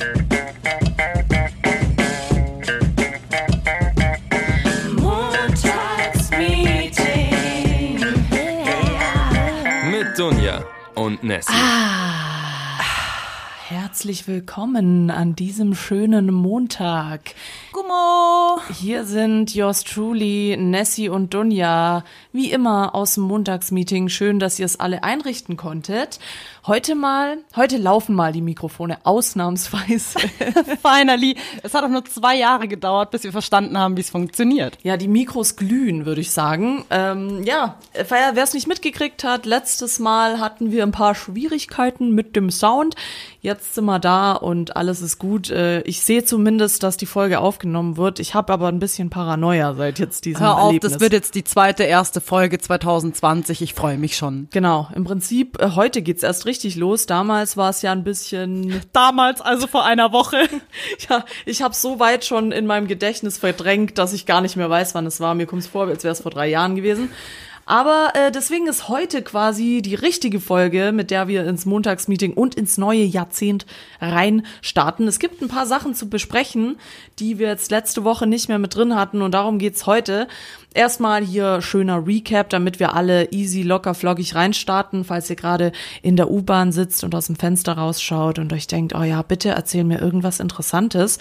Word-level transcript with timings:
Montagsmeeting. 0.00 0.16
Mit 9.90 10.18
Dunja 10.18 10.64
und 10.94 11.22
Nessie. 11.22 11.52
Herzlich 13.68 14.26
willkommen 14.26 15.10
an 15.10 15.36
diesem 15.36 15.74
schönen 15.74 16.32
Montag. 16.32 17.34
Gummo! 17.70 18.58
Hier 18.72 19.04
sind 19.04 19.54
yours 19.54 19.84
truly, 19.84 20.56
Nessie 20.58 21.08
und 21.08 21.34
Dunja. 21.34 22.04
Wie 22.32 22.50
immer 22.50 22.94
aus 22.94 23.14
dem 23.14 23.24
Montagsmeeting. 23.24 24.08
Schön, 24.08 24.38
dass 24.38 24.58
ihr 24.58 24.64
es 24.64 24.80
alle 24.80 25.04
einrichten 25.04 25.56
konntet. 25.56 26.18
Heute 26.66 26.94
mal, 26.94 27.38
heute 27.56 27.78
laufen 27.78 28.14
mal 28.14 28.32
die 28.32 28.42
Mikrofone 28.42 28.98
ausnahmsweise. 29.04 30.18
Finally. 30.82 31.36
Es 31.62 31.72
hat 31.72 31.84
auch 31.84 31.88
nur 31.88 32.04
zwei 32.04 32.36
Jahre 32.36 32.68
gedauert, 32.68 33.10
bis 33.12 33.24
wir 33.24 33.32
verstanden 33.32 33.78
haben, 33.78 33.96
wie 33.96 34.02
es 34.02 34.10
funktioniert. 34.10 34.76
Ja, 34.82 34.98
die 34.98 35.08
Mikros 35.08 35.56
glühen, 35.56 36.04
würde 36.04 36.20
ich 36.20 36.32
sagen. 36.32 36.84
Ähm, 36.90 37.44
ja, 37.44 37.76
wer 38.08 38.36
es 38.36 38.52
nicht 38.52 38.66
mitgekriegt 38.66 39.24
hat, 39.24 39.46
letztes 39.46 40.00
Mal 40.00 40.38
hatten 40.38 40.70
wir 40.70 40.82
ein 40.82 40.92
paar 40.92 41.14
Schwierigkeiten 41.14 42.14
mit 42.14 42.36
dem 42.36 42.50
Sound. 42.50 42.94
Jetzt 43.40 43.74
sind 43.74 43.86
wir 43.86 43.98
da 43.98 44.32
und 44.32 44.76
alles 44.76 45.00
ist 45.00 45.18
gut. 45.18 45.48
Äh, 45.50 45.80
ich 45.82 46.02
sehe 46.02 46.24
zumindest, 46.24 46.82
dass 46.82 46.98
die 46.98 47.06
Folge 47.06 47.40
aufgenommen 47.40 47.96
wird. 47.96 48.18
Ich 48.18 48.34
habe 48.34 48.52
aber 48.52 48.68
ein 48.68 48.80
bisschen 48.80 49.08
Paranoia 49.08 49.72
seit 49.72 49.98
jetzt 49.98 50.26
diesem 50.26 50.42
Hör 50.42 50.58
auf, 50.58 50.66
Erlebnis. 50.66 50.92
das 50.92 51.00
wird 51.00 51.14
jetzt 51.14 51.34
die 51.34 51.44
zweite, 51.44 51.84
erste 51.84 52.20
Folge 52.20 52.58
2020. 52.58 53.62
Ich 53.62 53.72
freue 53.72 53.96
mich 53.96 54.16
schon. 54.18 54.48
Genau, 54.50 54.88
im 54.94 55.04
Prinzip, 55.04 55.58
äh, 55.58 55.70
heute 55.74 56.02
geht's 56.02 56.22
erst 56.22 56.44
richtig 56.50 56.74
los. 56.74 57.06
Damals 57.06 57.56
war 57.56 57.70
es 57.70 57.80
ja 57.82 57.92
ein 57.92 58.02
bisschen, 58.02 58.82
Damals, 58.92 59.40
also 59.40 59.68
vor 59.68 59.84
einer 59.84 60.12
Woche. 60.12 60.48
ja, 61.08 61.24
ich 61.46 61.62
habe 61.62 61.74
so 61.74 62.00
weit 62.00 62.24
schon 62.24 62.50
in 62.50 62.66
meinem 62.66 62.88
Gedächtnis 62.88 63.38
verdrängt, 63.38 63.98
dass 63.98 64.12
ich 64.12 64.26
gar 64.26 64.40
nicht 64.40 64.56
mehr 64.56 64.68
weiß, 64.68 64.96
wann 64.96 65.06
es 65.06 65.20
war. 65.20 65.34
Mir 65.34 65.46
kommt's 65.46 65.68
vor, 65.68 65.86
als 65.86 66.02
wäre 66.02 66.12
es 66.12 66.22
vor 66.22 66.32
drei 66.32 66.48
Jahren 66.48 66.74
gewesen. 66.74 67.10
Aber 67.66 68.10
äh, 68.14 68.32
deswegen 68.32 68.66
ist 68.66 68.88
heute 68.88 69.22
quasi 69.22 69.80
die 69.80 69.94
richtige 69.94 70.40
Folge, 70.40 70.90
mit 70.90 71.12
der 71.12 71.28
wir 71.28 71.46
ins 71.46 71.66
Montagsmeeting 71.66 72.32
und 72.32 72.56
ins 72.56 72.78
neue 72.78 73.04
Jahrzehnt 73.04 73.64
rein 74.00 74.44
starten. 74.60 75.06
Es 75.06 75.20
gibt 75.20 75.40
ein 75.40 75.46
paar 75.46 75.66
Sachen 75.66 75.94
zu 75.94 76.08
besprechen, 76.08 76.78
die 77.20 77.38
wir 77.38 77.46
jetzt 77.46 77.70
letzte 77.70 78.02
Woche 78.02 78.26
nicht 78.26 78.48
mehr 78.48 78.58
mit 78.58 78.74
drin 78.74 78.96
hatten 78.96 79.22
und 79.22 79.32
darum 79.34 79.60
geht's 79.60 79.86
heute. 79.86 80.26
Erstmal 80.72 81.24
hier 81.24 81.62
schöner 81.62 82.06
Recap, 82.06 82.48
damit 82.50 82.78
wir 82.78 82.94
alle 82.94 83.32
easy, 83.32 83.62
locker, 83.62 83.92
floggig 83.92 84.36
reinstarten, 84.36 85.02
falls 85.04 85.28
ihr 85.28 85.34
gerade 85.34 85.72
in 86.00 86.14
der 86.14 86.30
U-Bahn 86.30 86.70
sitzt 86.70 87.02
und 87.02 87.12
aus 87.14 87.26
dem 87.26 87.34
Fenster 87.34 87.72
rausschaut 87.72 88.38
und 88.38 88.52
euch 88.52 88.68
denkt, 88.68 88.94
oh 88.94 89.02
ja, 89.02 89.20
bitte 89.22 89.48
erzähl 89.48 89.82
mir 89.82 90.00
irgendwas 90.00 90.38
Interessantes. 90.38 91.18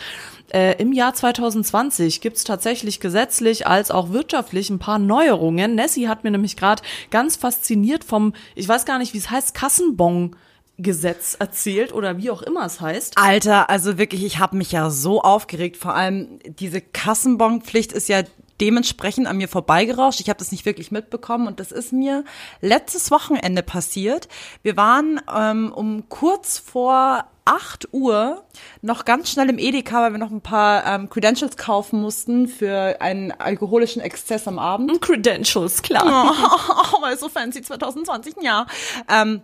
Äh, 0.53 0.80
Im 0.80 0.94
Jahr 0.94 1.16
2020 1.16 2.22
gibt's 2.22 2.44
tatsächlich 2.44 3.00
gesetzlich 3.00 3.66
als 3.66 3.89
auch 3.89 4.11
wirtschaftlich 4.11 4.70
ein 4.70 4.77
paar 4.77 5.00
Neuerungen. 5.00 5.73
Nessie 5.73 6.08
hat 6.08 6.23
mir 6.23 6.31
nämlich 6.31 6.55
gerade 6.55 6.83
ganz 7.09 7.36
fasziniert 7.36 8.03
vom, 8.03 8.33
ich 8.53 8.67
weiß 8.67 8.86
gar 8.86 9.00
nicht, 9.00 9.16
wie 9.16 9.20
es 9.20 9.31
heißt, 9.31 9.55
Kassenbon. 9.55 10.36
Gesetz 10.81 11.36
erzählt 11.38 11.94
oder 11.94 12.17
wie 12.20 12.30
auch 12.30 12.42
immer 12.42 12.66
es 12.66 12.80
heißt. 12.80 13.17
Alter, 13.17 13.70
also 13.70 13.97
wirklich, 13.97 14.23
ich 14.23 14.39
habe 14.39 14.55
mich 14.55 14.72
ja 14.72 14.89
so 14.89 15.22
aufgeregt. 15.22 15.75
Vor 15.75 15.94
allem 15.94 16.39
diese 16.45 16.80
Kassenbonpflicht 16.80 17.92
ist 17.92 18.08
ja 18.08 18.22
dementsprechend 18.62 19.28
an 19.28 19.38
mir 19.38 19.48
vorbeigerauscht. 19.48 20.20
Ich 20.20 20.30
habe 20.30 20.40
das 20.40 20.52
nicht 20.52 20.66
wirklich 20.66 20.92
mitbekommen 20.92 21.48
und 21.48 21.60
das 21.60 21.72
ist 21.72 21.94
mir 21.94 22.24
letztes 22.62 23.12
Wochenende 23.12 23.64
passiert. 23.64 24.28
Wir 24.64 24.78
waren 24.78 25.22
ähm, 25.34 25.72
um 25.74 26.10
kurz 26.10 26.58
vor 26.58 27.26
8 27.46 27.94
Uhr 27.94 28.44
noch 28.82 29.06
ganz 29.06 29.32
schnell 29.32 29.50
im 29.50 29.58
Edeka, 29.58 30.04
weil 30.04 30.12
wir 30.12 30.20
noch 30.20 30.30
ein 30.30 30.42
paar 30.42 30.86
ähm, 30.86 31.10
Credentials 31.10 31.58
kaufen 31.58 32.00
mussten 32.00 32.48
für 32.48 33.02
einen 33.02 33.32
alkoholischen 33.32 34.02
Exzess 34.02 34.48
am 34.48 34.60
Abend. 34.60 35.02
Credentials, 35.02 35.82
klar. 35.82 36.36
Oh, 36.92 37.02
weil 37.02 37.17
so 37.17 37.30
fancy 37.30 37.62
2020, 37.62 38.36
ja. 38.42 38.66
Ähm, 39.08 39.42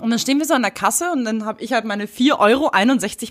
und 0.00 0.10
dann 0.10 0.18
stehen 0.18 0.38
wir 0.38 0.46
so 0.46 0.54
an 0.54 0.62
der 0.62 0.70
Kasse 0.70 1.12
und 1.12 1.24
dann 1.24 1.44
habe 1.44 1.62
ich 1.62 1.72
halt 1.72 1.84
meine 1.84 2.06
4,61 2.06 2.38
Euro 2.38 2.70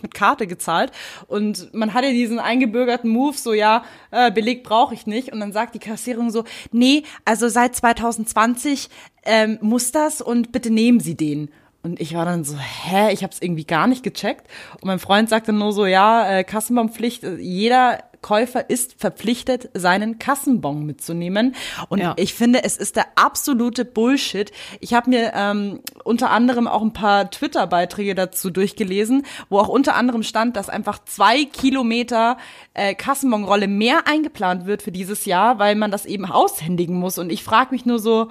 mit 0.04 0.14
Karte 0.14 0.48
gezahlt. 0.48 0.92
Und 1.28 1.74
man 1.74 1.94
hat 1.94 2.04
ja 2.04 2.12
diesen 2.12 2.40
eingebürgerten 2.40 3.10
Move, 3.10 3.38
so 3.38 3.54
ja, 3.54 3.84
äh, 4.12 4.32
Beleg 4.32 4.64
brauche 4.64 4.94
ich 4.94 5.08
nicht. 5.08 5.32
Und 5.32 5.40
dann 5.40 5.52
sagt 5.52 5.76
die 5.76 5.80
Kassierung 5.80 6.32
so, 6.32 6.44
nee, 6.72 7.04
also 7.26 7.48
seit 7.48 7.76
2020 7.76 8.90
ähm, 9.24 9.58
muss 9.62 9.92
das 9.92 10.22
und 10.22 10.52
bitte 10.52 10.70
nehmen 10.70 11.00
Sie 11.00 11.16
den. 11.16 11.50
Und 11.82 12.02
ich 12.02 12.14
war 12.14 12.26
dann 12.26 12.44
so, 12.44 12.58
hä, 12.58 13.14
ich 13.14 13.24
habe 13.24 13.32
es 13.34 13.42
irgendwie 13.42 13.64
gar 13.64 13.88
nicht 13.88 14.04
gecheckt. 14.04 14.48
Und 14.76 14.86
mein 14.86 15.00
Freund 15.00 15.30
sagte 15.30 15.54
nur 15.54 15.72
so, 15.72 15.86
ja, 15.86 16.30
äh, 16.30 16.44
Kassenbonpflicht, 16.44 17.24
äh, 17.24 17.36
jeder 17.38 18.04
Käufer 18.22 18.70
ist 18.70 19.00
verpflichtet, 19.00 19.70
seinen 19.74 20.20
Kassenbon 20.20 20.86
mitzunehmen. 20.86 21.56
Und 21.90 22.00
Ja. 22.00 22.14
ich 22.18 22.34
finde, 22.34 22.64
es 22.64 22.78
ist 22.78 22.96
der 22.96 23.06
absolute 23.16 23.86
Bullshit. 23.86 24.52
Ich 24.80 24.94
habe 24.94 25.10
mir 25.10 25.32
ähm, 25.36 25.80
unter 26.04 26.30
anderem 26.32 26.68
auch 26.68 26.82
ein 26.82 26.94
paar 26.94 27.32
Twitter-Beiträge 27.32 28.16
dazu 28.16 28.50
durchgelesen, 28.50 29.26
wo 29.50 29.60
auch 29.60 29.70
unter 29.70 29.96
anderem 29.96 30.24
stand, 30.24 30.56
dass 30.56 30.70
einfach 30.70 31.00
zwei 31.06 31.46
Kilometer 31.46 32.38
äh, 32.74 32.94
Kassenbonrolle 32.96 33.68
mehr 33.68 34.08
eingeplant 34.08 34.66
wird 34.66 34.82
für 34.82 34.92
dieses 34.92 35.26
Jahr, 35.26 35.60
weil 35.60 35.76
man 35.76 35.92
das 35.92 36.06
eben 36.06 36.26
aushändigen 36.26 36.96
muss. 36.96 37.18
Und 37.18 37.32
ich 37.32 37.44
frage 37.44 37.72
mich 37.72 37.86
nur 37.86 38.00
so, 38.00 38.30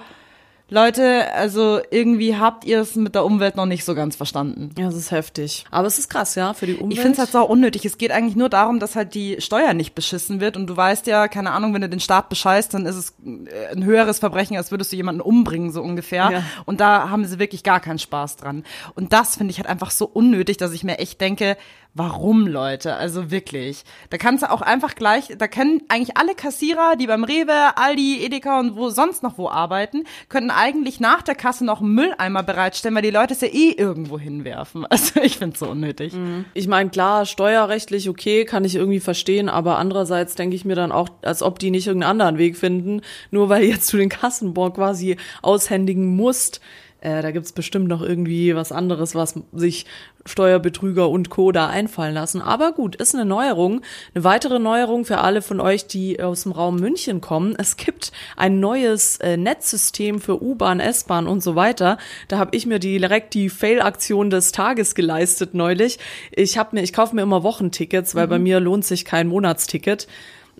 Leute, 0.70 1.32
also 1.32 1.80
irgendwie 1.90 2.36
habt 2.36 2.66
ihr 2.66 2.80
es 2.80 2.94
mit 2.94 3.14
der 3.14 3.24
Umwelt 3.24 3.56
noch 3.56 3.64
nicht 3.64 3.86
so 3.86 3.94
ganz 3.94 4.16
verstanden. 4.16 4.70
Ja, 4.76 4.84
das 4.84 4.96
ist 4.96 5.10
heftig. 5.10 5.64
Aber 5.70 5.86
es 5.86 5.98
ist 5.98 6.10
krass, 6.10 6.34
ja, 6.34 6.52
für 6.52 6.66
die 6.66 6.74
Umwelt. 6.74 6.92
Ich 6.92 7.00
finde 7.00 7.14
es 7.14 7.18
halt 7.18 7.30
sau 7.30 7.46
unnötig. 7.46 7.86
Es 7.86 7.96
geht 7.96 8.10
eigentlich 8.10 8.36
nur 8.36 8.50
darum, 8.50 8.78
dass 8.78 8.94
halt 8.94 9.14
die 9.14 9.40
Steuer 9.40 9.72
nicht 9.72 9.94
beschissen 9.94 10.40
wird. 10.40 10.58
Und 10.58 10.66
du 10.66 10.76
weißt 10.76 11.06
ja, 11.06 11.26
keine 11.28 11.52
Ahnung, 11.52 11.72
wenn 11.72 11.80
du 11.80 11.88
den 11.88 12.00
Staat 12.00 12.28
bescheißt, 12.28 12.74
dann 12.74 12.84
ist 12.84 12.96
es 12.96 13.14
äh, 13.24 13.74
ein 13.74 13.84
höheres 13.84 14.18
Verbrechen, 14.18 14.58
als 14.58 14.70
würdest 14.70 14.92
du 14.92 14.96
jemanden 14.96 15.22
umbringen, 15.22 15.72
so 15.72 15.80
ungefähr. 15.80 16.30
Ja. 16.30 16.42
Und 16.66 16.80
da 16.80 17.08
haben 17.08 17.24
sie 17.24 17.38
wirklich 17.38 17.62
gar 17.62 17.80
keinen 17.80 17.98
Spaß 17.98 18.36
dran. 18.36 18.64
Und 18.94 19.14
das 19.14 19.36
finde 19.36 19.52
ich 19.52 19.58
halt 19.58 19.68
einfach 19.68 19.90
so 19.90 20.04
unnötig, 20.04 20.58
dass 20.58 20.72
ich 20.72 20.84
mir 20.84 20.98
echt 20.98 21.18
denke, 21.20 21.56
warum, 21.94 22.46
Leute? 22.46 22.94
Also 22.94 23.30
wirklich. 23.30 23.84
Da 24.10 24.18
kannst 24.18 24.42
du 24.42 24.50
auch 24.50 24.62
einfach 24.62 24.94
gleich, 24.94 25.34
da 25.36 25.48
können 25.48 25.82
eigentlich 25.88 26.16
alle 26.16 26.34
Kassierer, 26.34 26.96
die 26.96 27.06
beim 27.06 27.24
Rewe, 27.24 27.76
Aldi, 27.76 28.24
Edeka 28.24 28.60
und 28.60 28.76
wo 28.76 28.88
sonst 28.90 29.22
noch 29.22 29.36
wo 29.36 29.48
arbeiten, 29.48 30.04
könnten 30.28 30.50
eigentlich 30.50 31.00
nach 31.00 31.22
der 31.22 31.34
Kasse 31.34 31.64
noch 31.64 31.80
einen 31.80 31.94
Mülleimer 31.94 32.42
bereitstellen, 32.42 32.94
weil 32.94 33.02
die 33.02 33.10
Leute 33.10 33.34
es 33.34 33.40
ja 33.40 33.48
eh 33.48 33.72
irgendwo 33.72 34.18
hinwerfen. 34.18 34.86
Also 34.98 35.20
ich 35.20 35.38
finde 35.38 35.54
es 35.54 35.60
so 35.60 35.68
unnötig. 35.68 36.12
Ich 36.54 36.66
meine, 36.66 36.90
klar, 36.90 37.24
steuerrechtlich 37.24 38.08
okay, 38.08 38.44
kann 38.44 38.64
ich 38.64 38.74
irgendwie 38.74 39.00
verstehen, 39.00 39.48
aber 39.48 39.78
andererseits 39.78 40.34
denke 40.34 40.56
ich 40.56 40.64
mir 40.64 40.74
dann 40.74 40.92
auch, 40.92 41.08
als 41.22 41.42
ob 41.42 41.58
die 41.58 41.70
nicht 41.70 41.86
irgendeinen 41.86 42.10
anderen 42.10 42.38
Weg 42.38 42.56
finden, 42.56 43.02
nur 43.30 43.48
weil 43.48 43.62
jetzt 43.64 43.92
du 43.92 43.96
den 43.96 44.08
Kassenbon 44.08 44.72
quasi 44.72 45.16
aushändigen 45.42 46.16
musst. 46.16 46.60
Äh, 47.00 47.22
da 47.22 47.30
gibt's 47.30 47.52
bestimmt 47.52 47.86
noch 47.86 48.02
irgendwie 48.02 48.56
was 48.56 48.72
anderes, 48.72 49.14
was 49.14 49.34
sich 49.52 49.86
Steuerbetrüger 50.26 51.08
und 51.08 51.30
Co. 51.30 51.52
da 51.52 51.68
einfallen 51.68 52.14
lassen. 52.14 52.42
Aber 52.42 52.72
gut, 52.72 52.96
ist 52.96 53.14
eine 53.14 53.24
Neuerung. 53.24 53.82
Eine 54.14 54.24
weitere 54.24 54.58
Neuerung 54.58 55.04
für 55.04 55.18
alle 55.18 55.40
von 55.40 55.60
euch, 55.60 55.86
die 55.86 56.20
aus 56.20 56.42
dem 56.42 56.52
Raum 56.52 56.76
München 56.76 57.20
kommen. 57.20 57.54
Es 57.56 57.76
gibt 57.76 58.10
ein 58.36 58.58
neues 58.58 59.18
äh, 59.18 59.36
Netzsystem 59.36 60.20
für 60.20 60.42
U-Bahn, 60.42 60.80
S-Bahn 60.80 61.28
und 61.28 61.42
so 61.42 61.54
weiter. 61.54 61.98
Da 62.26 62.38
habe 62.38 62.56
ich 62.56 62.66
mir 62.66 62.80
direkt 62.80 63.34
die 63.34 63.48
Fail-Aktion 63.48 64.30
des 64.30 64.50
Tages 64.50 64.96
geleistet 64.96 65.54
neulich. 65.54 65.98
Ich 66.32 66.58
habe 66.58 66.74
mir, 66.74 66.82
ich 66.82 66.92
kaufe 66.92 67.14
mir 67.14 67.22
immer 67.22 67.44
Wochentickets, 67.44 68.16
weil 68.16 68.26
bei 68.26 68.40
mir 68.40 68.58
lohnt 68.58 68.84
sich 68.84 69.04
kein 69.04 69.28
Monatsticket, 69.28 70.08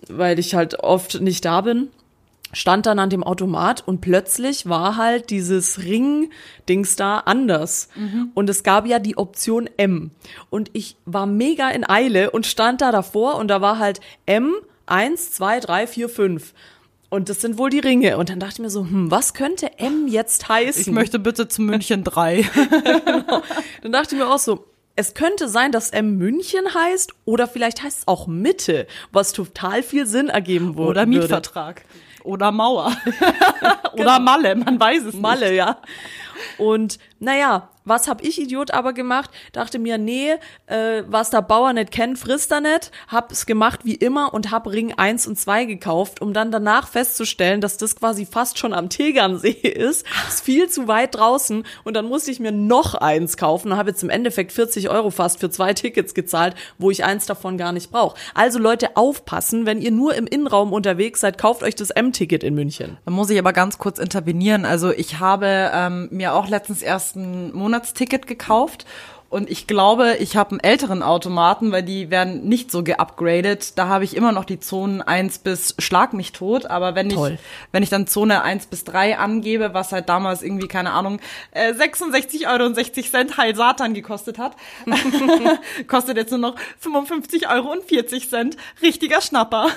weil 0.07 0.39
ich 0.39 0.55
halt 0.55 0.79
oft 0.79 1.19
nicht 1.19 1.43
da 1.43 1.61
bin 1.61 1.89
stand 2.51 2.85
dann 2.85 2.99
an 2.99 3.09
dem 3.09 3.23
Automat 3.23 3.87
und 3.87 4.01
plötzlich 4.01 4.67
war 4.67 4.97
halt 4.97 5.29
dieses 5.29 5.79
Ring-Dings 5.79 6.95
da 6.95 7.19
anders. 7.19 7.89
Und 8.33 8.49
es 8.49 8.63
gab 8.63 8.87
ja 8.87 8.99
die 8.99 9.17
Option 9.17 9.69
M. 9.77 10.11
Und 10.49 10.69
ich 10.73 10.97
war 11.05 11.25
mega 11.25 11.69
in 11.69 11.87
Eile 11.87 12.31
und 12.31 12.45
stand 12.45 12.81
da 12.81 12.91
davor 12.91 13.35
und 13.35 13.47
da 13.49 13.61
war 13.61 13.79
halt 13.79 13.99
M, 14.25 14.55
eins, 14.85 15.31
zwei, 15.31 15.59
drei, 15.59 15.87
vier, 15.87 16.09
fünf. 16.09 16.53
Und 17.09 17.29
das 17.29 17.41
sind 17.41 17.57
wohl 17.57 17.71
die 17.71 17.79
Ringe. 17.79 18.17
Und 18.17 18.29
dann 18.29 18.39
dachte 18.39 18.53
ich 18.53 18.59
mir 18.59 18.69
so, 18.69 18.81
hm, 18.81 19.09
was 19.09 19.33
könnte 19.33 19.79
M 19.79 20.07
jetzt 20.07 20.47
heißen? 20.47 20.81
Ich 20.81 20.91
möchte 20.91 21.17
bitte 21.17 21.47
zu 21.47 21.61
München 21.61 22.03
3. 22.03 22.43
Dann 23.81 23.91
dachte 23.91 24.13
ich 24.13 24.21
mir 24.21 24.27
auch 24.27 24.37
so, 24.37 24.65
es 24.95 25.15
könnte 25.15 25.47
sein, 25.47 25.71
dass 25.71 25.89
M 25.89 26.17
München 26.17 26.73
heißt 26.73 27.13
oder 27.25 27.47
vielleicht 27.47 27.81
heißt 27.81 27.99
es 27.99 28.07
auch 28.07 28.27
Mitte, 28.27 28.85
was 29.11 29.33
total 29.33 29.81
viel 29.81 30.05
Sinn 30.05 30.27
ergeben 30.27 30.75
wurde. 30.75 30.89
Oder 30.89 31.05
Mietvertrag. 31.07 31.83
Oder 32.23 32.51
Mauer. 32.51 32.91
Oder 33.93 34.19
Malle, 34.19 34.55
man 34.55 34.79
weiß 34.79 35.03
es 35.05 35.15
Malle, 35.15 35.53
ja. 35.53 35.77
Und 36.57 36.99
naja, 37.19 37.69
Was 37.89 38.07
hab 38.07 38.23
ich 38.23 38.39
Idiot 38.39 38.71
aber 38.71 38.93
gemacht? 38.93 39.31
Dachte 39.51 39.79
mir, 39.79 39.97
nee, 39.97 40.35
äh, 40.67 41.03
was 41.07 41.31
der 41.31 41.41
Bauer 41.41 41.73
nicht 41.73 41.91
kennt, 41.91 42.19
frisst 42.19 42.51
er 42.51 42.61
nicht. 42.61 42.91
Hab's 43.07 43.47
gemacht 43.47 43.79
wie 43.83 43.95
immer 43.95 44.31
und 44.31 44.51
hab 44.51 44.67
Ring 44.67 44.93
1 44.95 45.25
und 45.25 45.39
2 45.39 45.65
gekauft, 45.65 46.21
um 46.21 46.31
dann 46.31 46.51
danach 46.51 46.87
festzustellen, 46.87 47.61
dass 47.61 47.77
das 47.77 47.95
quasi 47.95 48.27
fast 48.27 48.59
schon 48.59 48.73
am 48.73 48.89
Tegernsee 48.89 49.49
ist. 49.63 50.05
Ist 50.27 50.43
viel 50.43 50.69
zu 50.69 50.87
weit 50.87 51.15
draußen 51.15 51.63
und 51.83 51.93
dann 51.95 52.05
musste 52.05 52.29
ich 52.29 52.39
mir 52.39 52.51
noch 52.51 52.93
eins 52.93 53.37
kaufen 53.37 53.71
und 53.71 53.77
habe 53.77 53.89
jetzt 53.89 54.03
im 54.03 54.11
Endeffekt 54.11 54.51
40 54.51 54.89
Euro 54.89 55.09
fast 55.09 55.39
für 55.39 55.49
zwei 55.49 55.73
Tickets 55.73 56.13
gezahlt, 56.13 56.53
wo 56.77 56.91
ich 56.91 57.03
eins 57.03 57.25
davon 57.25 57.57
gar 57.57 57.71
nicht 57.71 57.91
brauche. 57.91 58.15
Also 58.35 58.59
Leute, 58.59 58.95
aufpassen, 58.97 59.65
wenn 59.65 59.81
ihr 59.81 59.91
nur 59.91 60.13
im 60.13 60.27
Innenraum 60.27 60.73
unterwegs 60.73 61.21
seid, 61.21 61.39
kauft 61.39 61.63
euch 61.63 61.73
das 61.73 61.89
M-Ticket 61.89 62.43
in 62.43 62.53
München. 62.53 62.97
Da 63.05 63.11
muss 63.11 63.31
ich 63.31 63.39
aber 63.39 63.53
ganz 63.53 63.79
kurz 63.79 63.97
intervenieren. 63.97 64.65
Also 64.65 64.91
ich 64.91 65.19
habe 65.19 65.71
ähm, 65.73 66.07
mir 66.11 66.35
auch 66.35 66.47
letztens 66.47 66.83
erst 66.83 67.15
ein 67.15 67.51
Monatsticket 67.79 68.27
gekauft 68.27 68.85
und 69.29 69.47
ich 69.47 69.67
glaube, 69.67 70.15
ich 70.19 70.35
habe 70.35 70.51
einen 70.51 70.59
älteren 70.59 71.03
Automaten, 71.03 71.71
weil 71.71 71.83
die 71.83 72.09
werden 72.09 72.49
nicht 72.49 72.71
so 72.71 72.83
geupgradet. 72.83 73.77
Da 73.77 73.87
habe 73.87 74.03
ich 74.03 74.15
immer 74.15 74.31
noch 74.31 74.43
die 74.43 74.59
Zonen 74.59 75.03
1 75.03 75.39
bis 75.39 75.75
Schlag 75.77 76.13
mich 76.13 76.31
tot. 76.31 76.65
Aber 76.65 76.95
wenn 76.95 77.09
Toll. 77.09 77.33
ich, 77.35 77.39
wenn 77.71 77.83
ich 77.83 77.89
dann 77.89 78.07
Zone 78.07 78.41
1 78.41 78.65
bis 78.67 78.85
3 78.85 79.19
angebe, 79.19 79.75
was 79.75 79.91
halt 79.91 80.09
damals 80.09 80.41
irgendwie, 80.41 80.67
keine 80.67 80.93
Ahnung, 80.93 81.19
äh, 81.51 81.75
66 81.75 82.47
Euro 82.47 82.65
und 82.65 82.73
60 82.73 83.11
Cent 83.11 83.37
Heil 83.37 83.55
Satan 83.55 83.93
gekostet 83.93 84.39
hat, 84.39 84.55
kostet 85.87 86.17
jetzt 86.17 86.31
nur 86.31 86.39
noch 86.39 86.55
55 86.79 87.47
Euro 87.49 87.71
und 87.71 87.83
40 87.83 88.31
Cent. 88.31 88.57
Richtiger 88.81 89.21
Schnapper. 89.21 89.67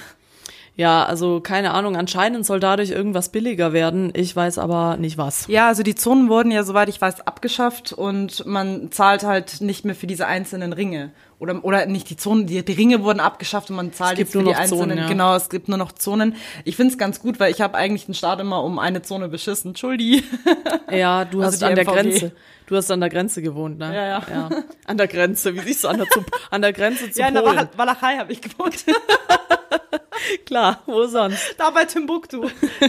Ja, 0.75 1.05
also 1.05 1.41
keine 1.41 1.73
Ahnung, 1.75 1.97
anscheinend 1.97 2.47
soll 2.47 2.59
dadurch 2.59 2.91
irgendwas 2.91 3.29
billiger 3.29 3.75
werden. 3.75 4.11
Ich 4.17 4.35
weiß 4.35 4.57
aber 4.57 4.97
nicht 4.97 5.19
was. 5.19 5.47
Ja, 5.49 5.69
also 5.69 5.83
die 5.83 5.95
Zonen 5.95 6.31
wurden 6.31 6.51
ja, 6.51 6.63
soweit 6.65 6.89
ich 6.89 6.99
weiß, 6.99 7.27
abgeschafft 7.27 7.93
und 7.93 8.47
man 8.47 8.91
zahlt 8.91 9.23
halt 9.23 9.61
nicht 9.61 9.85
mehr 9.85 9.95
für 9.95 10.07
diese 10.07 10.27
einzelnen 10.27 10.73
Ringe. 10.73 11.13
Oder, 11.39 11.63
oder 11.65 11.85
nicht 11.87 12.09
die 12.09 12.17
Zonen, 12.17 12.47
die, 12.47 12.65
die 12.65 12.73
Ringe 12.73 13.03
wurden 13.03 13.21
abgeschafft 13.21 13.69
und 13.69 13.77
man 13.77 13.93
zahlt 13.93 14.17
jetzt 14.19 14.33
für 14.33 14.39
nur 14.43 14.55
die 14.55 14.59
noch 14.59 14.65
Zonen, 14.67 14.83
einzelnen. 14.83 14.99
ja. 15.05 15.09
Genau, 15.09 15.35
es 15.37 15.51
gibt 15.51 15.69
nur 15.69 15.77
noch 15.77 15.93
Zonen. 15.93 16.37
Ich 16.65 16.77
find's 16.77 16.97
ganz 16.97 17.21
gut, 17.21 17.39
weil 17.39 17.51
ich 17.53 17.61
habe 17.61 17.77
eigentlich 17.77 18.07
den 18.07 18.15
Start 18.15 18.41
immer 18.41 18.65
um 18.65 18.79
eine 18.79 19.03
Zone 19.03 19.29
beschissen. 19.29 19.71
Entschuldi. 19.73 20.23
Ja, 20.91 21.25
du 21.25 21.41
Also 21.41 21.55
hast 21.55 21.63
an 21.65 21.75
der 21.75 21.85
MVG. 21.85 21.93
Grenze. 21.95 22.33
Du 22.67 22.77
hast 22.77 22.91
an 22.91 23.01
der 23.01 23.09
Grenze 23.09 23.41
gewohnt, 23.41 23.79
ne? 23.79 23.95
Ja, 23.95 24.07
ja. 24.31 24.51
An 24.87 24.99
der 24.99 25.07
Grenze, 25.09 25.55
wie 25.55 25.61
siehst 25.61 25.85
du 25.85 25.89
an 25.89 25.97
der, 25.99 26.07
zu, 26.09 26.23
an 26.51 26.61
der 26.61 26.75
Grenze 26.75 27.11
zu 27.11 27.19
Ja, 27.19 27.29
in 27.29 27.35
der 27.35 27.41
Polen? 27.41 27.57
Wal- 27.57 27.69
Walachei 27.77 28.19
habe 28.19 28.31
ich 28.33 28.41
gewohnt. 28.43 28.85
Klar, 30.47 30.83
wo 30.87 31.07
sonst? 31.07 31.55
da 31.59 31.71
bei 31.71 31.85
Timbuktu. 31.85 32.49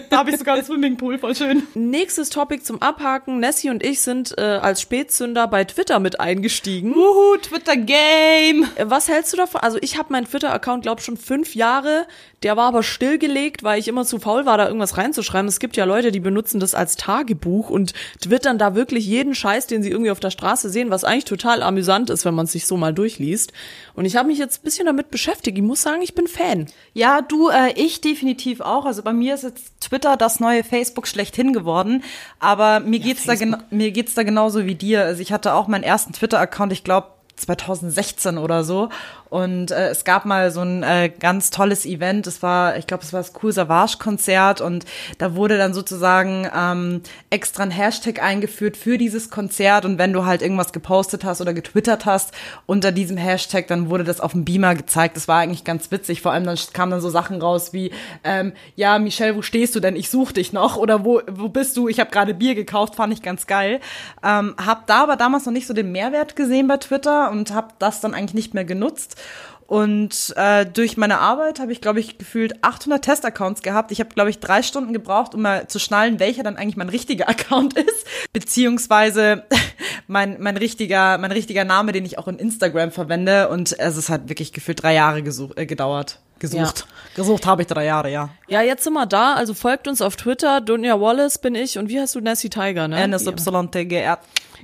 Da 0.09 0.17
habe 0.17 0.31
ich 0.31 0.37
sogar 0.37 0.55
einen 0.55 0.65
Swimmingpool, 0.65 1.17
voll 1.19 1.35
schön. 1.35 1.63
Nächstes 1.73 2.29
Topic 2.29 2.63
zum 2.63 2.81
Abhaken. 2.81 3.39
Nessie 3.39 3.69
und 3.69 3.83
ich 3.83 4.01
sind 4.01 4.37
äh, 4.37 4.41
als 4.41 4.81
Spätzünder 4.81 5.47
bei 5.47 5.63
Twitter 5.63 5.99
mit 5.99 6.19
eingestiegen. 6.19 6.93
Wuhu, 6.95 7.37
Twitter 7.37 7.75
Game. 7.77 8.67
Äh, 8.75 8.85
Was 8.85 9.07
hältst 9.07 9.33
du 9.33 9.37
davon? 9.37 9.61
Also 9.61 9.77
ich 9.81 9.97
habe 9.97 10.11
meinen 10.11 10.27
Twitter-Account, 10.27 10.83
glaube 10.83 11.01
schon 11.01 11.17
fünf 11.17 11.55
Jahre. 11.55 12.05
Der 12.43 12.57
war 12.57 12.67
aber 12.67 12.83
stillgelegt, 12.83 13.63
weil 13.63 13.79
ich 13.79 13.87
immer 13.87 14.03
zu 14.03 14.19
faul 14.19 14.45
war, 14.45 14.57
da 14.57 14.67
irgendwas 14.67 14.97
reinzuschreiben. 14.97 15.47
Es 15.47 15.59
gibt 15.59 15.77
ja 15.77 15.85
Leute, 15.85 16.11
die 16.11 16.19
benutzen 16.19 16.59
das 16.59 16.75
als 16.75 16.97
Tagebuch 16.97 17.69
und 17.69 17.93
twittern 18.21 18.57
da 18.57 18.75
wirklich 18.75 19.05
jeden 19.05 19.33
Scheiß, 19.33 19.67
den 19.67 19.81
sie 19.81 19.89
irgendwie 19.91 20.11
auf 20.11 20.19
der 20.19 20.29
Straße 20.31 20.69
sehen, 20.69 20.89
was 20.89 21.05
eigentlich 21.05 21.23
total 21.25 21.63
amüsant 21.63 22.09
ist, 22.09 22.25
wenn 22.25 22.33
man 22.33 22.45
es 22.45 22.51
sich 22.51 22.67
so 22.67 22.75
mal 22.75 22.93
durchliest. 22.93 23.53
Und 23.95 24.03
ich 24.05 24.17
habe 24.17 24.27
mich 24.27 24.39
jetzt 24.39 24.59
ein 24.59 24.63
bisschen 24.65 24.87
damit 24.87 25.09
beschäftigt. 25.09 25.57
Ich 25.57 25.63
muss 25.63 25.81
sagen, 25.81 26.01
ich 26.01 26.15
bin 26.15 26.27
Fan. 26.27 26.67
Ja, 26.93 27.12
du, 27.21 27.50
äh, 27.50 27.74
ich 27.75 28.01
definitiv 28.01 28.62
auch. 28.62 28.86
Also 28.86 29.04
bei 29.04 29.13
mir 29.13 29.36
ist 29.36 29.44
jetzt 29.44 29.80
Twitter 29.81 30.18
das 30.18 30.39
neue 30.39 30.63
Facebook 30.63 31.07
schlechthin 31.07 31.54
geworden. 31.54 32.04
Aber 32.39 32.80
mir 32.80 33.00
geht's 33.00 33.25
da 33.25 33.36
genau, 33.36 33.57
mir 33.69 33.92
geht's 33.92 34.13
da 34.13 34.24
genauso 34.24 34.65
wie 34.65 34.75
dir. 34.75 35.04
Also 35.04 35.21
ich 35.21 35.31
hatte 35.31 35.54
auch 35.54 35.68
meinen 35.68 35.83
ersten 35.83 36.13
Twitter-Account, 36.13 36.74
ich 36.74 36.83
glaube 36.83 37.07
2016 37.36 38.38
oder 38.38 38.63
so. 38.63 38.89
Und 39.33 39.71
äh, 39.71 39.88
es 39.88 40.03
gab 40.03 40.25
mal 40.25 40.51
so 40.51 40.62
ein 40.62 40.83
äh, 40.83 41.09
ganz 41.09 41.50
tolles 41.50 41.88
Event. 41.88 42.27
Es 42.27 42.44
war, 42.44 42.77
ich 42.77 42.85
glaube, 42.85 43.01
es 43.01 43.13
war 43.13 43.19
das 43.19 43.33
Cool 43.41 43.51
Savage 43.51 43.97
Konzert 43.97 44.62
und 44.62 44.85
da 45.18 45.33
wurde 45.33 45.57
dann 45.57 45.74
sozusagen 45.74 46.47
ähm, 46.56 47.01
extra 47.31 47.63
ein 47.63 47.71
Hashtag 47.71 48.21
eingeführt 48.21 48.77
für 48.77 49.00
dieses 49.00 49.31
Konzert. 49.31 49.85
Und 49.85 49.97
wenn 49.97 50.13
du 50.13 50.27
halt 50.27 50.44
irgendwas 50.44 50.71
gepostet 50.71 51.24
hast 51.24 51.41
oder 51.41 51.56
getwittert 51.56 52.06
hast 52.06 52.31
unter 52.68 52.91
diesem 52.91 53.18
Hashtag, 53.18 53.65
dann 53.65 53.89
wurde 53.89 54.03
das 54.03 54.21
auf 54.21 54.33
dem 54.33 54.45
Beamer 54.45 54.75
gezeigt. 54.75 55.18
Das 55.18 55.27
war 55.27 55.39
eigentlich 55.39 55.63
ganz 55.63 55.89
witzig. 55.89 56.21
Vor 56.21 56.31
allem 56.31 56.44
dann 56.44 56.59
kamen 56.71 56.91
dann 56.91 57.01
so 57.01 57.09
Sachen 57.09 57.41
raus 57.41 57.74
wie, 57.74 57.89
ähm, 58.24 58.53
ja, 58.75 59.00
Michelle, 59.00 59.36
wo 59.36 59.41
stehst 59.41 59.74
du 59.74 59.79
denn? 59.79 59.95
Ich 59.95 60.12
such 60.12 60.33
dich 60.33 60.53
noch. 60.53 60.77
Oder 60.77 61.06
wo, 61.06 61.24
wo 61.27 61.50
bist 61.50 61.75
du? 61.75 61.88
Ich 61.88 62.00
habe 62.00 62.12
gerade 62.12 62.36
Bier 62.36 62.53
gekauft, 62.53 62.94
fand 62.94 63.12
ich 63.12 63.24
ganz 63.24 63.47
geil. 63.47 63.79
Ähm, 64.24 64.53
hab 64.63 64.86
da 64.86 65.01
aber 65.01 65.15
damals 65.15 65.47
noch 65.47 65.53
nicht 65.53 65.65
so 65.65 65.74
den 65.74 65.91
Mehrwert 65.91 66.36
gesehen 66.36 66.68
bei 66.68 66.77
Twitter 66.77 67.31
und 67.31 67.51
hab 67.56 67.79
das 67.79 68.00
dann 68.00 68.13
eigentlich 68.13 68.36
nicht 68.36 68.53
mehr 68.53 68.65
genutzt. 68.65 69.18
Und 69.67 70.33
äh, 70.35 70.65
durch 70.65 70.97
meine 70.97 71.19
Arbeit 71.19 71.59
habe 71.59 71.71
ich, 71.71 71.81
glaube 71.81 71.99
ich, 71.99 72.17
gefühlt 72.17 72.63
800 72.63 73.03
Testaccounts 73.03 73.61
gehabt. 73.61 73.91
Ich 73.91 73.99
habe, 73.99 74.13
glaube 74.13 74.29
ich, 74.29 74.39
drei 74.39 74.61
Stunden 74.61 74.93
gebraucht, 74.93 75.33
um 75.33 75.41
mal 75.41 75.67
zu 75.67 75.79
schnallen, 75.79 76.19
welcher 76.19 76.43
dann 76.43 76.57
eigentlich 76.57 76.75
mein 76.75 76.89
richtiger 76.89 77.27
Account 77.29 77.73
ist. 77.73 78.05
Beziehungsweise 78.33 79.43
mein, 80.07 80.37
mein, 80.39 80.57
richtiger, 80.57 81.17
mein 81.17 81.31
richtiger 81.31 81.63
Name, 81.63 81.91
den 81.91 82.05
ich 82.05 82.19
auch 82.19 82.27
in 82.27 82.37
Instagram 82.37 82.91
verwende. 82.91 83.49
Und 83.49 83.77
es 83.79 83.97
ist 83.97 84.09
halt 84.09 84.29
wirklich 84.29 84.53
gefühlt 84.53 84.83
drei 84.83 84.93
Jahre 84.93 85.23
gesucht, 85.23 85.57
äh, 85.57 85.65
gedauert. 85.65 86.19
Gesucht. 86.39 86.85
Gesucht 87.15 87.45
habe 87.45 87.61
ich 87.61 87.67
drei 87.69 87.85
Jahre, 87.85 88.11
ja. 88.11 88.29
Ja, 88.49 88.61
jetzt 88.61 88.83
sind 88.83 88.93
wir 88.93 89.05
da. 89.05 89.33
Also 89.35 89.53
folgt 89.53 89.87
uns 89.87 90.01
auf 90.01 90.17
Twitter. 90.17 90.59
Dunja 90.59 90.99
Wallace 90.99 91.37
bin 91.37 91.55
ich. 91.55 91.77
Und 91.77 91.87
wie 91.87 91.99
heißt 92.01 92.15
du? 92.15 92.19
Nessie 92.19 92.49
Tiger, 92.49 92.89
ne? 92.89 93.07
NSYTGR. 93.07 94.19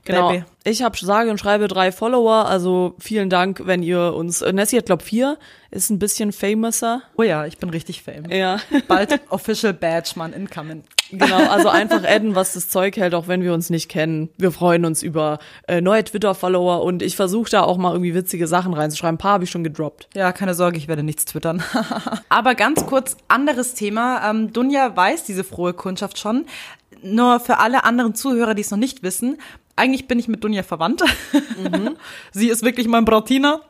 Genau. 0.06 0.30
Baby. 0.30 0.44
Ich 0.64 0.84
habe 0.84 0.98
sage 0.98 1.32
und 1.32 1.40
schreibe 1.40 1.68
drei 1.68 1.92
Follower, 1.92 2.46
also 2.48 2.96
vielen 3.00 3.30
Dank, 3.30 3.62
wenn 3.66 3.82
ihr 3.82 4.14
uns. 4.14 4.42
Äh, 4.42 4.54
Nessie 4.54 4.78
hat 4.78 4.86
glaub 4.86 5.02
vier, 5.02 5.38
ist 5.72 5.90
ein 5.90 6.00
bisschen 6.00 6.32
famouser. 6.32 7.02
Oh 7.18 7.24
ja, 7.24 7.46
ich 7.46 7.58
bin 7.58 7.70
richtig 7.70 8.04
fame. 8.04 8.30
Ja, 8.30 8.60
Bald 8.88 9.20
Official 9.30 9.74
Badge, 9.74 10.12
Mann, 10.16 10.34
incoming. 10.34 10.84
genau. 11.12 11.50
Also 11.50 11.70
einfach 11.70 12.04
adden, 12.04 12.36
was 12.36 12.54
das 12.54 12.70
Zeug 12.70 12.98
hält, 12.98 13.14
auch 13.16 13.28
wenn 13.28 13.42
wir 13.42 13.54
uns 13.54 13.70
nicht 13.70 13.90
kennen. 13.90 14.30
Wir 14.38 14.52
freuen 14.52 14.86
uns 14.86 15.02
über 15.02 15.40
äh, 15.68 15.80
neue 15.82 16.04
Twitter-Follower 16.04 16.84
und 16.84 17.02
ich 17.02 17.16
versuche 17.16 17.50
da 17.50 17.64
auch 17.64 17.78
mal 17.78 17.94
irgendwie 17.94 18.14
witzige 18.14 18.48
Sachen 18.48 18.74
reinzuschreiben. 18.74 19.16
Ein 19.16 19.20
paar 19.20 19.34
habe 19.34 19.46
ich 19.46 19.50
schon 19.52 19.64
gedroppt. 19.64 20.10
Ja, 20.14 20.32
keine 20.34 20.54
Sorge, 20.54 20.78
ich 20.78 20.88
werde 20.88 21.04
nichts 21.04 21.26
twittern. 21.26 21.64
Aber 22.30 22.54
ganz 22.56 22.86
kurz, 22.86 23.16
anderes 23.28 23.74
Thema. 23.76 24.30
Ähm, 24.30 24.52
Dunja 24.54 24.96
weiß 24.96 25.24
diese 25.24 25.44
frohe 25.44 25.74
Kundschaft 25.74 26.20
schon. 26.20 26.46
Nur 27.02 27.40
für 27.40 27.60
alle 27.60 27.86
anderen 27.86 28.14
Zuhörer, 28.14 28.56
die 28.56 28.62
es 28.62 28.72
noch 28.72 28.78
nicht 28.78 29.04
wissen, 29.04 29.38
eigentlich 29.80 30.08
bin 30.08 30.20
ich 30.20 30.28
mit 30.28 30.44
Dunja 30.44 30.64
verwandt. 30.64 31.04
Sie 32.32 32.50
ist 32.50 32.64
wirklich 32.64 32.88
mein 32.88 33.06
Brautiner. 33.06 33.62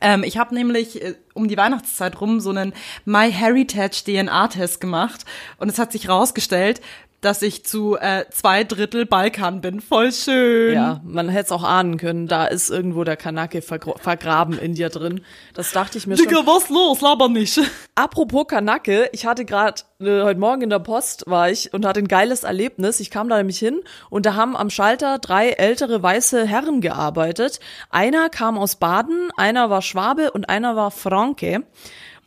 Ähm, 0.00 0.22
ich 0.22 0.38
habe 0.38 0.54
nämlich 0.54 1.02
äh, 1.02 1.14
um 1.34 1.48
die 1.48 1.56
Weihnachtszeit 1.56 2.20
rum 2.20 2.40
so 2.40 2.50
einen 2.50 2.72
MyHeritage 3.04 4.04
DNA-Test 4.04 4.80
gemacht 4.80 5.24
und 5.58 5.68
es 5.68 5.78
hat 5.78 5.92
sich 5.92 6.08
rausgestellt, 6.08 6.80
dass 7.24 7.40
ich 7.42 7.64
zu 7.64 7.96
äh, 7.96 8.26
zwei 8.30 8.64
Drittel 8.64 9.06
Balkan 9.06 9.60
bin. 9.60 9.80
Voll 9.80 10.12
schön. 10.12 10.74
Ja, 10.74 11.00
man 11.04 11.28
hätte 11.28 11.46
es 11.46 11.52
auch 11.52 11.64
ahnen 11.64 11.96
können. 11.96 12.26
Da 12.26 12.44
ist 12.44 12.70
irgendwo 12.70 13.04
der 13.04 13.16
Kanake 13.16 13.62
vergraben 13.62 14.58
in 14.58 14.74
dir 14.74 14.90
drin. 14.90 15.22
Das 15.54 15.72
dachte 15.72 15.96
ich 15.96 16.06
mir 16.06 16.16
schon. 16.16 16.26
Digga, 16.26 16.46
was 16.46 16.68
los? 16.68 17.00
Laber 17.00 17.28
nicht. 17.28 17.60
Apropos 17.94 18.46
Kanake, 18.46 19.08
ich 19.12 19.24
hatte 19.24 19.44
gerade 19.44 19.82
äh, 20.00 20.22
heute 20.22 20.38
Morgen 20.38 20.62
in 20.62 20.70
der 20.70 20.80
Post 20.80 21.24
war 21.26 21.50
ich 21.50 21.72
und 21.72 21.86
hatte 21.86 22.00
ein 22.00 22.08
geiles 22.08 22.44
Erlebnis. 22.44 23.00
Ich 23.00 23.10
kam 23.10 23.28
da 23.28 23.38
nämlich 23.38 23.58
hin 23.58 23.80
und 24.10 24.26
da 24.26 24.34
haben 24.34 24.56
am 24.56 24.68
Schalter 24.68 25.18
drei 25.18 25.50
ältere 25.50 26.02
weiße 26.02 26.46
Herren 26.46 26.80
gearbeitet. 26.80 27.60
Einer 27.88 28.28
kam 28.28 28.58
aus 28.58 28.76
Baden, 28.76 29.30
einer 29.36 29.70
war 29.70 29.82
Schwabe 29.82 30.30
und 30.32 30.48
einer 30.48 30.76
war 30.76 30.90
Franke. 30.90 31.23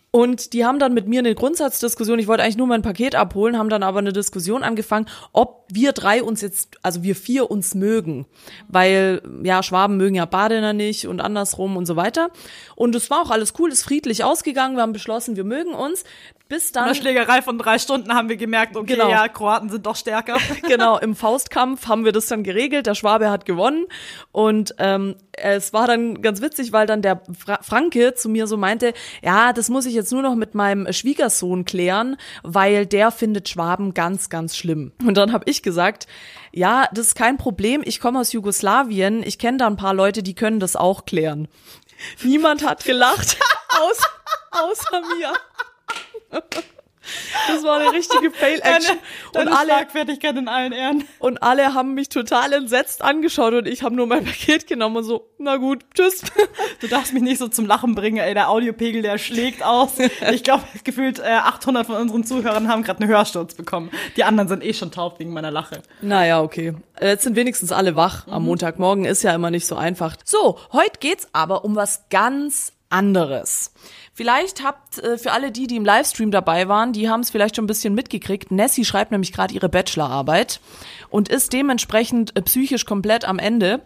Und 0.10 0.54
die 0.54 0.66
haben 0.66 0.80
dann 0.80 0.94
mit 0.94 1.08
mir 1.08 1.20
eine 1.20 1.36
Grundsatzdiskussion, 1.36 2.18
ich 2.18 2.28
wollte 2.28 2.42
eigentlich 2.42 2.58
nur 2.58 2.66
mein 2.66 2.82
Paket 2.82 3.14
abholen, 3.14 3.58
haben 3.58 3.70
dann 3.70 3.84
aber 3.84 4.00
eine 4.00 4.14
Diskussion 4.14 4.64
angefangen, 4.64 5.06
ob 5.34 5.66
wir 5.72 5.92
drei 5.92 6.24
uns 6.24 6.42
jetzt, 6.42 6.78
also 6.82 7.04
wir 7.04 7.16
vier 7.16 7.52
uns 7.52 7.76
mögen. 7.76 8.26
Weil, 8.70 9.22
ja, 9.44 9.62
Schwaben 9.62 9.98
mögen 9.98 10.16
ja 10.16 10.26
Badener 10.26 10.74
nicht 10.74 11.08
und 11.08 11.20
andersrum 11.20 11.76
und 11.76 11.86
so 11.86 11.98
weiter. 11.98 12.32
Und 12.76 12.96
es 12.96 13.10
war 13.10 13.22
auch 13.22 13.32
alles 13.32 13.54
cool, 13.60 13.70
ist 13.70 13.84
friedlich 13.84 14.24
ausgegangen, 14.24 14.76
wir 14.76 14.82
haben 14.82 14.94
beschlossen, 14.94 15.36
wir 15.36 15.44
mögen 15.44 15.74
uns. 15.74 16.04
Bis 16.50 16.72
dann, 16.72 16.96
Schlägerei 16.96 17.42
von 17.42 17.58
drei 17.58 17.78
Stunden 17.78 18.14
haben 18.14 18.30
wir 18.30 18.38
gemerkt, 18.38 18.76
okay, 18.78 18.94
Genau. 18.94 19.10
ja, 19.10 19.28
Kroaten 19.28 19.70
sind 19.70 19.86
doch 19.86 19.96
stärker. 19.96 20.38
genau, 20.68 20.98
im 20.98 21.16
Faustkampf 21.16 21.88
haben 21.88 22.06
wir 22.06 22.12
das 22.14 22.28
dann 22.28 22.44
geregelt. 22.44 22.86
Der 22.88 22.96
Schwabe 22.96 23.30
hat 23.30 23.46
gewonnen. 23.46 23.86
Und 24.32 24.74
ähm, 24.78 25.16
es 25.34 25.74
war 25.74 25.88
dann 25.88 26.22
ganz 26.22 26.42
witzig, 26.42 26.72
weil 26.72 26.88
dann 26.88 27.02
der 27.02 27.22
Fra 27.38 27.60
Franke 27.62 28.14
zu 28.14 28.30
mir 28.30 28.48
so 28.48 28.56
meinte, 28.58 28.94
ja, 29.22 29.52
das 29.52 29.70
muss 29.70 29.86
ich 29.86 29.94
jetzt 29.94 30.12
nur 30.12 30.22
noch 30.22 30.36
mit 30.36 30.56
meinem 30.56 30.92
Schwiegersohn 30.92 31.66
klären, 31.66 32.16
weil 32.44 32.86
der 32.86 33.12
findet 33.12 33.50
Schwaben 33.50 33.94
ganz, 33.94 34.30
ganz 34.30 34.56
schlimm. 34.56 34.94
Und 35.06 35.16
dann 35.18 35.34
habe 35.34 35.44
ich 35.50 35.64
gesagt, 35.64 36.08
ja, 36.54 36.88
das 36.94 37.08
ist 37.08 37.16
kein 37.16 37.38
Problem. 37.38 37.82
Ich 37.86 38.00
komme 38.00 38.20
aus 38.20 38.32
Jugoslawien. 38.32 39.22
Ich 39.24 39.38
kenne 39.38 39.58
da 39.58 39.68
ein 39.68 39.76
paar 39.78 39.94
Leute, 39.94 40.24
die 40.24 40.34
können 40.34 40.60
das 40.60 40.76
auch 40.76 41.06
klären. 41.06 41.48
Niemand 42.24 42.66
hat 42.66 42.84
gelacht, 42.86 43.38
außer, 43.70 44.08
außer 44.52 45.02
mir. 45.18 45.34
Das 47.48 47.64
war 47.64 47.80
eine 47.80 47.92
richtige 47.94 48.32
Fail-Action. 48.32 48.98
Und 49.34 49.48
alle, 49.48 49.72
Schlagfertigkeit 49.72 50.36
in 50.36 50.48
allen 50.48 50.72
Ehren. 50.74 51.04
und 51.20 51.42
alle 51.42 51.74
haben 51.74 51.94
mich 51.94 52.10
total 52.10 52.54
entsetzt 52.54 53.02
angeschaut 53.02 53.54
und 53.54 53.68
ich 53.68 53.84
habe 53.84 53.96
nur 53.96 54.08
mein 54.08 54.26
Paket 54.26 54.68
genommen 54.68 54.98
und 54.98 55.04
so, 55.04 55.30
na 55.38 55.58
gut, 55.58 55.86
tschüss. 55.94 56.22
Du 56.82 56.88
darfst 56.88 57.14
mich 57.14 57.24
nicht 57.24 57.38
so 57.38 57.48
zum 57.48 57.66
Lachen 57.66 57.96
bringen, 57.96 58.18
ey. 58.18 58.34
Der 58.34 58.50
Audiopegel, 58.50 59.02
der 59.02 59.18
schlägt 59.18 59.64
aus. 59.64 59.92
Ich 60.32 60.44
glaube, 60.44 60.64
gefühlt 60.84 61.20
äh, 61.20 61.24
800 61.24 61.86
von 61.86 61.96
unseren 61.96 62.24
Zuhörern 62.24 62.68
haben 62.68 62.84
gerade 62.84 63.02
einen 63.02 63.10
Hörsturz 63.10 63.56
bekommen. 63.56 63.92
Die 64.16 64.24
anderen 64.24 64.50
sind 64.50 64.64
eh 64.64 64.74
schon 64.74 64.92
taub 64.92 65.20
wegen 65.20 65.32
meiner 65.32 65.52
Lache. 65.52 65.82
Naja, 66.02 66.42
okay. 66.42 66.74
Jetzt 67.02 67.24
sind 67.24 67.36
wenigstens 67.36 67.72
alle 67.72 67.96
wach. 67.96 68.28
Am 68.28 68.44
Montagmorgen 68.44 69.06
ist 69.06 69.24
ja 69.24 69.34
immer 69.34 69.52
nicht 69.52 69.66
so 69.66 69.76
einfach. 69.76 70.18
So, 70.24 70.60
heute 70.74 71.00
geht's 71.00 71.28
aber 71.34 71.64
um 71.64 71.76
was 71.76 72.10
ganz 72.10 72.74
anderes. 72.90 73.72
Vielleicht 74.18 74.64
habt 74.64 74.98
äh, 74.98 75.20
für 75.20 75.32
alle 75.32 75.52
die, 75.52 75.68
die 75.68 75.76
im 75.76 75.86
Livestream 75.86 76.32
dabei 76.32 76.68
waren, 76.68 76.92
die 76.92 77.08
haben 77.08 77.20
es 77.20 77.30
vielleicht 77.30 77.56
schon 77.56 77.66
ein 77.66 77.68
bisschen 77.68 77.94
mitgekriegt. 77.94 78.50
Nessie 78.50 78.84
schreibt 78.84 79.12
nämlich 79.12 79.32
gerade 79.32 79.54
ihre 79.54 79.70
Bachelorarbeit 79.70 80.60
und 81.10 81.30
ist 81.30 81.54
dementsprechend 81.54 82.36
äh, 82.36 82.42
psychisch 82.42 82.88
komplett 82.88 83.26
am 83.26 83.38
Ende. 83.38 83.84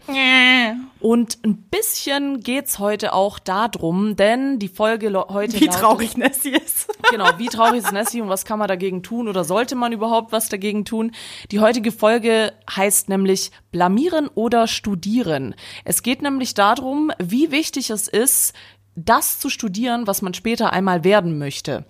Und 1.02 1.38
ein 1.44 1.58
bisschen 1.58 2.40
geht's 2.40 2.80
heute 2.80 3.12
auch 3.12 3.40
darum, 3.40 4.16
denn 4.16 4.58
die 4.58 4.70
Folge 4.70 5.12
heute 5.28 5.60
Wie 5.60 5.68
traurig 5.68 6.16
Nessie 6.16 6.52
ist. 6.52 6.88
Genau, 7.12 7.28
wie 7.40 7.48
traurig 7.48 7.84
ist 7.84 7.92
Nessie 7.92 8.22
und 8.22 8.30
was 8.30 8.46
kann 8.46 8.58
man 8.58 8.70
dagegen 8.70 9.04
tun 9.04 9.28
oder 9.28 9.44
sollte 9.44 9.76
man 9.76 9.92
überhaupt 9.92 10.32
was 10.32 10.48
dagegen 10.48 10.86
tun? 10.86 11.12
Die 11.52 11.60
heutige 11.60 11.92
Folge 11.92 12.54
heißt 12.74 13.10
nämlich 13.10 13.52
Blamieren 13.72 14.30
oder 14.30 14.66
Studieren. 14.66 15.56
Es 15.84 16.04
geht 16.04 16.22
nämlich 16.22 16.54
darum, 16.54 17.12
wie 17.20 17.52
wichtig 17.52 17.90
es 17.90 18.08
ist, 18.08 18.54
das 18.96 19.40
zu 19.40 19.50
studieren, 19.50 20.06
was 20.06 20.22
man 20.22 20.34
später 20.34 20.74
einmal 20.74 21.04
werden 21.06 21.38
möchte. 21.38 21.86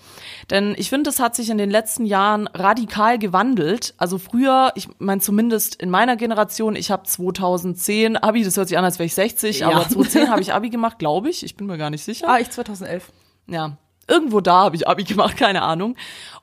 Denn 0.52 0.76
ich 0.78 0.90
finde, 0.90 1.10
es 1.10 1.20
hat 1.20 1.36
sich 1.36 1.50
in 1.50 1.58
den 1.58 1.72
letzten 1.72 2.06
Jahren 2.06 2.48
radikal 2.48 3.18
gewandelt. 3.18 3.96
Also 3.98 4.18
früher, 4.20 4.72
ich 4.76 4.88
meine 5.00 5.20
zumindest 5.20 5.76
in 5.82 5.90
meiner 5.90 6.16
Generation, 6.16 6.76
ich 6.76 6.92
habe 6.92 7.04
2010 7.04 8.18
Abi, 8.18 8.44
das 8.44 8.56
hört 8.56 8.68
sich 8.68 8.78
an, 8.78 8.86
als 8.86 9.00
wäre 9.00 9.08
ich 9.08 9.16
60, 9.16 9.60
Ja. 9.60 9.70
aber 9.70 9.90
2010 9.90 10.30
habe 10.30 10.42
ich 10.42 10.54
Abi 10.54 10.70
gemacht, 10.70 11.00
glaube 11.00 11.30
ich. 11.30 11.44
Ich 11.44 11.56
bin 11.58 11.68
mir 11.68 11.78
gar 11.78 11.90
nicht 11.90 12.04
sicher. 12.04 12.30
Ah, 12.30 12.40
ich 12.40 12.50
2011. 12.52 13.12
Ja, 13.48 13.78
irgendwo 14.08 14.40
da 14.40 14.64
habe 14.66 14.76
ich 14.76 14.88
Abi 14.88 15.04
gemacht, 15.04 15.38
keine 15.38 15.64
Ahnung. 15.64 15.96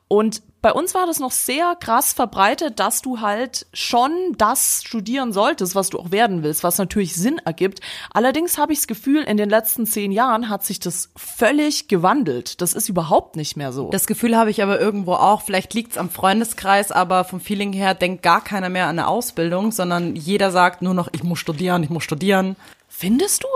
Und 0.09 0.41
bei 0.61 0.73
uns 0.73 0.93
war 0.93 1.05
das 1.05 1.19
noch 1.19 1.31
sehr 1.31 1.75
krass 1.79 2.13
verbreitet, 2.13 2.79
dass 2.79 3.01
du 3.01 3.21
halt 3.21 3.65
schon 3.73 4.11
das 4.37 4.83
studieren 4.83 5.31
solltest, 5.31 5.75
was 5.75 5.89
du 5.89 5.99
auch 5.99 6.11
werden 6.11 6.43
willst, 6.43 6.63
was 6.63 6.77
natürlich 6.77 7.15
Sinn 7.15 7.39
ergibt. 7.45 7.79
Allerdings 8.11 8.57
habe 8.57 8.73
ich 8.73 8.79
das 8.79 8.87
Gefühl, 8.87 9.23
in 9.23 9.37
den 9.37 9.49
letzten 9.49 9.85
zehn 9.85 10.11
Jahren 10.11 10.49
hat 10.49 10.65
sich 10.65 10.79
das 10.79 11.11
völlig 11.15 11.87
gewandelt. 11.87 12.61
Das 12.61 12.73
ist 12.73 12.89
überhaupt 12.89 13.35
nicht 13.35 13.55
mehr 13.55 13.71
so. 13.71 13.89
Das 13.89 14.07
Gefühl 14.07 14.35
habe 14.35 14.49
ich 14.49 14.61
aber 14.61 14.79
irgendwo 14.79 15.13
auch. 15.13 15.41
Vielleicht 15.43 15.73
liegt's 15.73 15.97
am 15.97 16.09
Freundeskreis, 16.09 16.91
aber 16.91 17.23
vom 17.23 17.39
Feeling 17.39 17.71
her 17.73 17.93
denkt 17.93 18.23
gar 18.23 18.43
keiner 18.43 18.69
mehr 18.69 18.85
an 18.85 18.99
eine 18.99 19.07
Ausbildung, 19.07 19.71
sondern 19.71 20.15
jeder 20.15 20.51
sagt 20.51 20.81
nur 20.81 20.93
noch, 20.93 21.07
ich 21.13 21.23
muss 21.23 21.39
studieren, 21.39 21.83
ich 21.83 21.89
muss 21.89 22.03
studieren. 22.03 22.55
Findest 22.87 23.43
du? 23.43 23.47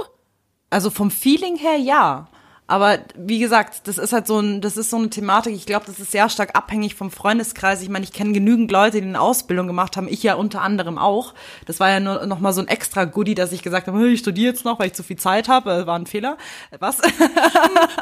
Also 0.69 0.89
vom 0.89 1.12
Feeling 1.12 1.57
her 1.57 1.77
ja. 1.77 2.27
Aber 2.65 3.00
wie 3.17 3.39
gesagt, 3.39 3.88
das 3.88 3.98
ist 3.98 4.13
halt 4.13 4.25
so 4.25 4.39
ein, 4.39 4.62
das 4.62 4.77
ist 4.77 4.89
so 4.89 4.98
eine 4.98 5.10
Thematik. 5.10 5.53
Ich 5.53 5.65
glaube, 5.65 5.86
das 5.86 6.00
ist 6.00 6.12
sehr 6.12 6.29
stark 6.29 6.55
abhängig 6.55 6.96
vom 6.96 7.12
Freundeskreis. 7.12 7.82
Ich 7.82 7.89
meine, 7.89 8.05
ich 8.05 8.13
kenne 8.13 8.32
genügend 8.32 8.72
Leute, 8.72 9.01
die 9.01 9.08
eine 9.08 9.20
Ausbildung 9.20 9.67
gemacht 9.67 9.98
haben. 9.98 10.08
Ich 10.08 10.24
ja 10.24 10.36
unter 10.36 10.62
anderem 10.62 10.98
auch. 10.98 11.34
Das 11.65 11.79
war 11.82 11.89
ja 11.89 12.00
nur 12.00 12.25
noch 12.25 12.39
mal 12.39 12.53
so 12.53 12.62
ein 12.62 12.67
extra 12.70 13.03
Goodie, 13.05 13.36
dass 13.36 13.51
ich 13.51 13.63
gesagt 13.63 13.88
habe, 13.88 13.98
"Hm, 14.00 14.13
ich 14.13 14.20
studiere 14.22 14.53
jetzt 14.53 14.63
noch, 14.65 14.79
weil 14.79 14.88
ich 14.88 14.93
zu 14.93 15.03
viel 15.03 15.17
Zeit 15.17 15.50
habe. 15.50 15.72
Äh, 15.74 15.88
War 15.88 16.00
ein 16.00 16.05
Fehler. 16.08 16.38
Was? 16.79 17.00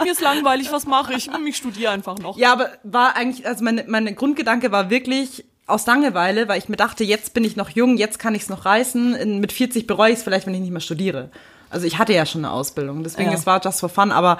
Mir 0.03 0.11
ist 0.11 0.21
langweilig, 0.21 0.71
was 0.71 0.85
mache 0.85 1.13
ich? 1.15 1.27
Hm, 1.33 1.45
Ich 1.47 1.57
studiere 1.57 1.91
einfach 1.91 2.17
noch. 2.19 2.37
Ja, 2.37 2.53
aber 2.53 2.69
war 2.83 3.15
eigentlich, 3.15 3.45
also 3.47 3.63
meine, 3.63 3.83
meine 3.87 4.13
Grundgedanke 4.13 4.71
war 4.71 4.89
wirklich 4.89 5.43
aus 5.67 5.85
Langeweile, 5.85 6.47
weil 6.47 6.59
ich 6.59 6.69
mir 6.69 6.75
dachte, 6.75 7.03
jetzt 7.03 7.33
bin 7.33 7.43
ich 7.43 7.55
noch 7.55 7.69
jung, 7.69 7.97
jetzt 7.97 8.19
kann 8.19 8.35
ich 8.35 8.43
es 8.43 8.49
noch 8.49 8.65
reißen. 8.65 9.39
Mit 9.39 9.51
40 9.51 9.87
bereue 9.87 10.11
ich 10.11 10.17
es 10.19 10.23
vielleicht, 10.23 10.45
wenn 10.45 10.53
ich 10.53 10.59
nicht 10.61 10.71
mehr 10.71 10.81
studiere. 10.81 11.29
Also 11.71 11.87
ich 11.87 11.97
hatte 11.97 12.13
ja 12.13 12.25
schon 12.25 12.45
eine 12.45 12.53
Ausbildung, 12.53 13.03
deswegen 13.03 13.29
Ja. 13.31 13.37
es 13.37 13.45
war 13.45 13.61
just 13.63 13.79
for 13.79 13.89
fun, 13.89 14.11
aber 14.11 14.37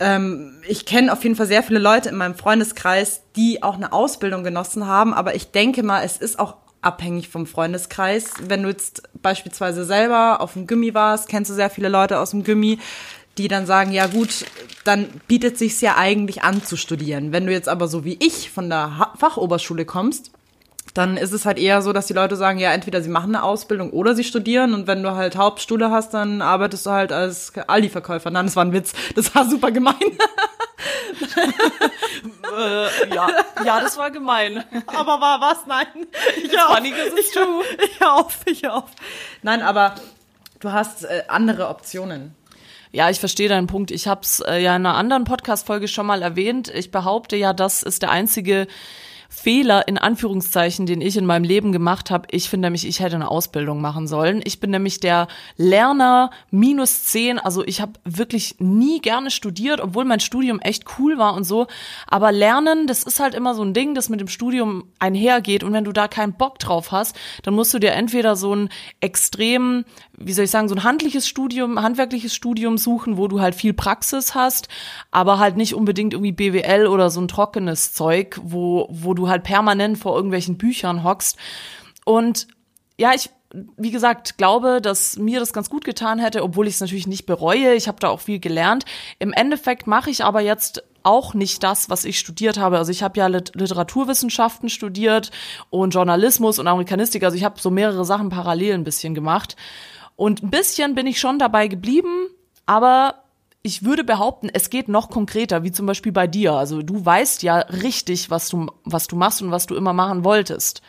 ähm, 0.00 0.54
ich 0.66 0.86
kenne 0.86 1.12
auf 1.12 1.22
jeden 1.22 1.36
Fall 1.36 1.46
sehr 1.46 1.62
viele 1.62 1.78
Leute 1.78 2.08
in 2.08 2.16
meinem 2.16 2.34
Freundeskreis, 2.34 3.22
die 3.36 3.62
auch 3.62 3.74
eine 3.74 3.92
Ausbildung 3.92 4.42
genossen 4.42 4.86
haben, 4.86 5.14
aber 5.14 5.34
ich 5.34 5.50
denke 5.52 5.82
mal, 5.82 6.02
es 6.02 6.16
ist 6.16 6.38
auch 6.38 6.56
abhängig 6.80 7.28
vom 7.28 7.46
Freundeskreis. 7.46 8.34
Wenn 8.42 8.64
du 8.64 8.68
jetzt 8.70 9.02
beispielsweise 9.22 9.84
selber 9.84 10.40
auf 10.40 10.54
dem 10.54 10.66
Gimmi 10.66 10.94
warst, 10.94 11.28
kennst 11.28 11.50
du 11.50 11.54
sehr 11.54 11.70
viele 11.70 11.88
Leute 11.88 12.18
aus 12.18 12.30
dem 12.30 12.42
Gimmi, 12.42 12.80
die 13.38 13.48
dann 13.48 13.66
sagen, 13.66 13.92
ja 13.92 14.06
gut, 14.08 14.44
dann 14.84 15.06
bietet 15.28 15.56
sich's 15.56 15.80
ja 15.80 15.96
eigentlich 15.96 16.42
an 16.42 16.64
zu 16.64 16.76
studieren. 16.76 17.32
Wenn 17.32 17.46
du 17.46 17.52
jetzt 17.52 17.68
aber 17.68 17.86
so 17.88 18.04
wie 18.04 18.18
ich 18.20 18.50
von 18.50 18.68
der 18.68 18.98
ha 18.98 19.14
Fachoberschule 19.16 19.84
kommst, 19.84 20.32
dann 20.94 21.16
ist 21.16 21.32
es 21.32 21.46
halt 21.46 21.58
eher 21.58 21.80
so, 21.82 21.92
dass 21.92 22.06
die 22.06 22.12
Leute 22.12 22.36
sagen, 22.36 22.58
ja, 22.58 22.70
entweder 22.72 23.00
sie 23.02 23.08
machen 23.08 23.34
eine 23.34 23.42
Ausbildung 23.44 23.90
oder 23.90 24.14
sie 24.14 24.24
studieren 24.24 24.74
und 24.74 24.86
wenn 24.86 25.02
du 25.02 25.12
halt 25.14 25.36
Hauptschule 25.36 25.90
hast, 25.90 26.12
dann 26.14 26.42
arbeitest 26.42 26.84
du 26.86 26.90
halt 26.90 27.12
als 27.12 27.52
Aldi-Verkäufer. 27.66 28.30
Nein, 28.30 28.46
das 28.46 28.56
war 28.56 28.64
ein 28.64 28.72
Witz. 28.72 28.92
Das 29.14 29.34
war 29.34 29.48
super 29.48 29.70
gemein. 29.70 29.94
Äh, 32.56 33.14
ja. 33.14 33.28
ja, 33.64 33.80
das 33.80 33.96
war 33.96 34.10
gemein. 34.10 34.62
aber 34.86 35.20
war 35.20 35.40
was? 35.40 35.66
Nein. 35.66 35.86
Ich 36.42 36.52
hör 36.52 36.68
auf. 36.70 36.76
funny 36.76 36.90
'cause 36.92 37.16
it's 37.18 37.30
Ich 37.30 37.36
hör- 37.36 37.62
Ich 37.84 38.00
hör 38.00 38.14
auf, 38.14 38.38
ich 38.46 38.62
hör 38.62 38.74
auf. 38.76 38.90
Nein, 39.42 39.62
aber 39.62 39.94
du 40.60 40.72
hast 40.72 41.04
äh, 41.04 41.22
andere 41.28 41.68
Optionen. 41.68 42.34
Ja, 42.90 43.08
ich 43.08 43.20
verstehe 43.20 43.48
deinen 43.48 43.66
Punkt. 43.68 43.90
Ich 43.90 44.06
habe 44.06 44.20
es 44.22 44.40
äh, 44.40 44.58
ja 44.58 44.76
in 44.76 44.84
einer 44.84 44.96
anderen 44.96 45.24
Podcast-Folge 45.24 45.88
schon 45.88 46.04
mal 46.06 46.20
erwähnt. 46.20 46.68
Ich 46.68 46.90
behaupte 46.90 47.36
ja, 47.36 47.52
das 47.54 47.82
ist 47.82 48.02
der 48.02 48.10
einzige 48.10 48.66
Fehler 49.34 49.88
in 49.88 49.96
Anführungszeichen, 49.96 50.84
den 50.84 51.00
ich 51.00 51.16
in 51.16 51.24
meinem 51.24 51.44
Leben 51.44 51.72
gemacht 51.72 52.10
habe. 52.10 52.28
Ich 52.30 52.50
finde 52.50 52.66
nämlich, 52.66 52.86
ich 52.86 53.00
hätte 53.00 53.16
eine 53.16 53.30
Ausbildung 53.30 53.80
machen 53.80 54.06
sollen. 54.06 54.42
Ich 54.44 54.60
bin 54.60 54.70
nämlich 54.70 55.00
der 55.00 55.26
Lerner 55.56 56.30
minus 56.50 57.04
zehn. 57.04 57.38
Also 57.38 57.64
ich 57.64 57.80
habe 57.80 57.94
wirklich 58.04 58.56
nie 58.58 59.00
gerne 59.00 59.30
studiert, 59.30 59.80
obwohl 59.80 60.04
mein 60.04 60.20
Studium 60.20 60.60
echt 60.60 60.84
cool 60.98 61.16
war 61.16 61.34
und 61.34 61.44
so. 61.44 61.66
Aber 62.06 62.30
Lernen, 62.30 62.86
das 62.86 63.04
ist 63.04 63.20
halt 63.20 63.34
immer 63.34 63.54
so 63.54 63.62
ein 63.62 63.72
Ding, 63.72 63.94
das 63.94 64.10
mit 64.10 64.20
dem 64.20 64.28
Studium 64.28 64.84
einhergeht. 64.98 65.64
Und 65.64 65.72
wenn 65.72 65.84
du 65.84 65.92
da 65.92 66.08
keinen 66.08 66.34
Bock 66.34 66.58
drauf 66.58 66.92
hast, 66.92 67.16
dann 67.42 67.54
musst 67.54 67.72
du 67.72 67.78
dir 67.78 67.92
entweder 67.92 68.36
so 68.36 68.54
ein 68.54 68.68
extrem, 69.00 69.86
wie 70.24 70.32
soll 70.32 70.44
ich 70.44 70.50
sagen, 70.50 70.68
so 70.68 70.74
ein 70.74 70.84
handliches 70.84 71.28
Studium, 71.28 71.80
handwerkliches 71.80 72.34
Studium 72.34 72.78
suchen, 72.78 73.16
wo 73.16 73.28
du 73.28 73.40
halt 73.40 73.54
viel 73.54 73.72
Praxis 73.72 74.34
hast, 74.34 74.68
aber 75.10 75.38
halt 75.38 75.56
nicht 75.56 75.74
unbedingt 75.74 76.14
irgendwie 76.14 76.32
BWL 76.32 76.86
oder 76.86 77.10
so 77.10 77.20
ein 77.20 77.28
trockenes 77.28 77.92
Zeug, 77.94 78.40
wo, 78.42 78.88
wo 78.90 79.14
du 79.14 79.28
halt 79.28 79.42
permanent 79.42 79.98
vor 79.98 80.14
irgendwelchen 80.16 80.58
Büchern 80.58 81.04
hockst. 81.04 81.36
Und 82.04 82.46
ja, 82.98 83.12
ich, 83.14 83.30
wie 83.76 83.90
gesagt, 83.90 84.38
glaube, 84.38 84.80
dass 84.80 85.18
mir 85.18 85.40
das 85.40 85.52
ganz 85.52 85.68
gut 85.68 85.84
getan 85.84 86.18
hätte, 86.18 86.42
obwohl 86.42 86.66
ich 86.66 86.74
es 86.74 86.80
natürlich 86.80 87.06
nicht 87.06 87.26
bereue. 87.26 87.74
Ich 87.74 87.88
habe 87.88 88.00
da 88.00 88.08
auch 88.08 88.20
viel 88.20 88.38
gelernt. 88.38 88.84
Im 89.18 89.32
Endeffekt 89.32 89.86
mache 89.86 90.10
ich 90.10 90.24
aber 90.24 90.40
jetzt 90.40 90.82
auch 91.04 91.34
nicht 91.34 91.62
das, 91.62 91.90
was 91.90 92.04
ich 92.04 92.18
studiert 92.18 92.58
habe. 92.58 92.78
Also 92.78 92.92
ich 92.92 93.02
habe 93.02 93.18
ja 93.18 93.26
Lit 93.26 93.52
Literaturwissenschaften 93.54 94.68
studiert 94.68 95.30
und 95.70 95.94
Journalismus 95.94 96.58
und 96.58 96.68
Amerikanistik. 96.68 97.24
Also 97.24 97.36
ich 97.36 97.44
habe 97.44 97.60
so 97.60 97.70
mehrere 97.70 98.04
Sachen 98.04 98.28
parallel 98.28 98.74
ein 98.74 98.84
bisschen 98.84 99.14
gemacht. 99.14 99.56
Und 100.22 100.44
ein 100.44 100.50
bisschen 100.50 100.94
bin 100.94 101.08
ich 101.08 101.18
schon 101.18 101.40
dabei 101.40 101.66
geblieben, 101.66 102.28
aber 102.64 103.24
ich 103.62 103.82
würde 103.82 104.04
behaupten, 104.04 104.48
es 104.52 104.70
geht 104.70 104.88
noch 104.88 105.10
konkreter, 105.10 105.64
wie 105.64 105.72
zum 105.72 105.84
Beispiel 105.84 106.12
bei 106.12 106.28
dir. 106.28 106.52
Also 106.52 106.80
du 106.80 107.04
weißt 107.04 107.42
ja 107.42 107.56
richtig, 107.58 108.30
was 108.30 108.48
du, 108.48 108.70
was 108.84 109.08
du 109.08 109.16
machst 109.16 109.42
und 109.42 109.50
was 109.50 109.66
du 109.66 109.74
immer 109.74 109.92
machen 109.92 110.22
wolltest. 110.22 110.80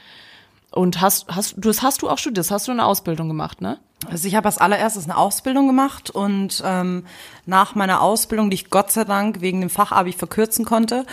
Und 0.69 1.01
hast, 1.01 1.29
hast, 1.29 1.55
du, 1.55 1.61
das 1.61 1.81
hast 1.81 2.03
du 2.03 2.11
auch 2.11 2.19
studiert, 2.19 2.37
das 2.37 2.51
hast 2.51 2.67
du 2.67 2.73
eine 2.73 2.85
Ausbildung 2.85 3.27
gemacht, 3.27 3.59
ne? 3.59 3.79
Also 4.09 4.27
ich 4.27 4.35
habe 4.35 4.47
als 4.47 4.57
allererstes 4.57 5.05
eine 5.05 5.17
Ausbildung 5.17 5.67
gemacht 5.67 6.09
und 6.09 6.61
ähm, 6.65 7.05
nach 7.45 7.75
meiner 7.75 8.01
Ausbildung, 8.01 8.49
die 8.49 8.55
ich 8.55 8.69
Gott 8.69 8.91
sei 8.91 9.03
Dank 9.03 9.41
wegen 9.41 9.61
dem 9.61 9.69
Fachabi 9.69 10.13
verkürzen 10.13 10.65
konnte, 10.65 11.05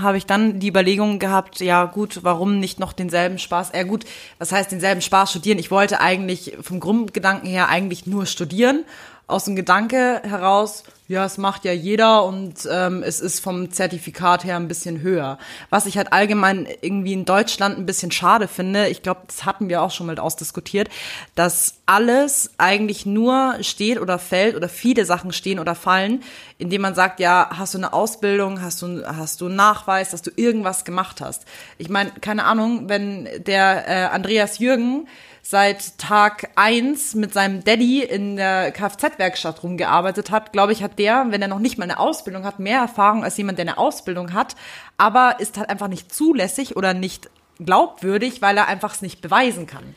habe 0.00 0.18
ich 0.18 0.26
dann 0.26 0.60
die 0.60 0.68
Überlegung 0.68 1.18
gehabt, 1.18 1.60
ja 1.60 1.84
gut, 1.84 2.20
warum 2.22 2.58
nicht 2.58 2.80
noch 2.80 2.92
denselben 2.92 3.38
Spaß, 3.38 3.72
ja 3.74 3.82
gut, 3.82 4.04
was 4.38 4.52
heißt 4.52 4.72
denselben 4.72 5.02
Spaß 5.02 5.30
studieren? 5.30 5.58
Ich 5.58 5.70
wollte 5.70 6.00
eigentlich 6.00 6.56
vom 6.60 6.80
Grundgedanken 6.80 7.48
her 7.48 7.68
eigentlich 7.68 8.06
nur 8.06 8.26
studieren, 8.26 8.84
aus 9.28 9.44
dem 9.44 9.56
Gedanke 9.56 10.22
heraus, 10.24 10.84
ja, 11.06 11.24
es 11.24 11.38
macht 11.38 11.64
ja 11.64 11.72
jeder 11.72 12.24
und 12.24 12.68
ähm, 12.70 13.02
es 13.02 13.20
ist 13.20 13.40
vom 13.40 13.70
Zertifikat 13.70 14.44
her 14.44 14.56
ein 14.56 14.68
bisschen 14.68 15.00
höher. 15.00 15.38
Was 15.68 15.86
ich 15.86 15.96
halt 15.96 16.12
allgemein 16.12 16.66
irgendwie 16.80 17.12
in 17.12 17.26
Deutschland 17.26 17.78
ein 17.78 17.86
bisschen 17.86 18.10
schade 18.10 18.48
finde, 18.48 18.88
ich 18.88 19.02
glaube, 19.02 19.20
das 19.26 19.44
hatten 19.44 19.68
wir 19.68 19.82
auch 19.82 19.90
schon 19.90 20.06
mal 20.06 20.18
ausdiskutiert, 20.18 20.88
dass 21.34 21.74
alles 21.84 22.50
eigentlich 22.56 23.04
nur 23.04 23.56
steht 23.60 24.00
oder 24.00 24.18
fällt 24.18 24.56
oder 24.56 24.68
viele 24.68 25.04
Sachen 25.04 25.32
stehen 25.32 25.58
oder 25.58 25.74
fallen, 25.74 26.22
indem 26.56 26.82
man 26.82 26.94
sagt, 26.94 27.20
ja, 27.20 27.50
hast 27.56 27.74
du 27.74 27.78
eine 27.78 27.92
Ausbildung, 27.92 28.62
hast 28.62 28.80
du, 28.80 29.02
hast 29.06 29.42
du 29.42 29.46
einen 29.46 29.56
Nachweis, 29.56 30.10
dass 30.10 30.22
du 30.22 30.30
irgendwas 30.36 30.84
gemacht 30.86 31.20
hast. 31.20 31.44
Ich 31.76 31.90
meine, 31.90 32.10
keine 32.20 32.44
Ahnung, 32.44 32.88
wenn 32.88 33.28
der 33.46 33.88
äh, 33.88 34.04
Andreas 34.14 34.58
Jürgen 34.58 35.06
seit 35.50 35.96
Tag 35.96 36.50
eins 36.56 37.14
mit 37.14 37.32
seinem 37.32 37.64
Daddy 37.64 38.02
in 38.02 38.36
der 38.36 38.70
Kfz-Werkstatt 38.70 39.62
rumgearbeitet 39.62 40.30
hat, 40.30 40.52
glaube 40.52 40.72
ich, 40.72 40.82
hat 40.82 40.98
der, 40.98 41.24
wenn 41.30 41.40
er 41.40 41.48
noch 41.48 41.58
nicht 41.58 41.78
mal 41.78 41.84
eine 41.84 41.98
Ausbildung 41.98 42.44
hat, 42.44 42.58
mehr 42.58 42.80
Erfahrung 42.80 43.24
als 43.24 43.38
jemand, 43.38 43.56
der 43.56 43.64
eine 43.64 43.78
Ausbildung 43.78 44.34
hat, 44.34 44.56
aber 44.98 45.36
ist 45.40 45.56
halt 45.56 45.70
einfach 45.70 45.88
nicht 45.88 46.14
zulässig 46.14 46.76
oder 46.76 46.92
nicht 46.92 47.30
glaubwürdig, 47.64 48.42
weil 48.42 48.58
er 48.58 48.68
einfach 48.68 48.92
es 48.92 49.00
nicht 49.00 49.22
beweisen 49.22 49.66
kann. 49.66 49.94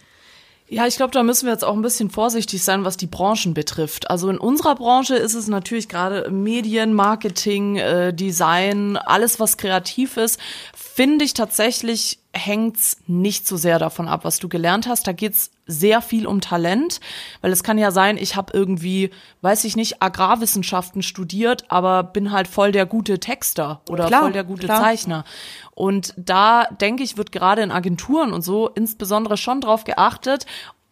Ja, 0.70 0.88
ich 0.88 0.96
glaube, 0.96 1.12
da 1.12 1.22
müssen 1.22 1.48
wir 1.48 1.52
jetzt 1.52 1.66
auch 1.66 1.76
ein 1.76 1.82
bisschen 1.82 2.10
vorsichtig 2.10 2.64
sein, 2.64 2.86
was 2.86 2.96
die 2.96 3.08
Branchen 3.08 3.54
betrifft. 3.54 4.10
Also 4.10 4.30
in 4.30 4.38
unserer 4.38 4.76
Branche 4.76 5.18
ist 5.18 5.34
es 5.34 5.50
natürlich 5.50 5.90
gerade 5.90 6.32
Medien, 6.32 6.94
Marketing, 6.94 7.76
äh, 7.76 8.14
Design, 8.14 8.96
alles 8.96 9.38
was 9.42 9.58
kreativ 9.58 10.16
ist, 10.16 10.40
finde 10.74 11.26
ich 11.26 11.34
tatsächlich 11.34 12.21
hängt's 12.34 12.98
nicht 13.08 13.46
so 13.46 13.58
sehr 13.58 13.78
davon 13.78 14.08
ab, 14.08 14.24
was 14.24 14.40
du 14.40 14.48
gelernt 14.48 14.88
hast. 14.88 15.06
Da 15.06 15.12
geht's 15.12 15.52
sehr 15.66 16.02
viel 16.02 16.26
um 16.26 16.42
Talent, 16.42 17.00
weil 17.42 17.52
es 17.52 17.64
kann 17.64 17.78
ja 17.78 17.92
sein, 17.92 18.18
ich 18.18 18.36
habe 18.36 18.54
irgendwie, 18.54 19.12
weiß 19.42 19.64
ich 19.66 19.76
nicht, 19.76 20.02
Agrarwissenschaften 20.02 21.02
studiert, 21.02 21.66
aber 21.70 22.04
bin 22.04 22.32
halt 22.32 22.48
voll 22.48 22.72
der 22.72 22.86
gute 22.86 23.20
Texter 23.20 23.82
oder 23.90 24.08
Klar, 24.08 24.22
voll 24.24 24.32
der 24.32 24.44
gute 24.44 24.68
klar. 24.68 24.82
Zeichner. 24.82 25.26
Und 25.72 26.14
da 26.18 26.66
denke 26.66 27.04
ich, 27.04 27.18
wird 27.18 27.32
gerade 27.32 27.62
in 27.62 27.72
Agenturen 27.72 28.34
und 28.34 28.42
so 28.44 28.70
insbesondere 28.70 29.38
schon 29.38 29.62
drauf 29.62 29.84
geachtet, 29.84 30.46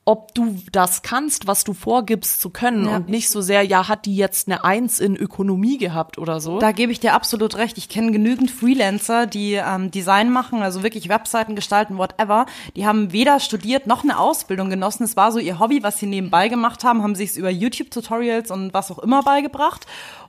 ob 0.10 0.34
du 0.34 0.58
das 0.72 1.04
kannst, 1.04 1.46
was 1.46 1.64
du 1.64 1.76
vorgibst 1.76 2.42
zu 2.42 2.50
können 2.50 2.88
Ja. 2.88 2.96
und 2.96 3.10
nicht 3.10 3.30
so 3.30 3.42
sehr, 3.42 3.62
ja, 3.62 3.88
hat 3.88 4.08
die 4.08 4.16
jetzt 4.16 4.48
eine 4.48 4.64
Eins 4.64 5.00
in 5.00 5.16
Ökonomie 5.16 5.78
gehabt 5.78 6.18
oder 6.18 6.40
so. 6.40 6.58
Da 6.58 6.72
gebe 6.72 6.92
ich 6.92 7.00
dir 7.00 7.14
absolut 7.14 7.58
recht. 7.58 7.78
Ich 7.78 7.90
kenne 7.90 8.12
genügend 8.12 8.50
Freelancer, 8.50 9.28
die 9.28 9.54
ähm, 9.54 9.92
Design 9.92 10.32
machen, 10.32 10.64
also 10.64 10.82
wirklich 10.82 11.10
Webseiten 11.10 11.56
gestalten, 11.56 12.00
whatever. 12.00 12.48
Die 12.76 12.88
haben 12.88 13.12
weder 13.12 13.40
studiert 13.40 13.86
noch 13.86 14.04
eine 14.04 14.18
Ausbildung 14.18 14.72
genossen. 14.72 15.04
Es 15.04 15.16
war 15.16 15.32
so 15.32 15.38
ihr 15.38 15.60
Hobby, 15.60 15.84
was 15.84 16.00
sie 16.00 16.08
nebenbei 16.08 16.48
gemacht 16.48 16.84
haben, 16.84 17.04
haben 17.04 17.14
sich 17.14 17.36
über 17.38 17.52
YouTube-Tutorials 17.52 18.50
und 18.50 18.74
was 18.74 18.90
auch 18.90 18.98
immer 18.98 19.22
beigebracht 19.22 19.86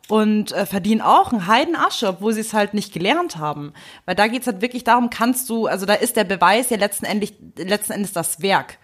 und 0.08 0.52
äh, 0.52 0.66
verdienen 0.66 1.00
auch 1.00 1.32
einen 1.32 1.46
Heidenasche, 1.46 2.08
obwohl 2.08 2.34
sie 2.34 2.40
es 2.40 2.52
halt 2.52 2.74
nicht 2.74 2.92
gelernt 2.92 3.38
haben. 3.38 3.72
Weil 4.04 4.14
da 4.14 4.26
geht's 4.26 4.46
halt 4.46 4.60
wirklich 4.60 4.84
darum, 4.84 5.08
kannst 5.08 5.48
du, 5.48 5.66
also 5.68 5.86
da 5.86 5.94
ist 5.94 6.16
der 6.16 6.24
Beweis 6.24 6.68
ja 6.68 6.76
letzten 6.76 7.06
Endes, 7.06 7.32
letzten 7.56 7.92
Endes 7.92 8.12
das 8.12 8.42
Werk. 8.42 8.76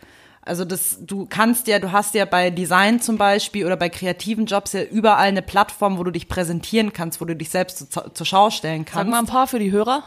Also 0.47 0.65
das, 0.65 0.99
du 1.00 1.26
kannst 1.26 1.67
ja, 1.67 1.79
du 1.79 1.93
hast 1.93 2.15
ja 2.15 2.25
bei 2.25 2.50
Design 2.50 3.00
zum 3.00 3.19
Beispiel 3.19 3.67
oder 3.67 3.76
bei 3.76 3.88
kreativen 3.88 4.47
Jobs 4.47 4.73
ja 4.73 4.83
überall 4.83 5.26
eine 5.26 5.43
Plattform, 5.43 5.99
wo 5.99 6.05
du 6.05 6.12
dich 6.12 6.29
präsentieren 6.29 6.93
kannst, 6.93 7.21
wo 7.21 7.25
du 7.25 7.35
dich 7.35 7.50
selbst 7.50 7.93
zu, 7.93 8.00
zur 8.12 8.26
Schau 8.26 8.50
stellen 8.50 8.85
Sag 8.87 8.95
kannst. 8.95 9.11
mal 9.11 9.19
ein 9.19 9.26
paar 9.26 9.47
für 9.49 9.59
die 9.59 9.73
Hörer. 9.73 10.05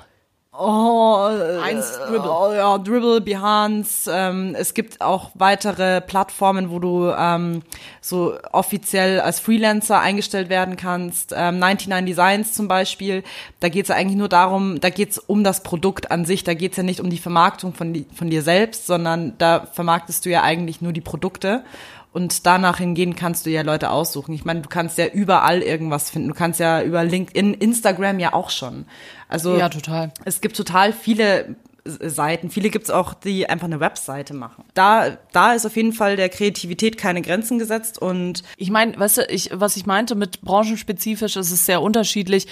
Oh, 0.61 1.29
äh, 1.31 1.57
Eins, 1.59 1.97
Dribble. 1.97 2.29
Oh, 2.29 2.51
ja, 2.53 2.77
Dribble, 2.77 3.21
Behance. 3.21 4.11
Ähm, 4.13 4.55
es 4.59 4.73
gibt 4.73 4.99
auch 4.99 5.31
weitere 5.35 6.01
Plattformen, 6.01 6.69
wo 6.69 6.79
du 6.79 7.13
ähm, 7.17 7.61
so 8.01 8.33
offiziell 8.51 9.21
als 9.21 9.39
Freelancer 9.39 10.01
eingestellt 10.01 10.49
werden 10.49 10.75
kannst. 10.75 11.33
Ähm, 11.33 11.59
99 11.59 12.13
Designs 12.13 12.53
zum 12.53 12.67
Beispiel. 12.67 13.23
Da 13.61 13.69
geht 13.69 13.83
es 13.83 13.87
ja 13.89 13.95
eigentlich 13.95 14.17
nur 14.17 14.27
darum, 14.27 14.81
da 14.81 14.89
geht 14.89 15.11
es 15.11 15.17
um 15.17 15.45
das 15.45 15.63
Produkt 15.63 16.11
an 16.11 16.25
sich. 16.25 16.43
Da 16.43 16.53
geht 16.53 16.71
es 16.71 16.77
ja 16.77 16.83
nicht 16.83 16.99
um 16.99 17.09
die 17.09 17.19
Vermarktung 17.19 17.73
von, 17.73 17.93
die, 17.93 18.05
von 18.13 18.29
dir 18.29 18.41
selbst, 18.41 18.85
sondern 18.85 19.35
da 19.37 19.65
vermarktest 19.65 20.25
du 20.25 20.29
ja 20.29 20.43
eigentlich 20.43 20.81
nur 20.81 20.91
die 20.91 20.99
Produkte. 20.99 21.63
Und 22.11 22.45
danach 22.47 22.79
hingehen 22.79 23.15
kannst 23.15 23.45
du 23.45 23.51
ja 23.51 23.61
Leute 23.61 23.91
aussuchen. 23.91 24.33
Ich 24.33 24.43
meine, 24.43 24.61
du 24.61 24.69
kannst 24.69 24.97
ja 24.97 25.05
überall 25.07 25.61
irgendwas 25.61 26.09
finden. 26.09 26.29
Du 26.29 26.33
kannst 26.33 26.59
ja 26.59 26.81
über 26.81 27.03
LinkedIn, 27.03 27.53
Instagram 27.53 28.19
ja 28.19 28.33
auch 28.33 28.49
schon. 28.49 28.85
Also 29.27 29.57
Ja, 29.57 29.69
total. 29.69 30.11
es 30.25 30.41
gibt 30.41 30.55
total 30.57 30.91
viele 30.91 31.55
äh, 31.85 32.09
Seiten. 32.09 32.49
Viele 32.49 32.71
gibt's 32.71 32.89
auch, 32.89 33.13
die 33.13 33.47
einfach 33.47 33.67
eine 33.67 33.79
Webseite 33.79 34.33
machen. 34.33 34.63
Da, 34.73 35.17
da 35.33 35.53
ist 35.53 35.67
auf 35.67 35.75
jeden 35.75 35.93
Fall 35.93 36.15
der 36.15 36.29
Kreativität 36.29 36.97
keine 36.97 37.21
Grenzen 37.21 37.59
gesetzt 37.59 37.99
und 38.01 38.43
Ich 38.57 38.71
meine, 38.71 38.99
weißt 38.99 39.17
du, 39.17 39.21
ich, 39.25 39.51
was 39.53 39.77
ich 39.77 39.85
meinte 39.85 40.15
mit 40.15 40.41
branchenspezifisch, 40.41 41.35
ist 41.35 41.51
es 41.51 41.67
sehr 41.67 41.81
unterschiedlich. 41.81 42.47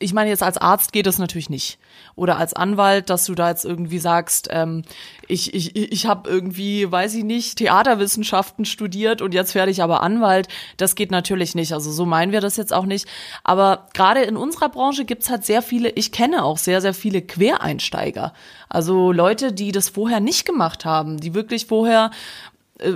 Ich 0.00 0.14
meine, 0.14 0.30
jetzt 0.30 0.42
als 0.42 0.58
Arzt 0.58 0.92
geht 0.92 1.06
das 1.06 1.18
natürlich 1.18 1.48
nicht. 1.48 1.78
Oder 2.16 2.38
als 2.38 2.54
Anwalt, 2.54 3.10
dass 3.10 3.26
du 3.26 3.34
da 3.34 3.50
jetzt 3.50 3.66
irgendwie 3.66 3.98
sagst, 3.98 4.48
ähm, 4.50 4.82
ich, 5.28 5.52
ich, 5.52 5.76
ich 5.76 6.06
habe 6.06 6.28
irgendwie, 6.28 6.90
weiß 6.90 7.14
ich 7.14 7.24
nicht, 7.24 7.58
Theaterwissenschaften 7.58 8.64
studiert 8.64 9.20
und 9.20 9.34
jetzt 9.34 9.54
werde 9.54 9.70
ich 9.70 9.82
aber 9.82 10.02
Anwalt. 10.02 10.48
Das 10.78 10.94
geht 10.94 11.10
natürlich 11.10 11.54
nicht. 11.54 11.74
Also 11.74 11.92
so 11.92 12.06
meinen 12.06 12.32
wir 12.32 12.40
das 12.40 12.56
jetzt 12.56 12.72
auch 12.72 12.86
nicht. 12.86 13.06
Aber 13.44 13.88
gerade 13.92 14.22
in 14.22 14.38
unserer 14.38 14.70
Branche 14.70 15.04
gibt's 15.04 15.28
halt 15.28 15.44
sehr 15.44 15.60
viele, 15.60 15.90
ich 15.90 16.10
kenne 16.10 16.42
auch 16.42 16.56
sehr, 16.56 16.80
sehr 16.80 16.94
viele 16.94 17.20
Quereinsteiger. 17.20 18.32
Also 18.70 19.12
Leute, 19.12 19.52
die 19.52 19.70
das 19.70 19.90
vorher 19.90 20.20
nicht 20.20 20.46
gemacht 20.46 20.86
haben, 20.86 21.20
die 21.20 21.34
wirklich 21.34 21.66
vorher 21.66 22.10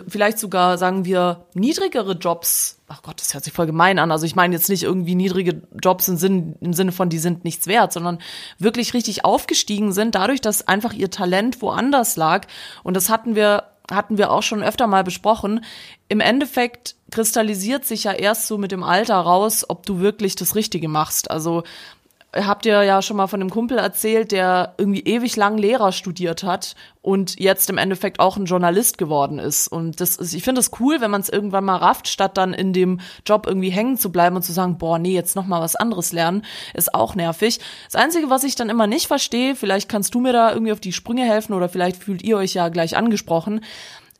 vielleicht 0.08 0.38
sogar, 0.38 0.76
sagen 0.78 1.04
wir, 1.04 1.46
niedrigere 1.54 2.12
Jobs, 2.12 2.80
ach 2.88 3.02
Gott, 3.02 3.20
das 3.20 3.32
hört 3.32 3.44
sich 3.44 3.52
voll 3.52 3.66
gemein 3.66 3.98
an, 3.98 4.10
also 4.10 4.26
ich 4.26 4.36
meine 4.36 4.54
jetzt 4.54 4.68
nicht 4.68 4.82
irgendwie 4.82 5.14
niedrige 5.14 5.62
Jobs 5.82 6.08
im, 6.08 6.16
Sinn, 6.16 6.56
im 6.60 6.74
Sinne 6.74 6.92
von, 6.92 7.08
die 7.08 7.18
sind 7.18 7.44
nichts 7.44 7.66
wert, 7.66 7.92
sondern 7.92 8.18
wirklich 8.58 8.92
richtig 8.92 9.24
aufgestiegen 9.24 9.92
sind, 9.92 10.14
dadurch, 10.14 10.40
dass 10.40 10.68
einfach 10.68 10.92
ihr 10.92 11.10
Talent 11.10 11.62
woanders 11.62 12.16
lag. 12.16 12.46
Und 12.82 12.94
das 12.94 13.08
hatten 13.08 13.34
wir, 13.34 13.64
hatten 13.90 14.18
wir 14.18 14.30
auch 14.30 14.42
schon 14.42 14.62
öfter 14.62 14.86
mal 14.86 15.04
besprochen. 15.04 15.64
Im 16.08 16.20
Endeffekt 16.20 16.96
kristallisiert 17.10 17.84
sich 17.84 18.04
ja 18.04 18.12
erst 18.12 18.46
so 18.46 18.58
mit 18.58 18.72
dem 18.72 18.82
Alter 18.82 19.16
raus, 19.16 19.64
ob 19.68 19.86
du 19.86 20.00
wirklich 20.00 20.36
das 20.36 20.54
Richtige 20.54 20.88
machst. 20.88 21.30
Also 21.30 21.62
habt 22.32 22.64
ihr 22.64 22.82
ja 22.84 23.02
schon 23.02 23.16
mal 23.16 23.26
von 23.26 23.40
einem 23.40 23.50
Kumpel 23.50 23.78
erzählt, 23.78 24.30
der 24.30 24.74
irgendwie 24.78 25.00
ewig 25.00 25.34
lang 25.36 25.58
Lehrer 25.58 25.90
studiert 25.90 26.44
hat 26.44 26.76
und 27.02 27.40
jetzt 27.40 27.68
im 27.70 27.78
Endeffekt 27.78 28.20
auch 28.20 28.36
ein 28.36 28.44
Journalist 28.44 28.98
geworden 28.98 29.38
ist. 29.38 29.66
Und 29.66 30.00
das 30.00 30.16
ist, 30.16 30.32
ich 30.32 30.44
finde 30.44 30.60
es 30.60 30.70
cool, 30.78 31.00
wenn 31.00 31.10
man 31.10 31.22
es 31.22 31.28
irgendwann 31.28 31.64
mal 31.64 31.76
rafft, 31.76 32.06
statt 32.06 32.36
dann 32.36 32.52
in 32.52 32.72
dem 32.72 33.00
Job 33.26 33.46
irgendwie 33.46 33.70
hängen 33.70 33.96
zu 33.98 34.12
bleiben 34.12 34.36
und 34.36 34.42
zu 34.42 34.52
sagen, 34.52 34.78
boah, 34.78 34.98
nee, 34.98 35.14
jetzt 35.14 35.34
noch 35.34 35.46
mal 35.46 35.60
was 35.60 35.74
anderes 35.74 36.12
lernen, 36.12 36.44
ist 36.74 36.94
auch 36.94 37.16
nervig. 37.16 37.58
Das 37.90 38.00
Einzige, 38.00 38.30
was 38.30 38.44
ich 38.44 38.54
dann 38.54 38.68
immer 38.68 38.86
nicht 38.86 39.08
verstehe, 39.08 39.56
vielleicht 39.56 39.88
kannst 39.88 40.14
du 40.14 40.20
mir 40.20 40.32
da 40.32 40.52
irgendwie 40.52 40.72
auf 40.72 40.80
die 40.80 40.92
Sprünge 40.92 41.24
helfen 41.24 41.54
oder 41.54 41.68
vielleicht 41.68 42.02
fühlt 42.02 42.22
ihr 42.22 42.36
euch 42.36 42.54
ja 42.54 42.68
gleich 42.68 42.96
angesprochen, 42.96 43.64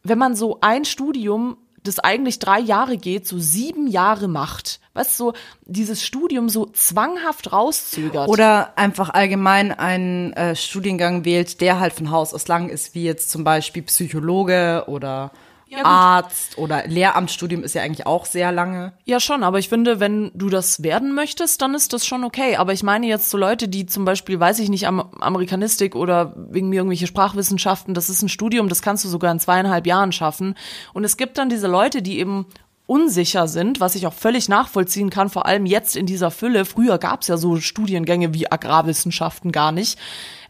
wenn 0.03 0.19
man 0.19 0.35
so 0.35 0.59
ein 0.63 0.85
Studium 0.85 1.59
das 1.83 1.99
eigentlich 1.99 2.39
drei 2.39 2.59
Jahre 2.59 2.97
geht, 2.97 3.27
so 3.27 3.39
sieben 3.39 3.87
Jahre 3.87 4.29
macht. 4.29 4.80
Weißt 5.01 5.19
du, 5.19 5.25
so 5.25 5.33
dieses 5.65 6.05
Studium 6.05 6.51
so 6.51 6.67
zwanghaft 6.67 7.53
rauszögert. 7.53 8.29
oder 8.29 8.77
einfach 8.77 9.09
allgemein 9.09 9.73
einen 9.73 10.35
äh, 10.35 10.55
Studiengang 10.55 11.25
wählt, 11.25 11.63
der 11.63 11.81
halt 11.81 11.95
von 11.95 12.11
Haus 12.11 12.35
aus 12.35 12.47
lang 12.49 12.69
ist, 12.69 12.95
wie 12.95 13.05
jetzt 13.05 13.31
zum 13.31 13.43
Beispiel 13.43 13.83
Psychologe 13.83 14.85
oder 14.89 15.33
gut. 15.71 15.87
Arzt 15.87 16.59
oder 16.59 16.87
Lehramtsstudium 16.87 17.63
ist 17.63 17.75
ja 17.75 17.83
eigentlich 17.83 18.07
auch 18.07 18.27
sehr 18.27 18.53
lange. 18.53 18.93
Ja, 19.05 19.21
schon, 19.21 19.43
aber 19.43 19.59
ich 19.59 19.69
finde, 19.69 20.01
wenn 20.01 20.31
du 20.35 20.49
das 20.49 20.83
werden 20.83 21.15
möchtest, 21.15 21.63
dann 21.63 21.75
ist 21.75 21.93
das 21.93 22.07
schon 22.07 22.25
okay. 22.25 22.57
Aber 22.57 22.73
ich 22.73 22.83
meine 22.83 23.07
jetzt 23.07 23.31
so 23.31 23.39
Leute, 23.39 23.69
die 23.69 23.87
zum 23.87 24.05
Beispiel, 24.05 24.39
weiß 24.39 24.59
ich 24.59 24.69
nicht, 24.69 24.87
am 24.87 25.01
Amerikanistik 25.21 25.95
oder 25.95 26.35
wegen 26.37 26.69
mir 26.69 26.77
irgendwelche 26.77 27.07
Sprachwissenschaften, 27.07 27.95
das 27.95 28.11
ist 28.11 28.23
ein 28.23 28.29
Studium, 28.29 28.69
das 28.69 28.83
kannst 28.83 29.05
du 29.05 29.09
sogar 29.09 29.33
in 29.33 29.41
zweieinhalb 29.41 29.87
Jahren 29.87 30.13
schaffen. 30.13 30.57
Und 30.93 31.05
es 31.05 31.17
gibt 31.17 31.39
dann 31.39 31.49
diese 31.49 31.69
Leute, 31.69 32.03
die 32.03 32.19
eben 32.19 32.47
unsicher 32.91 33.47
sind, 33.47 33.79
was 33.79 33.95
ich 33.95 34.09
auch 34.09 34.13
völlig 34.13 34.49
nachvollziehen 34.49 35.11
kann, 35.11 35.31
vor 35.31 35.47
allem 35.47 35.65
jetzt 35.65 35.95
in 35.95 36.07
dieser 36.07 36.33
Fülle. 36.33 36.65
Früher 36.65 36.99
gab 36.99 37.23
es 37.23 37.29
ja 37.29 37.37
so 37.37 37.57
Studiengänge 37.57 38.35
wie 38.35 38.51
Agrarwissenschaften 38.51 39.53
gar 39.53 39.71
nicht. 39.71 39.97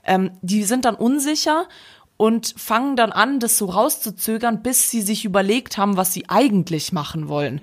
Ähm, 0.04 0.30
die 0.40 0.62
sind 0.62 0.86
dann 0.86 0.94
unsicher 0.94 1.68
und 2.16 2.54
fangen 2.56 2.96
dann 2.96 3.12
an, 3.12 3.40
das 3.40 3.58
so 3.58 3.66
rauszuzögern, 3.66 4.62
bis 4.62 4.90
sie 4.90 5.02
sich 5.02 5.26
überlegt 5.26 5.76
haben, 5.76 5.98
was 5.98 6.14
sie 6.14 6.30
eigentlich 6.30 6.92
machen 6.92 7.28
wollen. 7.28 7.60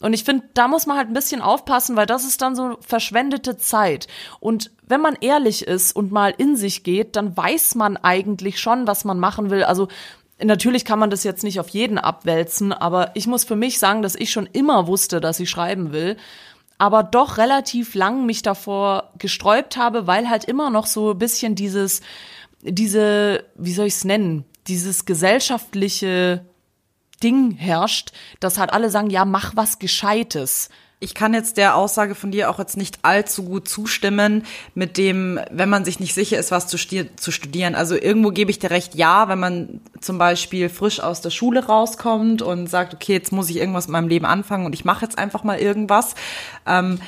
Und 0.00 0.12
ich 0.12 0.24
finde, 0.24 0.44
da 0.52 0.68
muss 0.68 0.86
man 0.86 0.98
halt 0.98 1.08
ein 1.08 1.14
bisschen 1.14 1.40
aufpassen, 1.40 1.96
weil 1.96 2.06
das 2.06 2.24
ist 2.24 2.42
dann 2.42 2.54
so 2.54 2.76
verschwendete 2.80 3.56
Zeit. 3.56 4.08
Und 4.40 4.70
wenn 4.86 5.00
man 5.00 5.16
ehrlich 5.20 5.66
ist 5.66 5.96
und 5.96 6.12
mal 6.12 6.34
in 6.36 6.54
sich 6.54 6.84
geht, 6.84 7.16
dann 7.16 7.36
weiß 7.36 7.74
man 7.74 7.96
eigentlich 7.96 8.60
schon, 8.60 8.86
was 8.86 9.04
man 9.04 9.18
machen 9.18 9.50
will. 9.50 9.64
Also 9.64 9.88
natürlich 10.42 10.84
kann 10.84 10.98
man 10.98 11.10
das 11.10 11.24
jetzt 11.24 11.42
nicht 11.44 11.60
auf 11.60 11.68
jeden 11.68 11.98
abwälzen, 11.98 12.72
aber 12.72 13.10
ich 13.14 13.26
muss 13.26 13.44
für 13.44 13.56
mich 13.56 13.78
sagen, 13.78 14.02
dass 14.02 14.14
ich 14.14 14.30
schon 14.30 14.46
immer 14.46 14.86
wusste, 14.86 15.20
dass 15.20 15.40
ich 15.40 15.50
schreiben 15.50 15.92
will 15.92 16.16
aber 16.78 17.02
doch 17.02 17.38
relativ 17.38 17.94
lang 17.94 18.24
mich 18.24 18.42
davor 18.42 19.12
gesträubt 19.18 19.76
habe, 19.76 20.06
weil 20.06 20.30
halt 20.30 20.44
immer 20.44 20.70
noch 20.70 20.86
so 20.86 21.10
ein 21.10 21.18
bisschen 21.18 21.56
dieses, 21.56 22.00
diese, 22.62 23.44
wie 23.56 23.74
soll 23.74 23.86
ich 23.86 23.94
es 23.94 24.04
nennen, 24.04 24.44
dieses 24.68 25.04
gesellschaftliche 25.04 26.46
Ding 27.22 27.50
herrscht, 27.50 28.12
dass 28.38 28.58
halt 28.58 28.72
alle 28.72 28.90
sagen, 28.90 29.10
ja, 29.10 29.24
mach 29.24 29.56
was 29.56 29.80
Gescheites. 29.80 30.68
Ich 31.00 31.14
kann 31.14 31.32
jetzt 31.32 31.58
der 31.58 31.76
Aussage 31.76 32.16
von 32.16 32.32
dir 32.32 32.50
auch 32.50 32.58
jetzt 32.58 32.76
nicht 32.76 32.98
allzu 33.02 33.44
gut 33.44 33.68
zustimmen, 33.68 34.44
mit 34.74 34.96
dem, 34.96 35.38
wenn 35.50 35.68
man 35.68 35.84
sich 35.84 36.00
nicht 36.00 36.12
sicher 36.12 36.38
ist, 36.38 36.50
was 36.50 36.66
zu, 36.66 36.76
zu 36.76 37.30
studieren. 37.30 37.76
Also 37.76 37.94
irgendwo 37.94 38.30
gebe 38.30 38.50
ich 38.50 38.58
dir 38.58 38.70
recht, 38.70 38.96
ja, 38.96 39.28
wenn 39.28 39.38
man 39.38 39.80
zum 40.00 40.18
Beispiel 40.18 40.68
frisch 40.68 40.98
aus 40.98 41.20
der 41.20 41.30
Schule 41.30 41.66
rauskommt 41.66 42.42
und 42.42 42.68
sagt, 42.68 42.94
okay, 42.94 43.12
jetzt 43.12 43.30
muss 43.30 43.48
ich 43.48 43.58
irgendwas 43.58 43.86
in 43.86 43.92
meinem 43.92 44.08
Leben 44.08 44.26
anfangen 44.26 44.66
und 44.66 44.74
ich 44.74 44.84
mache 44.84 45.04
jetzt 45.04 45.18
einfach 45.18 45.44
mal 45.44 45.60
irgendwas. 45.60 46.16
Ähm, 46.66 46.98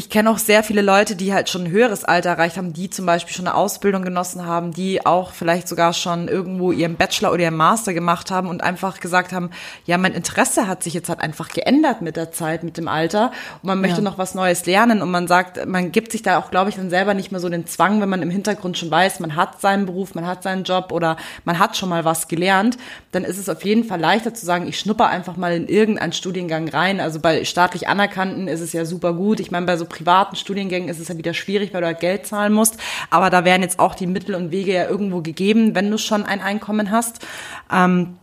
ich 0.00 0.08
kenne 0.08 0.30
auch 0.30 0.38
sehr 0.38 0.62
viele 0.62 0.80
Leute, 0.80 1.14
die 1.14 1.34
halt 1.34 1.50
schon 1.50 1.64
ein 1.64 1.70
höheres 1.70 2.04
Alter 2.06 2.30
erreicht 2.30 2.56
haben, 2.56 2.72
die 2.72 2.88
zum 2.88 3.04
Beispiel 3.04 3.34
schon 3.34 3.46
eine 3.46 3.54
Ausbildung 3.54 4.00
genossen 4.02 4.46
haben, 4.46 4.72
die 4.72 5.04
auch 5.04 5.32
vielleicht 5.32 5.68
sogar 5.68 5.92
schon 5.92 6.26
irgendwo 6.26 6.72
ihren 6.72 6.96
Bachelor 6.96 7.32
oder 7.32 7.42
ihren 7.42 7.56
Master 7.56 7.92
gemacht 7.92 8.30
haben 8.30 8.48
und 8.48 8.62
einfach 8.62 9.00
gesagt 9.00 9.34
haben, 9.34 9.50
ja, 9.84 9.98
mein 9.98 10.14
Interesse 10.14 10.66
hat 10.66 10.82
sich 10.82 10.94
jetzt 10.94 11.10
halt 11.10 11.20
einfach 11.20 11.50
geändert 11.50 12.00
mit 12.00 12.16
der 12.16 12.32
Zeit, 12.32 12.62
mit 12.64 12.78
dem 12.78 12.88
Alter 12.88 13.30
und 13.62 13.64
man 13.66 13.78
möchte 13.82 13.98
Ja. 13.98 14.02
noch 14.02 14.16
was 14.16 14.34
Neues 14.34 14.64
lernen 14.64 15.02
und 15.02 15.10
man 15.10 15.28
sagt, 15.28 15.66
man 15.66 15.92
gibt 15.92 16.12
sich 16.12 16.22
da 16.22 16.38
auch, 16.38 16.50
glaube 16.50 16.70
ich, 16.70 16.76
dann 16.76 16.88
selber 16.88 17.12
nicht 17.12 17.30
mehr 17.30 17.40
so 17.40 17.50
den 17.50 17.66
Zwang, 17.66 18.00
wenn 18.00 18.08
man 18.08 18.22
im 18.22 18.30
Hintergrund 18.30 18.78
schon 18.78 18.90
weiß, 18.90 19.20
man 19.20 19.36
hat 19.36 19.60
seinen 19.60 19.84
Beruf, 19.84 20.14
man 20.14 20.26
hat 20.26 20.42
seinen 20.42 20.64
Job 20.64 20.92
oder 20.92 21.18
man 21.44 21.58
hat 21.58 21.76
schon 21.76 21.90
mal 21.90 22.06
was 22.06 22.26
gelernt, 22.26 22.78
dann 23.12 23.22
ist 23.22 23.36
es 23.36 23.50
auf 23.50 23.66
jeden 23.66 23.84
Fall 23.84 24.00
leichter 24.00 24.32
zu 24.32 24.46
sagen, 24.46 24.66
ich 24.66 24.78
schnupper 24.78 25.08
einfach 25.08 25.36
mal 25.36 25.52
in 25.52 25.68
irgendeinen 25.68 26.14
Studiengang 26.14 26.70
rein. 26.70 27.00
Also 27.00 27.20
bei 27.20 27.44
staatlich 27.44 27.86
anerkannten 27.86 28.48
ist 28.48 28.60
es 28.62 28.72
ja 28.72 28.86
super 28.86 29.12
gut. 29.12 29.40
Ich 29.40 29.50
meine, 29.50 29.66
bei 29.66 29.76
so 29.76 29.89
privaten 29.90 30.36
Studiengängen 30.36 30.88
ist 30.88 30.98
es 30.98 31.08
ja 31.08 31.18
wieder 31.18 31.34
schwierig, 31.34 31.74
weil 31.74 31.82
du 31.82 31.88
halt 31.88 32.00
Geld 32.00 32.26
zahlen 32.26 32.54
musst. 32.54 32.78
Aber 33.10 33.28
da 33.28 33.44
wären 33.44 33.60
jetzt 33.60 33.78
auch 33.78 33.94
die 33.94 34.06
Mittel 34.06 34.34
und 34.34 34.50
Wege 34.50 34.72
ja 34.72 34.88
irgendwo 34.88 35.20
gegeben, 35.20 35.74
wenn 35.74 35.90
du 35.90 35.98
schon 35.98 36.24
ein 36.24 36.40
Einkommen 36.40 36.90
hast. 36.90 37.26
Ähm, 37.70 38.16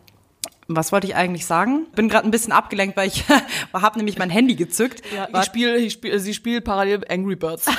was 0.67 0.91
wollte 0.91 1.07
ich 1.07 1.15
eigentlich 1.15 1.45
sagen? 1.45 1.85
Bin 1.95 2.09
gerade 2.09 2.27
ein 2.27 2.31
bisschen 2.31 2.51
abgelenkt, 2.51 2.97
weil 2.97 3.07
ich 3.07 3.23
habe 3.73 3.97
nämlich 3.97 4.17
mein 4.17 4.29
Handy 4.29 4.55
gezückt. 4.55 5.01
Ja, 5.15 5.27
ich 5.39 5.45
spiele, 5.45 5.77
ich 5.77 5.93
spiel, 5.93 6.19
sie 6.19 6.33
spielt 6.33 6.65
parallel 6.65 7.05
Angry 7.09 7.35
Birds. 7.35 7.67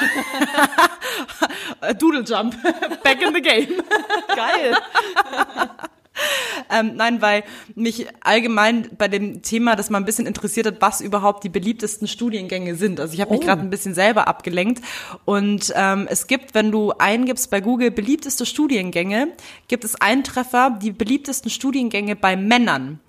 Äh, 1.80 1.94
Doodle 1.94 2.22
Jump. 2.22 2.56
Back 3.04 3.22
in 3.22 3.34
the 3.34 3.40
game. 3.40 3.82
Geil. 4.34 4.76
Ähm, 6.70 6.96
nein, 6.96 7.22
weil 7.22 7.44
mich 7.76 8.06
allgemein 8.20 8.90
bei 8.98 9.08
dem 9.08 9.40
Thema, 9.40 9.74
das 9.74 9.88
mal 9.88 9.96
ein 9.98 10.04
bisschen 10.04 10.26
interessiert 10.26 10.66
hat, 10.66 10.82
was 10.82 11.00
überhaupt 11.00 11.42
die 11.44 11.48
beliebtesten 11.48 12.06
Studiengänge 12.06 12.74
sind. 12.74 13.00
Also 13.00 13.14
ich 13.14 13.22
habe 13.22 13.30
mich 13.30 13.40
Oh. 13.40 13.44
gerade 13.46 13.62
ein 13.62 13.70
bisschen 13.70 13.94
selber 13.94 14.28
abgelenkt. 14.28 14.84
Und 15.24 15.72
ähm, 15.74 16.06
es 16.10 16.26
gibt, 16.26 16.54
wenn 16.54 16.70
du 16.70 16.92
eingibst 16.98 17.50
bei 17.50 17.60
Google 17.62 17.90
beliebteste 17.90 18.44
Studiengänge, 18.44 19.28
gibt 19.68 19.84
es 19.84 19.94
einen 20.00 20.24
Treffer, 20.24 20.76
die 20.82 20.90
beliebtesten 20.90 21.50
Studiengänge 21.50 22.16
bei 22.16 22.36
Männern. 22.36 23.00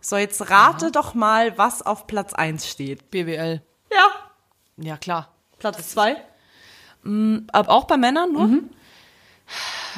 So, 0.00 0.16
jetzt 0.16 0.48
rate 0.48 0.92
doch 0.92 1.14
mal, 1.14 1.58
was 1.58 1.82
auf 1.82 2.06
Platz 2.06 2.34
eins 2.34 2.68
steht. 2.68 3.10
BWL. 3.10 3.62
Ja. 3.90 4.84
Ja, 4.84 4.96
klar. 4.96 5.32
Platz 5.58 5.88
zwei? 5.88 6.16
Aber 7.50 7.70
auch 7.72 7.84
bei 7.86 7.96
Männern 7.96 8.32
nur? 8.32 8.48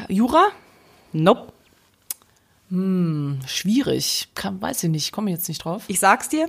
Jura? 0.08 0.46
Nope. 1.12 1.52
Schwierig. 3.46 4.28
Kann, 4.34 4.62
weiß 4.62 4.84
ich 4.84 4.90
nicht, 4.90 5.10
komme 5.10 5.30
jetzt 5.30 5.48
nicht 5.48 5.64
drauf. 5.64 5.82
Ich 5.88 5.98
sag's 5.98 6.28
dir, 6.28 6.48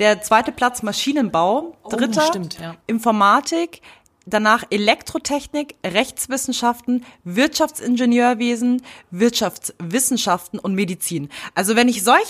der 0.00 0.20
zweite 0.20 0.50
Platz 0.50 0.82
Maschinenbau, 0.82 1.76
dritter 1.88 2.22
stimmt, 2.22 2.58
ja. 2.58 2.74
Informatik, 2.88 3.80
danach 4.26 4.64
Elektrotechnik, 4.70 5.74
Rechtswissenschaften, 5.84 7.04
Wirtschaftsingenieurwesen, 7.24 8.82
Wirtschaftswissenschaften 9.10 10.58
und 10.58 10.74
Medizin. 10.74 11.28
Also 11.54 11.76
wenn 11.76 11.88
ich 11.88 12.04
solche 12.04 12.20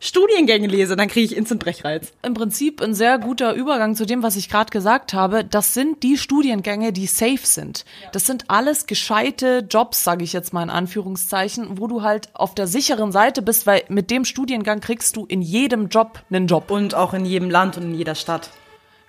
Studiengänge 0.00 0.66
lese, 0.66 0.96
dann 0.96 1.08
kriege 1.08 1.26
ich 1.26 1.36
instant 1.36 1.60
Brechreiz. 1.60 2.12
Im 2.22 2.34
Prinzip 2.34 2.82
ein 2.82 2.94
sehr 2.94 3.18
guter 3.18 3.54
Übergang 3.54 3.94
zu 3.94 4.04
dem, 4.04 4.22
was 4.22 4.36
ich 4.36 4.48
gerade 4.48 4.70
gesagt 4.70 5.14
habe. 5.14 5.44
Das 5.44 5.74
sind 5.74 6.02
die 6.02 6.18
Studiengänge, 6.18 6.92
die 6.92 7.06
safe 7.06 7.44
sind. 7.44 7.84
Das 8.12 8.26
sind 8.26 8.44
alles 8.48 8.86
gescheite 8.86 9.66
Jobs, 9.68 10.04
sage 10.04 10.24
ich 10.24 10.32
jetzt 10.32 10.52
mal 10.52 10.62
in 10.62 10.70
Anführungszeichen, 10.70 11.78
wo 11.78 11.86
du 11.86 12.02
halt 12.02 12.34
auf 12.34 12.54
der 12.54 12.66
sicheren 12.66 13.12
Seite 13.12 13.42
bist, 13.42 13.66
weil 13.66 13.84
mit 13.88 14.10
dem 14.10 14.24
Studiengang 14.24 14.80
kriegst 14.80 15.16
du 15.16 15.24
in 15.26 15.42
jedem 15.42 15.88
Job 15.88 16.22
einen 16.30 16.46
Job. 16.46 16.70
Und 16.70 16.94
auch 16.94 17.14
in 17.14 17.24
jedem 17.24 17.50
Land 17.50 17.76
und 17.76 17.84
in 17.84 17.94
jeder 17.94 18.14
Stadt. 18.14 18.50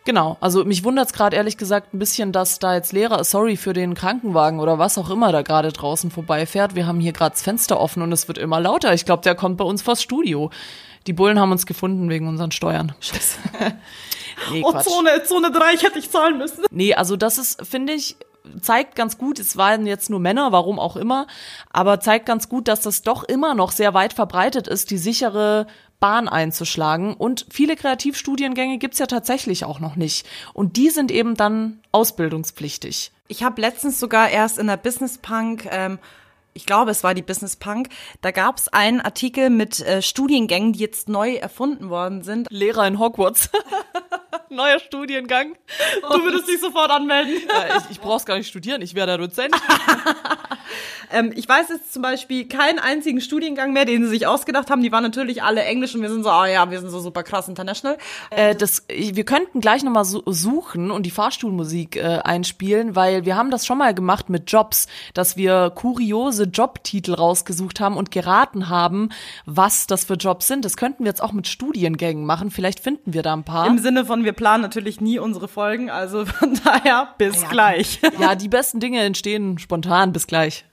Genau, 0.09 0.37
also 0.41 0.65
mich 0.65 0.83
wundert's 0.83 1.13
gerade 1.13 1.35
ehrlich 1.35 1.55
gesagt 1.55 1.93
ein 1.93 1.99
bisschen, 1.99 2.31
dass 2.31 2.57
da 2.57 2.73
jetzt 2.73 2.93
Lehrer, 2.93 3.23
sorry 3.23 3.57
für 3.57 3.73
den 3.73 3.93
Krankenwagen 3.93 4.59
oder 4.59 4.79
was 4.79 4.97
auch 4.97 5.11
immer 5.11 5.31
da 5.31 5.43
gerade 5.43 5.71
draußen 5.71 6.09
vorbeifährt. 6.09 6.73
Wir 6.73 6.87
haben 6.87 6.99
hier 6.99 7.13
gerade 7.13 7.33
das 7.33 7.43
Fenster 7.43 7.79
offen 7.79 8.01
und 8.01 8.11
es 8.11 8.27
wird 8.27 8.39
immer 8.39 8.59
lauter. 8.59 8.91
Ich 8.95 9.05
glaube, 9.05 9.21
der 9.21 9.35
kommt 9.35 9.57
bei 9.57 9.63
uns 9.65 9.83
vors 9.83 10.01
Studio. 10.01 10.49
Die 11.05 11.13
Bullen 11.13 11.39
haben 11.39 11.51
uns 11.51 11.67
gefunden 11.67 12.09
wegen 12.09 12.27
unseren 12.27 12.49
Steuern. 12.49 12.95
Scheiße. 12.99 13.37
nee, 14.51 14.63
Quatsch. 14.63 14.87
Zone, 14.87 15.23
Zone 15.25 15.51
3 15.51 15.77
hätte 15.77 15.99
ich 15.99 16.09
zahlen 16.09 16.39
müssen. 16.39 16.63
Nee, 16.71 16.95
also 16.95 17.15
das 17.15 17.37
ist, 17.37 17.63
finde 17.63 17.93
ich, 17.93 18.17
zeigt 18.61 18.95
ganz 18.95 19.17
gut, 19.17 19.39
es 19.39 19.57
waren 19.57 19.85
jetzt 19.85 20.09
nur 20.09 20.19
Männer, 20.19 20.51
warum 20.51 20.79
auch 20.79 20.95
immer, 20.95 21.27
aber 21.71 21.99
zeigt 21.99 22.25
ganz 22.25 22.49
gut, 22.49 22.67
dass 22.67 22.81
das 22.81 23.01
doch 23.01 23.23
immer 23.23 23.53
noch 23.55 23.71
sehr 23.71 23.93
weit 23.93 24.13
verbreitet 24.13 24.67
ist, 24.67 24.91
die 24.91 24.97
sichere 24.97 25.67
Bahn 25.99 26.27
einzuschlagen. 26.27 27.13
Und 27.13 27.45
viele 27.49 27.75
Kreativstudiengänge 27.75 28.77
gibt's 28.77 28.99
ja 28.99 29.05
tatsächlich 29.05 29.65
auch 29.65 29.79
noch 29.79 29.95
nicht. 29.95 30.25
Und 30.53 30.77
die 30.77 30.89
sind 30.89 31.11
eben 31.11 31.35
dann 31.35 31.79
ausbildungspflichtig. 31.91 33.11
Ich 33.27 33.43
habe 33.43 33.61
letztens 33.61 33.99
sogar 33.99 34.29
erst 34.29 34.57
in 34.57 34.67
der 34.67 34.77
Business 34.77 35.17
Punk, 35.17 35.67
ähm, 35.69 35.99
ich 36.53 36.65
glaube, 36.65 36.91
es 36.91 37.03
war 37.03 37.13
die 37.13 37.21
Business 37.21 37.55
Punk, 37.55 37.89
da 38.21 38.31
gab 38.31 38.57
es 38.57 38.67
einen 38.69 39.01
Artikel 39.01 39.49
mit 39.49 39.79
äh, 39.81 40.01
Studiengängen, 40.01 40.73
die 40.73 40.79
jetzt 40.79 41.07
neu 41.07 41.35
erfunden 41.35 41.89
worden 41.89 42.23
sind. 42.23 42.47
Lehrer 42.49 42.87
in 42.87 42.99
Hogwarts. 42.99 43.49
Neuer 44.49 44.79
Studiengang. 44.79 45.55
Du 46.01 46.23
würdest 46.23 46.47
dich 46.47 46.59
sofort 46.59 46.91
anmelden. 46.91 47.33
Ja, 47.47 47.77
ich 47.77 47.91
ich 47.91 47.99
brauch's 47.99 48.25
gar 48.25 48.37
nicht 48.37 48.47
studieren, 48.47 48.81
ich 48.81 48.95
wäre 48.95 49.07
der 49.07 49.17
Dozent. 49.17 49.55
Ähm, 51.11 51.31
ich 51.35 51.47
weiß 51.47 51.69
jetzt 51.69 51.93
zum 51.93 52.01
Beispiel 52.01 52.47
keinen 52.47 52.79
einzigen 52.79 53.21
Studiengang 53.21 53.73
mehr, 53.73 53.85
den 53.85 54.03
sie 54.03 54.09
sich 54.09 54.27
ausgedacht 54.27 54.69
haben. 54.69 54.83
Die 54.83 54.91
waren 54.91 55.03
natürlich 55.03 55.41
alle 55.43 55.63
Englisch 55.63 55.95
und 55.95 56.01
wir 56.01 56.09
sind 56.09 56.23
so, 56.23 56.29
ah 56.29 56.47
ja, 56.47 56.69
wir 56.69 56.79
sind 56.79 56.89
so 56.89 56.99
super 56.99 57.23
krass 57.23 57.47
international. 57.47 57.97
Äh, 58.29 58.55
das, 58.55 58.83
wir 58.87 59.23
könnten 59.25 59.61
gleich 59.61 59.83
nochmal 59.83 60.05
su 60.05 60.21
suchen 60.25 60.91
und 60.91 61.05
die 61.05 61.11
Fahrstuhlmusik 61.11 61.95
äh, 61.95 62.19
einspielen, 62.23 62.95
weil 62.95 63.25
wir 63.25 63.35
haben 63.35 63.49
das 63.49 63.65
schon 63.65 63.77
mal 63.77 63.93
gemacht 63.93 64.29
mit 64.29 64.51
Jobs, 64.51 64.87
dass 65.13 65.37
wir 65.37 65.71
kuriose 65.73 66.43
Jobtitel 66.43 67.13
rausgesucht 67.13 67.79
haben 67.79 67.97
und 67.97 68.11
geraten 68.11 68.69
haben, 68.69 69.09
was 69.45 69.87
das 69.87 70.05
für 70.05 70.15
Jobs 70.15 70.47
sind. 70.47 70.65
Das 70.65 70.77
könnten 70.77 71.03
wir 71.03 71.09
jetzt 71.09 71.23
auch 71.23 71.31
mit 71.31 71.47
Studiengängen 71.47 72.25
machen. 72.25 72.51
Vielleicht 72.51 72.79
finden 72.79 73.13
wir 73.13 73.23
da 73.23 73.33
ein 73.33 73.43
paar. 73.43 73.67
Im 73.67 73.79
Sinne 73.79 74.05
von, 74.05 74.18
wir 74.23 74.33
planen 74.33 74.61
natürlich 74.61 75.01
nie 75.01 75.19
unsere 75.19 75.47
Folgen, 75.47 75.89
also 75.89 76.25
von 76.25 76.59
daher 76.63 77.13
bis 77.17 77.47
gleich. 77.49 77.99
ja, 78.19 78.35
die 78.35 78.49
besten 78.49 78.79
Dinge 78.79 79.01
entstehen 79.01 79.57
spontan. 79.57 80.13
Bis 80.13 80.27
gleich. 80.27 80.65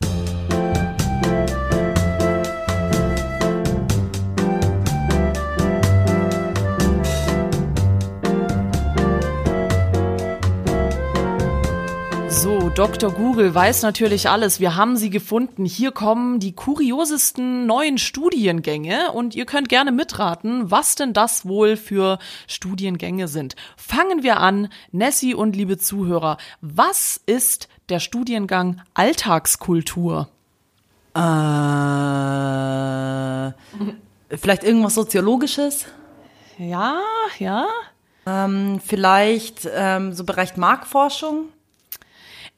Dr. 12.77 13.11
Google 13.11 13.55
weiß 13.55 13.81
natürlich 13.85 14.29
alles. 14.29 14.61
Wir 14.61 14.77
haben 14.77 14.99
sie 14.99 15.09
gefunden. 15.09 15.65
Hier 15.65 15.93
kommen 15.93 16.41
die 16.41 16.53
kuriosesten 16.53 17.65
neuen 17.65 17.97
Studiengänge 17.97 19.12
und 19.12 19.35
ihr 19.35 19.47
könnt 19.47 19.71
gerne 19.71 19.93
mitraten, 19.93 20.71
was 20.71 20.95
denn 20.95 21.15
das 21.15 21.47
wohl 21.47 21.79
für 21.79 22.19
Studiengänge 22.47 23.29
sind. 23.29 23.57
Fangen 23.79 24.23
wir 24.23 24.41
an, 24.41 24.69
Nessie 24.93 25.35
und 25.35 25.57
liebe 25.57 25.79
Zuhörer. 25.79 26.37
Was 26.61 27.19
ist 27.25 27.71
der 27.89 27.99
Studiengang 27.99 28.83
Alltagskultur? 28.93 30.29
Äh, 31.15 31.21
vielleicht 34.37 34.65
irgendwas 34.65 34.93
Soziologisches? 34.93 35.87
Ja, 36.59 37.01
ja. 37.39 37.69
Ähm, 38.27 38.83
vielleicht 38.85 39.67
ähm, 39.75 40.12
so 40.12 40.25
Bereich 40.25 40.59
Marktforschung? 40.59 41.47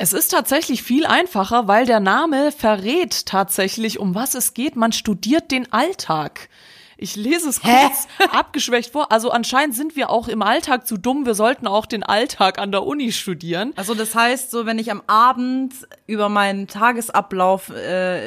Es 0.00 0.12
ist 0.12 0.28
tatsächlich 0.28 0.84
viel 0.84 1.06
einfacher, 1.06 1.66
weil 1.66 1.84
der 1.84 1.98
Name 1.98 2.52
verrät 2.52 3.26
tatsächlich, 3.26 3.98
um 3.98 4.14
was 4.14 4.36
es 4.36 4.54
geht. 4.54 4.76
Man 4.76 4.92
studiert 4.92 5.50
den 5.50 5.72
Alltag. 5.72 6.48
Ich 6.96 7.16
lese 7.16 7.48
es 7.48 7.60
kurz 7.60 8.06
abgeschwächt 8.32 8.92
vor. 8.92 9.10
Also 9.10 9.32
anscheinend 9.32 9.74
sind 9.74 9.96
wir 9.96 10.10
auch 10.10 10.28
im 10.28 10.40
Alltag 10.40 10.86
zu 10.86 10.98
dumm. 10.98 11.26
Wir 11.26 11.34
sollten 11.34 11.66
auch 11.66 11.84
den 11.84 12.04
Alltag 12.04 12.60
an 12.60 12.70
der 12.70 12.84
Uni 12.86 13.10
studieren. 13.10 13.72
Also 13.74 13.94
das 13.94 14.14
heißt, 14.14 14.52
so 14.52 14.66
wenn 14.66 14.78
ich 14.78 14.92
am 14.92 15.02
Abend 15.08 15.74
über 16.06 16.28
meinen 16.28 16.68
Tagesablauf 16.68 17.70
äh, 17.70 18.20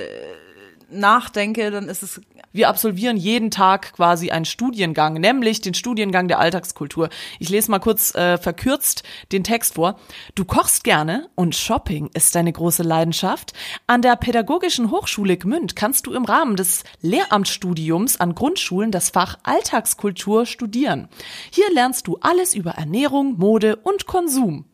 nachdenke, 0.90 1.72
dann 1.72 1.88
ist 1.88 2.04
es 2.04 2.20
Wir 2.54 2.70
absolvieren 2.70 3.18
jeden 3.18 3.50
Tag 3.50 3.94
quasi 3.94 4.32
einen 4.32 4.46
Studiengang, 4.46 5.14
nämlich 5.14 5.62
den 5.62 5.74
Studiengang 5.74 6.28
der 6.28 6.40
Alltagskultur. 6.40 7.10
Ich 7.40 7.50
lese 7.50 7.72
mal 7.72 7.80
kurz 7.80 8.14
äh, 8.16 8.38
verkürzt 8.38 9.04
den 9.32 9.44
Text 9.44 9.76
vor. 9.76 9.98
Du 10.36 10.44
kochst 10.44 10.84
gerne 10.84 11.30
und 11.36 11.56
Shopping 11.56 12.10
ist 12.14 12.36
deine 12.36 12.52
große 12.52 12.84
Leidenschaft. 12.84 13.54
An 13.88 14.02
der 14.02 14.16
Pädagogischen 14.16 14.92
Hochschule 14.92 15.38
Gmünd 15.38 15.76
kannst 15.76 16.08
du 16.08 16.14
im 16.14 16.26
Rahmen 16.26 16.56
des 16.56 16.84
Lehramtsstudiums 17.02 18.20
an 18.20 18.36
Grundschulen 18.36 18.92
das 18.92 19.10
Fach 19.12 19.38
Alltagskultur 19.44 20.46
studieren. 20.46 21.08
Hier 21.52 21.72
lernst 21.74 22.08
du 22.08 22.18
alles 22.22 22.54
über 22.54 22.72
Ernährung, 22.72 23.38
Mode 23.38 23.78
und 23.78 24.08
Konsum. 24.08 24.66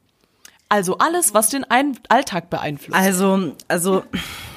Also 0.70 0.98
alles, 0.98 1.34
was 1.34 1.50
den 1.50 1.64
Ein 1.64 1.98
Alltag 2.10 2.50
beeinflusst. 2.50 3.00
Also, 3.00 3.54
also 3.70 4.04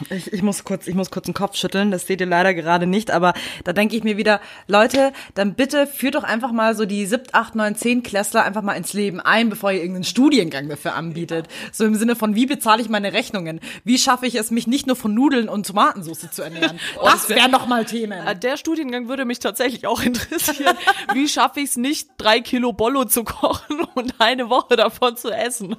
ich, 0.09 0.33
ich 0.33 0.43
muss 0.43 0.65
kurz, 0.65 0.89
ich 0.89 0.95
muss 0.97 1.11
kurz 1.13 1.27
den 1.27 1.35
Kopf 1.35 1.55
schütteln. 1.57 1.93
Das 1.93 2.07
seht 2.07 2.21
ihr 2.21 2.27
leider 2.27 2.53
gerade 2.53 2.87
nicht, 2.87 3.13
aber 3.13 3.33
da 3.63 3.73
denke 3.73 3.95
ich 3.95 4.03
mir 4.03 4.17
wieder, 4.17 4.41
Leute, 4.67 5.13
dann 5.35 5.55
bitte 5.55 5.87
führt 5.87 6.17
doch 6.17 6.25
einfach 6.25 6.51
mal 6.51 6.75
so 6.75 6.85
die 6.85 7.07
7, 7.07 7.27
8, 7.31 7.55
9, 7.55 7.77
10 7.77 8.03
Klässler 8.03 8.43
einfach 8.43 8.63
mal 8.63 8.73
ins 8.73 8.93
Leben 8.93 9.21
ein, 9.21 9.51
bevor 9.51 9.71
ihr 9.71 9.79
irgendeinen 9.79 10.03
Studiengang 10.05 10.69
dafür 10.69 10.95
anbietet. 10.95 11.47
So 11.71 11.85
im 11.85 11.95
Sinne 11.95 12.17
von, 12.17 12.35
wie 12.35 12.47
bezahle 12.47 12.83
ich 12.83 12.89
meine 12.89 13.13
Rechnungen? 13.13 13.61
Wie 13.85 13.97
schaffe 13.99 14.27
ich 14.27 14.35
es, 14.35 14.51
mich 14.51 14.67
nicht 14.67 14.89
nur 14.89 14.97
von 14.97 15.15
Nudeln 15.15 15.49
und 15.49 15.67
Tomatensauce 15.67 16.31
zu 16.33 16.43
ernähren? 16.43 16.79
Das 17.05 17.29
wären 17.29 17.53
doch 17.53 17.67
mal 17.67 17.85
Themen. 17.85 18.27
Äh, 18.27 18.37
Der 18.37 18.57
Studiengang 18.57 19.09
würde 19.09 19.25
mich 19.25 19.39
tatsächlich 19.39 19.87
auch 19.87 20.01
interessieren. 20.03 20.77
Wie 21.13 21.29
schaffe 21.29 21.61
ich 21.61 21.71
es 21.71 21.77
nicht, 21.77 22.09
drei 22.19 22.41
Kilo 22.41 22.73
Bollo 22.73 23.05
zu 23.05 23.25
kochen 23.25 23.81
und 23.95 24.15
eine 24.19 24.49
Woche 24.49 24.77
davon 24.77 25.17
zu 25.17 25.31
essen? 25.31 25.77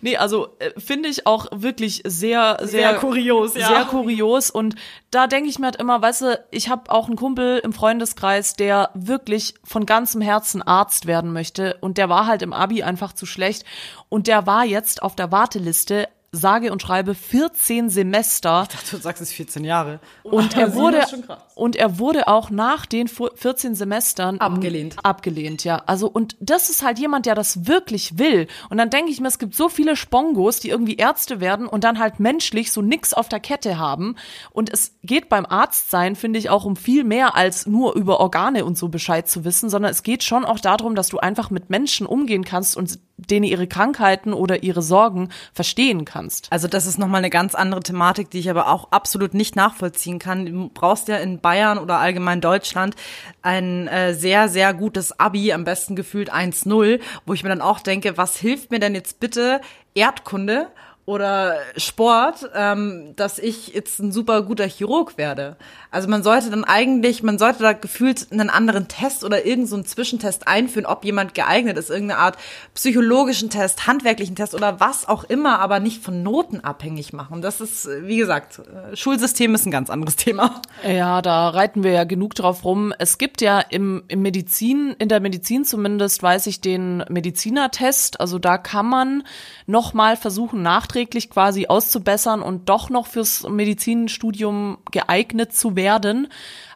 Nee, 0.00 0.16
also 0.16 0.56
äh, 0.58 0.78
finde 0.80 1.08
ich 1.08 1.26
auch 1.26 1.46
wirklich 1.52 2.02
sehr, 2.04 2.58
sehr, 2.60 2.68
Sehr 2.90 2.94
kurios, 2.96 3.54
ja. 3.54 3.68
Sehr 3.68 3.84
kurios. 3.84 4.50
Und 4.50 4.74
da 5.10 5.28
denke 5.28 5.48
ich 5.48 5.60
mir 5.60 5.66
halt 5.66 5.76
immer, 5.76 6.02
weißt 6.02 6.22
du, 6.22 6.44
ich 6.50 6.68
habe 6.68 6.90
auch 6.90 7.06
einen 7.06 7.16
Kumpel 7.16 7.60
im 7.60 7.72
Freundeskreis, 7.72 8.54
der 8.54 8.90
wirklich 8.94 9.54
von 9.62 9.86
ganzem 9.86 10.20
Herzen 10.20 10.60
Arzt 10.60 11.06
werden 11.06 11.32
möchte. 11.32 11.76
Und 11.80 11.98
der 11.98 12.08
war 12.08 12.26
halt 12.26 12.42
im 12.42 12.52
Abi 12.52 12.82
einfach 12.82 13.12
zu 13.12 13.26
schlecht. 13.26 13.64
Und 14.08 14.26
der 14.26 14.46
war 14.46 14.64
jetzt 14.64 15.02
auf 15.02 15.14
der 15.14 15.30
Warteliste, 15.30 16.08
sage 16.32 16.72
und 16.72 16.82
schreibe 16.82 17.14
14 17.14 17.90
Semester. 17.90 18.66
Du 18.90 18.96
sagst 18.96 19.22
es 19.22 19.32
14 19.32 19.64
Jahre. 19.64 20.00
Und 20.22 20.56
er 20.56 20.74
wurde 20.74 20.98
ist 20.98 21.10
schon 21.10 21.26
krass. 21.26 21.42
Und 21.54 21.76
er 21.76 21.98
wurde 21.98 22.28
auch 22.28 22.50
nach 22.50 22.86
den 22.86 23.08
fu- 23.08 23.28
14 23.34 23.74
Semestern 23.74 24.38
Abgelehnt. 24.38 24.96
Abgelehnt, 25.02 25.64
ja. 25.64 25.82
Also 25.86 26.08
und 26.08 26.36
das 26.40 26.70
ist 26.70 26.82
halt 26.82 26.98
jemand, 26.98 27.26
der 27.26 27.34
das 27.34 27.66
wirklich 27.66 28.18
will. 28.18 28.46
Und 28.70 28.78
dann 28.78 28.90
denke 28.90 29.10
ich 29.10 29.20
mir, 29.20 29.28
es 29.28 29.38
gibt 29.38 29.54
so 29.54 29.68
viele 29.68 29.96
Spongos, 29.96 30.60
die 30.60 30.70
irgendwie 30.70 30.96
Ärzte 30.96 31.40
werden 31.40 31.66
und 31.66 31.84
dann 31.84 31.98
halt 31.98 32.20
menschlich 32.20 32.72
so 32.72 32.82
nix 32.82 33.12
auf 33.12 33.28
der 33.28 33.40
Kette 33.40 33.78
haben. 33.78 34.16
Und 34.50 34.70
es 34.72 34.94
geht 35.02 35.28
beim 35.28 35.46
Arztsein, 35.46 36.16
finde 36.16 36.38
ich, 36.38 36.50
auch 36.50 36.64
um 36.64 36.76
viel 36.76 37.04
mehr 37.04 37.34
als 37.34 37.66
nur 37.66 37.94
über 37.94 38.20
Organe 38.20 38.64
und 38.64 38.78
so 38.78 38.88
Bescheid 38.88 39.28
zu 39.28 39.44
wissen, 39.44 39.70
sondern 39.70 39.90
es 39.90 40.02
geht 40.02 40.22
schon 40.24 40.44
auch 40.44 40.58
darum, 40.60 40.94
dass 40.94 41.08
du 41.08 41.18
einfach 41.18 41.50
mit 41.50 41.70
Menschen 41.70 42.06
umgehen 42.06 42.44
kannst 42.44 42.76
und 42.76 42.98
denen 43.16 43.44
ihre 43.44 43.68
Krankheiten 43.68 44.32
oder 44.32 44.64
ihre 44.64 44.82
Sorgen 44.82 45.28
verstehen 45.52 46.04
kannst. 46.04 46.48
Also 46.50 46.66
das 46.66 46.86
ist 46.86 46.98
nochmal 46.98 47.18
eine 47.18 47.30
ganz 47.30 47.54
andere 47.54 47.80
Thematik, 47.80 48.30
die 48.30 48.38
ich 48.40 48.50
aber 48.50 48.68
auch 48.68 48.90
absolut 48.90 49.32
nicht 49.34 49.54
nachvollziehen 49.54 50.18
kann. 50.18 50.46
Du 50.46 50.70
brauchst 50.72 51.06
ja 51.08 51.18
in 51.18 51.38
Bayern 51.42 51.78
oder 51.78 51.98
allgemein 51.98 52.40
Deutschland 52.40 52.94
ein 53.42 53.88
äh, 53.88 54.14
sehr, 54.14 54.48
sehr 54.48 54.72
gutes 54.72 55.18
Abi, 55.18 55.52
am 55.52 55.64
besten 55.64 55.96
gefühlt 55.96 56.32
1-0, 56.32 57.00
wo 57.26 57.34
ich 57.34 57.42
mir 57.42 57.50
dann 57.50 57.60
auch 57.60 57.80
denke, 57.80 58.16
was 58.16 58.36
hilft 58.36 58.70
mir 58.70 58.78
denn 58.78 58.94
jetzt 58.94 59.20
bitte 59.20 59.60
Erdkunde 59.94 60.68
oder 61.04 61.56
Sport, 61.76 62.48
ähm, 62.54 63.14
dass 63.16 63.40
ich 63.40 63.68
jetzt 63.68 63.98
ein 63.98 64.12
super 64.12 64.42
guter 64.42 64.66
Chirurg 64.66 65.18
werde. 65.18 65.56
Also 65.90 66.08
man 66.08 66.22
sollte 66.22 66.48
dann 66.48 66.62
eigentlich, 66.62 67.24
man 67.24 67.38
sollte 67.38 67.62
da 67.62 67.72
gefühlt 67.72 68.28
einen 68.30 68.50
anderen 68.50 68.86
Test 68.86 69.24
oder 69.24 69.44
irgendeinen 69.44 69.66
so 69.66 69.82
Zwischentest 69.82 70.46
einführen, 70.46 70.86
ob 70.86 71.04
jemand 71.04 71.34
geeignet 71.34 71.76
ist, 71.76 71.90
irgendeine 71.90 72.20
Art 72.20 72.38
psychologischen 72.74 73.50
Test, 73.50 73.88
handwerklichen 73.88 74.36
Test 74.36 74.54
oder 74.54 74.78
was 74.78 75.08
auch 75.08 75.24
immer, 75.24 75.58
aber 75.58 75.80
nicht 75.80 76.04
von 76.04 76.22
Noten 76.22 76.60
abhängig 76.60 77.12
machen. 77.12 77.42
Das 77.42 77.60
ist, 77.60 77.88
wie 78.02 78.16
gesagt, 78.16 78.60
äh, 78.60 78.94
Schulsystem 78.96 79.56
ist 79.56 79.66
ein 79.66 79.72
ganz 79.72 79.90
anderes 79.90 80.14
Thema. 80.14 80.62
Ja, 80.86 81.20
da 81.20 81.48
reiten 81.48 81.82
wir 81.82 81.90
ja 81.90 82.04
genug 82.04 82.36
drauf 82.36 82.64
rum. 82.64 82.94
Es 82.98 83.18
gibt 83.18 83.40
ja 83.40 83.58
im, 83.58 84.04
im 84.06 84.22
Medizin, 84.22 84.94
in 85.00 85.08
der 85.08 85.18
Medizin 85.18 85.64
zumindest, 85.64 86.22
weiß 86.22 86.46
ich 86.46 86.60
den 86.60 87.04
Medizinertest. 87.08 88.20
Also 88.20 88.38
da 88.38 88.56
kann 88.56 88.86
man 88.86 89.24
noch 89.66 89.94
mal 89.94 90.16
versuchen, 90.16 90.62
nachträglich 90.92 91.30
quasi 91.30 91.66
auszubessern 91.68 92.42
und 92.42 92.68
doch 92.68 92.90
noch 92.90 93.06
fürs 93.06 93.48
Medizinstudium 93.48 94.78
geeignet 94.90 95.54
zu 95.54 95.74
werden. 95.74 96.28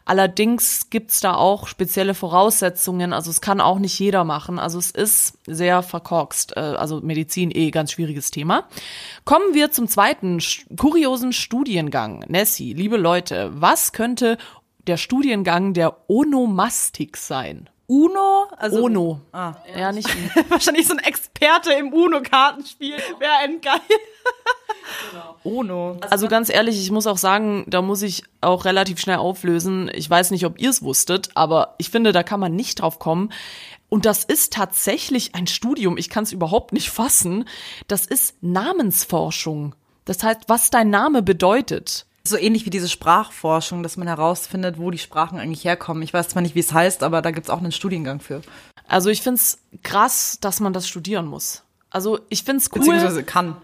Allerdings 0.05 0.89
gibt's 0.89 1.19
da 1.19 1.35
auch 1.35 1.67
spezielle 1.67 2.13
Voraussetzungen. 2.13 3.13
Also 3.13 3.29
es 3.29 3.41
kann 3.41 3.61
auch 3.61 3.77
nicht 3.77 3.99
jeder 3.99 4.23
machen. 4.23 4.57
Also 4.57 4.79
es 4.79 4.89
ist 4.89 5.37
sehr 5.45 5.83
verkorkst. 5.83 6.55
Äh, 6.55 6.59
Also 6.59 7.01
Medizin 7.01 7.51
eh 7.51 7.69
ganz 7.71 7.91
schwieriges 7.91 8.31
Thema. 8.31 8.67
Kommen 9.25 9.53
wir 9.53 9.71
zum 9.71 9.87
zweiten 9.87 10.39
kuriosen 10.77 11.33
Studiengang. 11.33 12.25
Nessie, 12.27 12.73
liebe 12.73 12.97
Leute, 12.97 13.51
was 13.53 13.91
könnte 13.91 14.37
der 14.87 14.97
Studiengang 14.97 15.73
der 15.73 16.09
Onomastik 16.09 17.17
sein? 17.17 17.69
Uno, 17.89 18.47
also 18.57 18.83
Ono. 18.83 19.21
Ah. 19.31 19.53
Ja, 19.73 19.93
nicht 19.93 20.09
wahrscheinlich 20.49 20.87
so 20.87 20.93
ein 20.93 20.99
Experte 20.99 21.71
im 21.71 21.93
Uno-Kartenspiel. 21.93 22.97
Wäre 23.19 23.37
ein 23.43 23.61
geil. 23.61 23.79
Uno. 25.43 25.97
Also 26.09 26.27
ganz 26.27 26.49
ehrlich, 26.49 26.81
ich 26.81 26.91
muss 26.91 27.07
auch 27.07 27.17
sagen, 27.17 27.65
da 27.67 27.81
muss 27.81 28.01
ich 28.01 28.23
auch 28.41 28.65
relativ 28.65 28.99
schnell 28.99 29.17
auflösen. 29.17 29.89
Ich 29.93 30.09
weiß 30.09 30.31
nicht, 30.31 30.45
ob 30.45 30.59
ihr 30.59 30.69
es 30.69 30.81
wusstet, 30.81 31.29
aber 31.35 31.75
ich 31.77 31.89
finde, 31.89 32.11
da 32.11 32.23
kann 32.23 32.41
man 32.41 32.55
nicht 32.55 32.81
drauf 32.81 32.99
kommen. 32.99 33.31
Und 33.87 34.05
das 34.05 34.25
ist 34.25 34.51
tatsächlich 34.51 35.33
ein 35.33 35.47
Studium, 35.47 35.97
ich 35.97 36.09
kann 36.09 36.25
es 36.25 36.33
überhaupt 36.33 36.73
nicht 36.73 36.89
fassen. 36.89 37.45
Das 37.87 38.05
ist 38.05 38.35
Namensforschung. 38.41 39.75
Das 40.03 40.23
heißt, 40.23 40.41
was 40.47 40.69
dein 40.69 40.89
Name 40.89 41.21
bedeutet. 41.21 42.05
So 42.27 42.37
ähnlich 42.37 42.65
wie 42.65 42.69
diese 42.69 42.89
Sprachforschung, 42.89 43.83
dass 43.83 43.95
man 43.95 44.07
herausfindet, 44.07 44.77
wo 44.77 44.91
die 44.91 44.97
Sprachen 44.97 45.39
eigentlich 45.39 45.63
herkommen. 45.63 46.03
Ich 46.03 46.13
weiß 46.13 46.29
zwar 46.29 46.41
nicht, 46.41 46.55
wie 46.55 46.59
es 46.59 46.73
heißt, 46.73 47.03
aber 47.03 47.21
da 47.21 47.31
gibt's 47.31 47.49
auch 47.49 47.59
einen 47.59 47.71
Studiengang 47.71 48.19
für. 48.19 48.41
Also 48.87 49.09
ich 49.09 49.21
find's 49.21 49.59
krass, 49.83 50.37
dass 50.41 50.59
man 50.59 50.73
das 50.73 50.87
studieren 50.87 51.25
muss. 51.27 51.63
Also 51.89 52.19
ich 52.29 52.43
find's 52.43 52.69
cool. 52.71 52.79
Beziehungsweise 52.79 53.23
kann. 53.23 53.57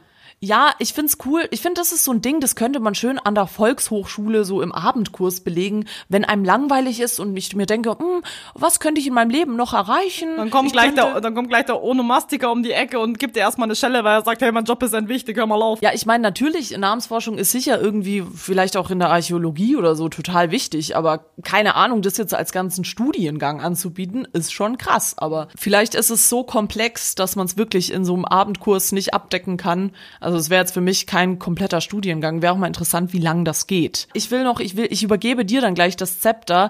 Ja, 0.45 0.71
ich 0.77 0.91
find's 0.93 1.19
cool. 1.25 1.47
Ich 1.51 1.61
find, 1.61 1.77
das 1.77 1.93
ist 1.93 2.03
so 2.03 2.11
ein 2.11 2.21
Ding, 2.21 2.41
das 2.41 2.57
könnte 2.57 2.81
man 2.81 2.95
schön 2.95 3.17
an 3.17 3.33
der 3.33 3.47
Volkshochschule 3.47 4.43
so 4.43 4.61
im 4.61 4.73
Abendkurs 4.73 5.39
belegen, 5.39 5.85
wenn 6.09 6.25
einem 6.25 6.43
langweilig 6.43 6.99
ist 6.99 7.21
und 7.21 7.37
ich 7.37 7.55
mir 7.55 7.65
denke, 7.65 7.91
hm, 7.91 8.23
was 8.53 8.81
könnte 8.81 8.99
ich 8.99 9.07
in 9.07 9.13
meinem 9.13 9.29
Leben 9.29 9.55
noch 9.55 9.73
erreichen? 9.73 10.35
Dann 10.35 10.49
kommt, 10.49 10.67
ich 10.67 10.73
gleich 10.73 10.87
könnte- 10.87 11.11
der, 11.13 11.21
dann 11.21 11.33
kommt 11.33 11.47
gleich 11.47 11.63
der 11.63 11.81
Onomastiker 11.81 12.51
um 12.51 12.61
die 12.61 12.73
Ecke 12.73 12.99
und 12.99 13.19
gibt 13.19 13.37
dir 13.37 13.39
erstmal 13.39 13.67
eine 13.67 13.75
Schelle, 13.77 14.03
weil 14.03 14.17
er 14.19 14.23
sagt, 14.23 14.41
hey, 14.41 14.51
mein 14.51 14.65
Job 14.65 14.83
ist 14.83 14.91
wichtig, 15.07 15.37
hör 15.37 15.45
mal 15.47 15.61
auf. 15.61 15.81
Ja, 15.81 15.91
ich 15.93 16.05
meine, 16.05 16.21
natürlich, 16.21 16.77
Namensforschung 16.77 17.37
ist 17.37 17.51
sicher 17.51 17.79
irgendwie, 17.79 18.21
vielleicht 18.35 18.75
auch 18.75 18.89
in 18.91 18.99
der 18.99 19.11
Archäologie 19.11 19.77
oder 19.77 19.95
so, 19.95 20.09
total 20.09 20.51
wichtig, 20.51 20.97
aber 20.97 21.25
keine 21.43 21.75
Ahnung, 21.75 22.01
das 22.01 22.17
jetzt 22.17 22.33
als 22.33 22.51
ganzen 22.51 22.83
Studiengang 22.83 23.61
anzubieten, 23.61 24.27
ist 24.33 24.51
schon 24.51 24.77
krass. 24.77 25.17
Aber 25.17 25.47
vielleicht 25.57 25.95
ist 25.95 26.09
es 26.09 26.27
so 26.27 26.43
komplex, 26.43 27.15
dass 27.15 27.37
man 27.37 27.45
es 27.45 27.55
wirklich 27.55 27.93
in 27.93 28.03
so 28.03 28.13
einem 28.13 28.25
Abendkurs 28.25 28.91
nicht 28.91 29.13
abdecken 29.13 29.55
kann. 29.55 29.91
Also 30.19 30.32
es 30.37 30.49
wäre 30.49 30.61
jetzt 30.61 30.73
für 30.73 30.81
mich 30.81 31.07
kein 31.07 31.39
kompletter 31.39 31.81
Studiengang. 31.81 32.41
Wäre 32.41 32.53
auch 32.53 32.57
mal 32.57 32.67
interessant, 32.67 33.13
wie 33.13 33.19
lang 33.19 33.45
das 33.45 33.67
geht. 33.67 34.07
Ich 34.13 34.31
will 34.31 34.43
noch, 34.43 34.59
ich 34.59 34.75
will, 34.75 34.87
ich 34.89 35.03
übergebe 35.03 35.45
dir 35.45 35.61
dann 35.61 35.75
gleich 35.75 35.95
das 35.95 36.19
Zepter. 36.19 36.69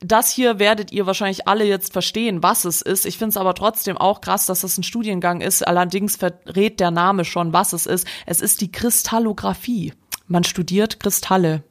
Das 0.00 0.30
hier 0.30 0.58
werdet 0.58 0.92
ihr 0.92 1.06
wahrscheinlich 1.06 1.48
alle 1.48 1.64
jetzt 1.64 1.92
verstehen, 1.92 2.42
was 2.42 2.64
es 2.64 2.82
ist. 2.82 3.04
Ich 3.04 3.18
finde 3.18 3.30
es 3.30 3.36
aber 3.36 3.54
trotzdem 3.54 3.98
auch 3.98 4.20
krass, 4.20 4.46
dass 4.46 4.60
das 4.60 4.78
ein 4.78 4.84
Studiengang 4.84 5.40
ist. 5.40 5.66
Allerdings 5.66 6.16
verrät 6.16 6.78
der 6.80 6.90
Name 6.90 7.24
schon, 7.24 7.52
was 7.52 7.72
es 7.72 7.86
ist. 7.86 8.06
Es 8.26 8.40
ist 8.40 8.60
die 8.60 8.70
Kristallographie. 8.70 9.92
Man 10.26 10.44
studiert 10.44 11.00
Kristalle. 11.00 11.64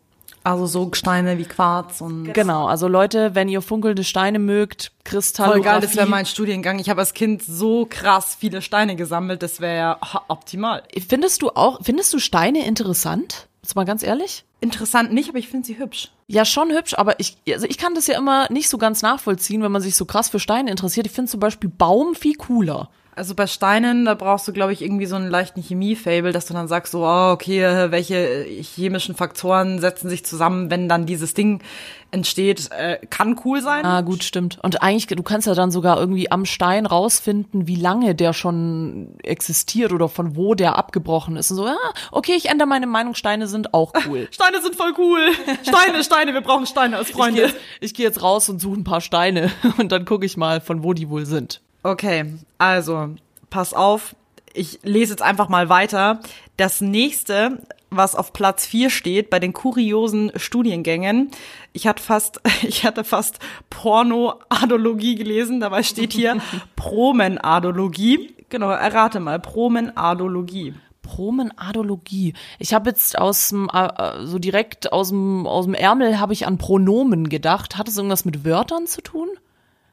Also 0.47 0.65
so 0.65 0.89
Steine 0.93 1.37
wie 1.37 1.43
Quarz 1.43 1.99
und 1.99 2.31
Genau, 2.31 2.67
also 2.67 2.87
Leute, 2.87 3.35
wenn 3.35 3.49
ihr 3.49 3.61
funkelnde 3.61 4.05
Steine 4.05 4.39
mögt, 4.39 4.93
voll 5.03 5.03
Kristallographie. 5.03 5.61
geil, 5.61 5.81
das 5.81 5.97
wäre 5.97 6.07
mein 6.07 6.25
Studiengang. 6.25 6.79
Ich 6.79 6.89
habe 6.89 7.01
als 7.01 7.13
Kind 7.13 7.43
so 7.43 7.85
krass 7.89 8.37
viele 8.39 8.61
Steine 8.61 8.95
gesammelt, 8.95 9.43
das 9.43 9.59
wäre 9.59 9.77
ja 9.77 9.99
optimal. 10.29 10.83
Findest 11.09 11.41
du 11.41 11.49
auch, 11.49 11.79
findest 11.83 12.13
du 12.13 12.19
Steine 12.19 12.65
interessant? 12.65 13.49
Jetzt 13.61 13.75
mal 13.75 13.83
ganz 13.83 14.03
ehrlich? 14.03 14.45
Interessant 14.61 15.11
nicht, 15.11 15.27
aber 15.27 15.37
ich 15.37 15.49
finde 15.49 15.67
sie 15.67 15.79
hübsch. 15.79 16.11
Ja, 16.27 16.45
schon 16.45 16.71
hübsch, 16.71 16.93
aber 16.93 17.19
ich, 17.19 17.35
also 17.49 17.67
ich 17.67 17.77
kann 17.77 17.93
das 17.93 18.07
ja 18.07 18.17
immer 18.17 18.49
nicht 18.49 18.69
so 18.69 18.77
ganz 18.77 19.01
nachvollziehen, 19.01 19.61
wenn 19.61 19.73
man 19.73 19.81
sich 19.81 19.97
so 19.97 20.05
krass 20.05 20.29
für 20.29 20.39
Steine 20.39 20.71
interessiert. 20.71 21.07
Ich 21.07 21.11
finde 21.11 21.29
zum 21.29 21.41
Beispiel 21.41 21.69
Baum 21.69 22.15
viel 22.15 22.35
cooler. 22.35 22.89
Also 23.17 23.33
bei 23.33 23.47
Steinen, 23.47 24.05
da 24.05 24.13
brauchst 24.13 24.47
du, 24.47 24.53
glaube 24.53 24.73
ich, 24.73 24.83
irgendwie 24.83 25.07
so 25.07 25.15
einen 25.15 25.29
leichten 25.29 25.63
Chemie-Fable, 25.63 26.31
dass 26.31 26.45
du 26.45 26.53
dann 26.53 26.67
sagst, 26.67 26.91
so, 26.91 27.03
oh, 27.03 27.31
okay, 27.31 27.63
äh, 27.63 27.89
welche 27.89 28.15
äh, 28.15 28.63
chemischen 28.63 29.15
Faktoren 29.15 29.79
setzen 29.79 30.07
sich 30.07 30.23
zusammen, 30.23 30.69
wenn 30.69 30.87
dann 30.87 31.07
dieses 31.07 31.33
Ding 31.33 31.63
entsteht. 32.11 32.69
Äh, 32.71 32.99
kann 33.09 33.39
cool 33.43 33.61
sein. 33.61 33.85
Ah, 33.85 34.01
gut, 34.01 34.23
stimmt. 34.23 34.59
Und 34.61 34.83
eigentlich, 34.83 35.07
du 35.07 35.23
kannst 35.23 35.47
ja 35.47 35.55
dann 35.55 35.71
sogar 35.71 35.99
irgendwie 35.99 36.29
am 36.29 36.45
Stein 36.45 36.85
rausfinden, 36.85 37.67
wie 37.67 37.75
lange 37.75 38.13
der 38.13 38.33
schon 38.33 39.15
existiert 39.23 39.91
oder 39.91 40.09
von 40.09 40.35
wo 40.35 40.53
der 40.53 40.77
abgebrochen 40.77 41.37
ist. 41.37 41.49
Und 41.49 41.57
so, 41.57 41.65
ja, 41.65 41.75
okay, 42.11 42.33
ich 42.37 42.49
ändere 42.49 42.67
meine 42.67 42.85
Meinung, 42.85 43.15
Steine 43.15 43.47
sind 43.47 43.73
auch 43.73 43.93
cool. 44.07 44.27
Steine 44.29 44.61
sind 44.61 44.75
voll 44.75 44.93
cool. 44.99 45.21
Steine, 45.63 46.03
Steine, 46.03 46.33
wir 46.33 46.41
brauchen 46.41 46.67
Steine 46.67 46.97
als 46.97 47.09
Ich 47.09 47.15
gehe 47.15 47.23
Freunde. 47.23 47.41
jetzt, 47.41 47.55
ich 47.81 47.93
geh 47.95 48.03
jetzt 48.03 48.21
raus 48.21 48.47
und 48.47 48.61
suche 48.61 48.79
ein 48.79 48.83
paar 48.83 49.01
Steine 49.01 49.51
und 49.79 49.91
dann 49.91 50.05
gucke 50.05 50.25
ich 50.25 50.37
mal, 50.37 50.61
von 50.61 50.83
wo 50.83 50.93
die 50.93 51.09
wohl 51.09 51.25
sind. 51.25 51.61
Okay, 51.83 52.33
also, 52.57 53.15
pass 53.49 53.73
auf. 53.73 54.15
Ich 54.53 54.79
lese 54.83 55.13
jetzt 55.13 55.21
einfach 55.21 55.49
mal 55.49 55.69
weiter. 55.69 56.19
Das 56.57 56.81
nächste, 56.81 57.61
was 57.89 58.15
auf 58.15 58.33
Platz 58.33 58.65
4 58.65 58.89
steht 58.89 59.29
bei 59.29 59.39
den 59.39 59.53
kuriosen 59.53 60.31
Studiengängen. 60.35 61.31
Ich 61.73 61.87
hatte 61.87 62.01
fast, 62.01 62.41
ich 62.63 62.85
hatte 62.85 63.03
fast 63.03 63.39
Pornoadologie 63.69 65.15
gelesen. 65.15 65.59
Dabei 65.59 65.83
steht 65.83 66.13
hier 66.13 66.41
Promenadologie. 66.75 68.35
Genau, 68.49 68.69
errate 68.69 69.19
mal. 69.19 69.39
Promenadologie. 69.39 70.73
Promenadologie. 71.01 72.33
Ich 72.59 72.73
habe 72.73 72.89
jetzt 72.89 73.17
aus 73.17 73.49
dem, 73.49 73.69
äh, 73.73 73.87
äh, 73.87 74.25
so 74.25 74.39
direkt 74.39 74.91
aus 74.91 75.09
dem, 75.09 75.47
aus 75.47 75.65
dem 75.65 75.73
Ärmel 75.73 76.19
habe 76.19 76.33
ich 76.33 76.47
an 76.47 76.57
Pronomen 76.57 77.29
gedacht. 77.29 77.77
Hat 77.77 77.87
es 77.87 77.97
irgendwas 77.97 78.25
mit 78.25 78.43
Wörtern 78.43 78.87
zu 78.87 79.01
tun? 79.01 79.29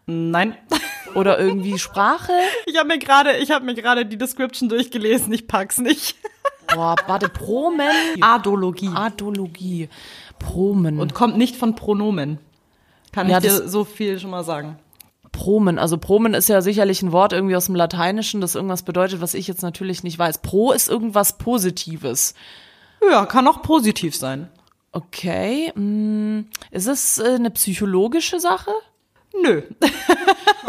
Nein. 0.06 0.56
Oder 1.14 1.38
irgendwie 1.38 1.78
Sprache? 1.78 2.32
Ich 2.66 2.76
habe 2.78 2.88
mir 2.88 2.98
gerade, 2.98 3.36
ich 3.38 3.50
habe 3.50 3.64
mir 3.64 3.74
gerade 3.74 4.06
die 4.06 4.16
Description 4.18 4.68
durchgelesen. 4.68 5.32
Ich 5.32 5.46
pack's 5.46 5.78
nicht. 5.78 6.16
Boah, 6.74 6.96
warte, 7.06 7.28
Promen. 7.28 7.88
Adologie. 8.20 8.90
Adologie. 8.94 9.88
Promen. 10.38 10.98
Und 10.98 11.14
kommt 11.14 11.36
nicht 11.36 11.56
von 11.56 11.74
Pronomen. 11.76 12.38
Kann 13.12 13.28
Ja, 13.28 13.38
ich 13.38 13.44
dir 13.44 13.68
so 13.68 13.84
viel 13.84 14.18
schon 14.18 14.30
mal 14.30 14.44
sagen. 14.44 14.78
Promen. 15.30 15.78
Also 15.78 15.98
Promen 15.98 16.34
ist 16.34 16.48
ja 16.48 16.62
sicherlich 16.62 17.02
ein 17.02 17.12
Wort 17.12 17.32
irgendwie 17.32 17.56
aus 17.56 17.66
dem 17.66 17.74
Lateinischen, 17.74 18.40
das 18.40 18.54
irgendwas 18.54 18.82
bedeutet, 18.82 19.20
was 19.20 19.34
ich 19.34 19.46
jetzt 19.48 19.62
natürlich 19.62 20.02
nicht 20.04 20.18
weiß. 20.18 20.38
Pro 20.38 20.72
ist 20.72 20.88
irgendwas 20.88 21.38
Positives. 21.38 22.34
Ja, 23.10 23.26
kann 23.26 23.46
auch 23.48 23.62
positiv 23.62 24.16
sein. 24.16 24.48
Okay. 24.92 25.72
mm, 25.74 26.46
Ist 26.70 26.86
es 26.86 27.18
äh, 27.18 27.34
eine 27.34 27.50
psychologische 27.50 28.38
Sache? 28.40 28.70
Nö. 29.42 29.62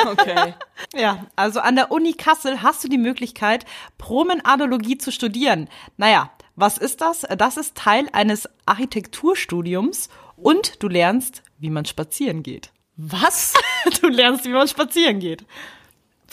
Okay. 0.07 0.53
Ja, 0.93 1.25
also 1.35 1.61
an 1.61 1.75
der 1.75 1.89
Uni 1.89 2.13
Kassel 2.13 2.61
hast 2.61 2.83
du 2.83 2.87
die 2.87 2.97
Möglichkeit, 2.97 3.65
Promenadologie 3.97 4.97
zu 4.97 5.11
studieren. 5.11 5.67
Naja, 5.97 6.31
was 6.55 6.77
ist 6.77 7.01
das? 7.01 7.21
Das 7.37 7.57
ist 7.57 7.75
Teil 7.75 8.07
eines 8.11 8.47
Architekturstudiums 8.65 10.09
und 10.35 10.83
du 10.83 10.89
lernst, 10.89 11.43
wie 11.57 11.69
man 11.69 11.85
spazieren 11.85 12.43
geht. 12.43 12.71
Was? 12.97 13.53
Du 14.01 14.07
lernst, 14.07 14.45
wie 14.45 14.49
man 14.49 14.67
spazieren 14.67 15.19
geht. 15.19 15.45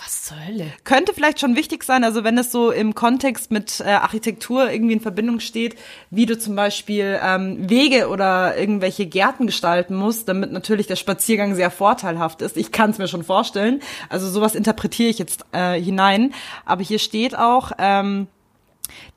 Was 0.04 0.24
zur 0.24 0.44
Hölle? 0.44 0.66
Könnte 0.82 1.12
vielleicht 1.14 1.38
schon 1.38 1.54
wichtig 1.54 1.84
sein, 1.84 2.02
also 2.02 2.24
wenn 2.24 2.36
es 2.36 2.50
so 2.50 2.72
im 2.72 2.94
Kontext 2.94 3.52
mit 3.52 3.80
äh, 3.80 3.84
Architektur 3.90 4.68
irgendwie 4.68 4.94
in 4.94 5.00
Verbindung 5.00 5.38
steht, 5.38 5.76
wie 6.10 6.26
du 6.26 6.36
zum 6.36 6.56
Beispiel 6.56 7.20
ähm, 7.22 7.70
Wege 7.70 8.08
oder 8.08 8.58
irgendwelche 8.58 9.06
Gärten 9.06 9.46
gestalten 9.46 9.94
musst, 9.94 10.28
damit 10.28 10.50
natürlich 10.50 10.88
der 10.88 10.96
Spaziergang 10.96 11.54
sehr 11.54 11.70
vorteilhaft 11.70 12.42
ist. 12.42 12.56
Ich 12.56 12.72
kann 12.72 12.90
es 12.90 12.98
mir 12.98 13.06
schon 13.06 13.22
vorstellen. 13.22 13.80
Also 14.08 14.28
sowas 14.28 14.56
interpretiere 14.56 15.08
ich 15.08 15.18
jetzt 15.18 15.44
äh, 15.52 15.80
hinein. 15.80 16.34
Aber 16.64 16.82
hier 16.82 16.98
steht 16.98 17.38
auch, 17.38 17.70
ähm, 17.78 18.26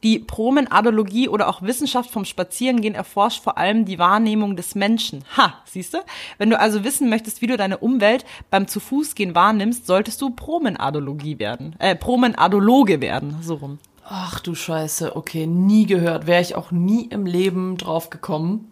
die 0.04 0.20
Promenadologie 0.20 1.30
oder 1.30 1.48
auch 1.48 1.62
Wissenschaft 1.62 2.12
vom 2.12 2.26
Spazierengehen 2.26 2.96
erforscht 2.96 3.44
vor 3.44 3.58
allem 3.58 3.86
die 3.86 4.00
Wahrnehmung 4.00 4.56
des 4.56 4.76
Menschen. 4.76 5.24
Ha, 5.38 5.56
siehst 5.66 5.94
du? 5.94 6.00
Wenn 6.38 6.50
du 6.50 6.60
also 6.60 6.84
wissen 6.84 7.10
möchtest, 7.10 7.42
wie 7.42 7.48
du 7.48 7.58
deine 7.58 7.78
Umwelt 7.78 8.26
beim 8.50 8.68
zu 8.68 8.80
Fuß 8.80 9.16
gehen 9.16 9.36
wahrnimmst, 9.36 9.88
solltest 9.88 10.22
du 10.22 10.30
Promenadologie 10.30 11.40
werden, 11.40 11.76
äh, 11.80 11.96
Promenadologe 11.96 13.02
werden, 13.02 13.38
so 13.42 13.56
rum. 13.56 13.80
Ach 14.08 14.40
du 14.40 14.54
Scheiße, 14.54 15.16
okay, 15.16 15.48
nie 15.48 15.88
gehört. 15.88 16.28
Wäre 16.28 16.42
ich 16.42 16.56
auch 16.56 16.70
nie 16.72 17.06
im 17.06 17.26
Leben 17.26 17.78
drauf 17.78 18.12
gekommen. 18.12 18.72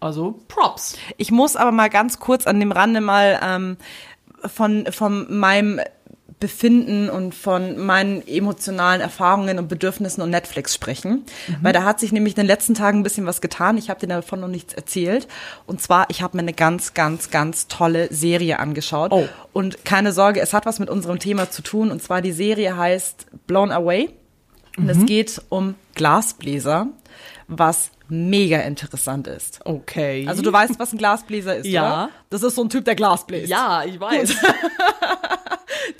Also 0.00 0.40
Props. 0.48 0.98
Ich 1.16 1.30
muss 1.30 1.54
aber 1.54 1.70
mal 1.70 1.88
ganz 1.88 2.18
kurz 2.18 2.48
an 2.48 2.58
dem 2.58 2.72
Rande 2.72 3.00
mal 3.00 3.38
ähm, 3.40 3.76
von, 4.44 4.86
von 4.90 5.38
meinem 5.38 5.80
Befinden 6.42 7.08
und 7.08 7.36
von 7.36 7.78
meinen 7.78 8.26
emotionalen 8.26 9.00
Erfahrungen 9.00 9.60
und 9.60 9.68
Bedürfnissen 9.68 10.22
und 10.22 10.30
Netflix 10.30 10.74
sprechen. 10.74 11.24
Weil 11.62 11.72
da 11.72 11.84
hat 11.84 12.00
sich 12.00 12.10
nämlich 12.10 12.32
in 12.34 12.38
den 12.42 12.46
letzten 12.46 12.74
Tagen 12.74 12.98
ein 12.98 13.02
bisschen 13.04 13.26
was 13.26 13.40
getan. 13.40 13.78
Ich 13.78 13.88
habe 13.90 14.00
dir 14.00 14.08
davon 14.08 14.40
noch 14.40 14.48
nichts 14.48 14.74
erzählt. 14.74 15.28
Und 15.66 15.80
zwar, 15.80 16.10
ich 16.10 16.20
habe 16.20 16.36
mir 16.36 16.42
eine 16.42 16.52
ganz, 16.52 16.94
ganz, 16.94 17.30
ganz 17.30 17.68
tolle 17.68 18.12
Serie 18.12 18.58
angeschaut. 18.58 19.12
Oh. 19.12 19.28
Und 19.52 19.84
keine 19.84 20.10
Sorge, 20.12 20.40
es 20.40 20.52
hat 20.52 20.66
was 20.66 20.80
mit 20.80 20.90
unserem 20.90 21.20
Thema 21.20 21.48
zu 21.48 21.62
tun. 21.62 21.92
Und 21.92 22.02
zwar 22.02 22.20
die 22.22 22.32
Serie 22.32 22.76
heißt 22.76 23.26
Blown 23.46 23.70
Away. 23.70 24.10
Und 24.76 24.88
es 24.88 25.06
geht 25.06 25.40
um 25.48 25.76
Glasbläser, 25.94 26.88
was 27.46 27.90
mega 28.08 28.58
interessant 28.60 29.26
ist. 29.28 29.60
Okay. 29.64 30.26
Also 30.26 30.42
du 30.42 30.52
weißt, 30.52 30.78
was 30.78 30.92
ein 30.92 30.98
Glasbläser 30.98 31.56
ist, 31.56 31.66
Ja. 31.66 31.82
oder? 32.04 32.08
Das 32.30 32.42
ist 32.42 32.56
so 32.56 32.64
ein 32.64 32.68
Typ, 32.68 32.84
der 32.84 32.94
Glas 32.96 33.26
bläst. 33.26 33.48
ja, 33.48 33.84
ich 33.84 34.00
weiß. 34.00 34.34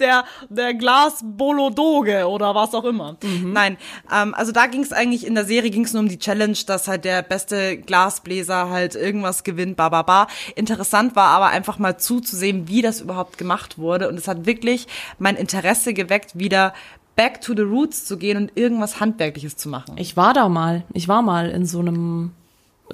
Der, 0.01 0.25
der 0.49 0.75
Glasbolodoge 0.75 2.27
oder 2.27 2.55
was 2.55 2.75
auch 2.75 2.85
immer. 2.85 3.17
Nein, 3.45 3.77
ähm, 4.13 4.35
also 4.35 4.53
da 4.53 4.67
ging 4.67 4.83
es 4.83 4.93
eigentlich, 4.93 5.27
in 5.27 5.35
der 5.35 5.45
Serie 5.45 5.71
ging 5.71 5.85
es 5.85 5.93
nur 5.93 6.03
um 6.03 6.09
die 6.09 6.19
Challenge, 6.19 6.57
dass 6.67 6.89
halt 6.89 7.05
der 7.05 7.23
beste 7.23 7.77
Glasbläser 7.79 8.71
halt 8.71 8.95
irgendwas 8.95 9.45
gewinnt, 9.45 9.77
ba, 9.77 9.89
ba, 9.89 10.03
ba. 10.03 10.27
Interessant 10.55 11.17
war 11.17 11.29
aber 11.29 11.49
einfach 11.49 11.79
mal 11.79 11.99
zuzusehen, 11.99 12.69
wie 12.69 12.83
das 12.83 13.01
überhaupt 13.01 13.39
gemacht 13.39 13.79
wurde. 13.79 14.09
Und 14.09 14.19
es 14.19 14.29
hat 14.29 14.47
wirklich 14.47 14.87
mein 15.19 15.37
Interesse 15.37 15.95
geweckt, 15.95 16.39
wieder 16.39 16.73
back 17.17 17.41
to 17.41 17.55
the 17.55 17.63
roots 17.63 18.05
zu 18.07 18.17
gehen 18.17 18.37
und 18.37 18.53
irgendwas 18.57 19.01
Handwerkliches 19.01 19.57
zu 19.57 19.69
machen. 19.69 19.97
Ich 19.97 20.17
war 20.17 20.35
da 20.35 20.49
mal. 20.49 20.85
Ich 20.93 21.09
war 21.09 21.23
mal 21.23 21.51
in 21.51 21.67
so 21.67 21.81
einem 21.81 22.33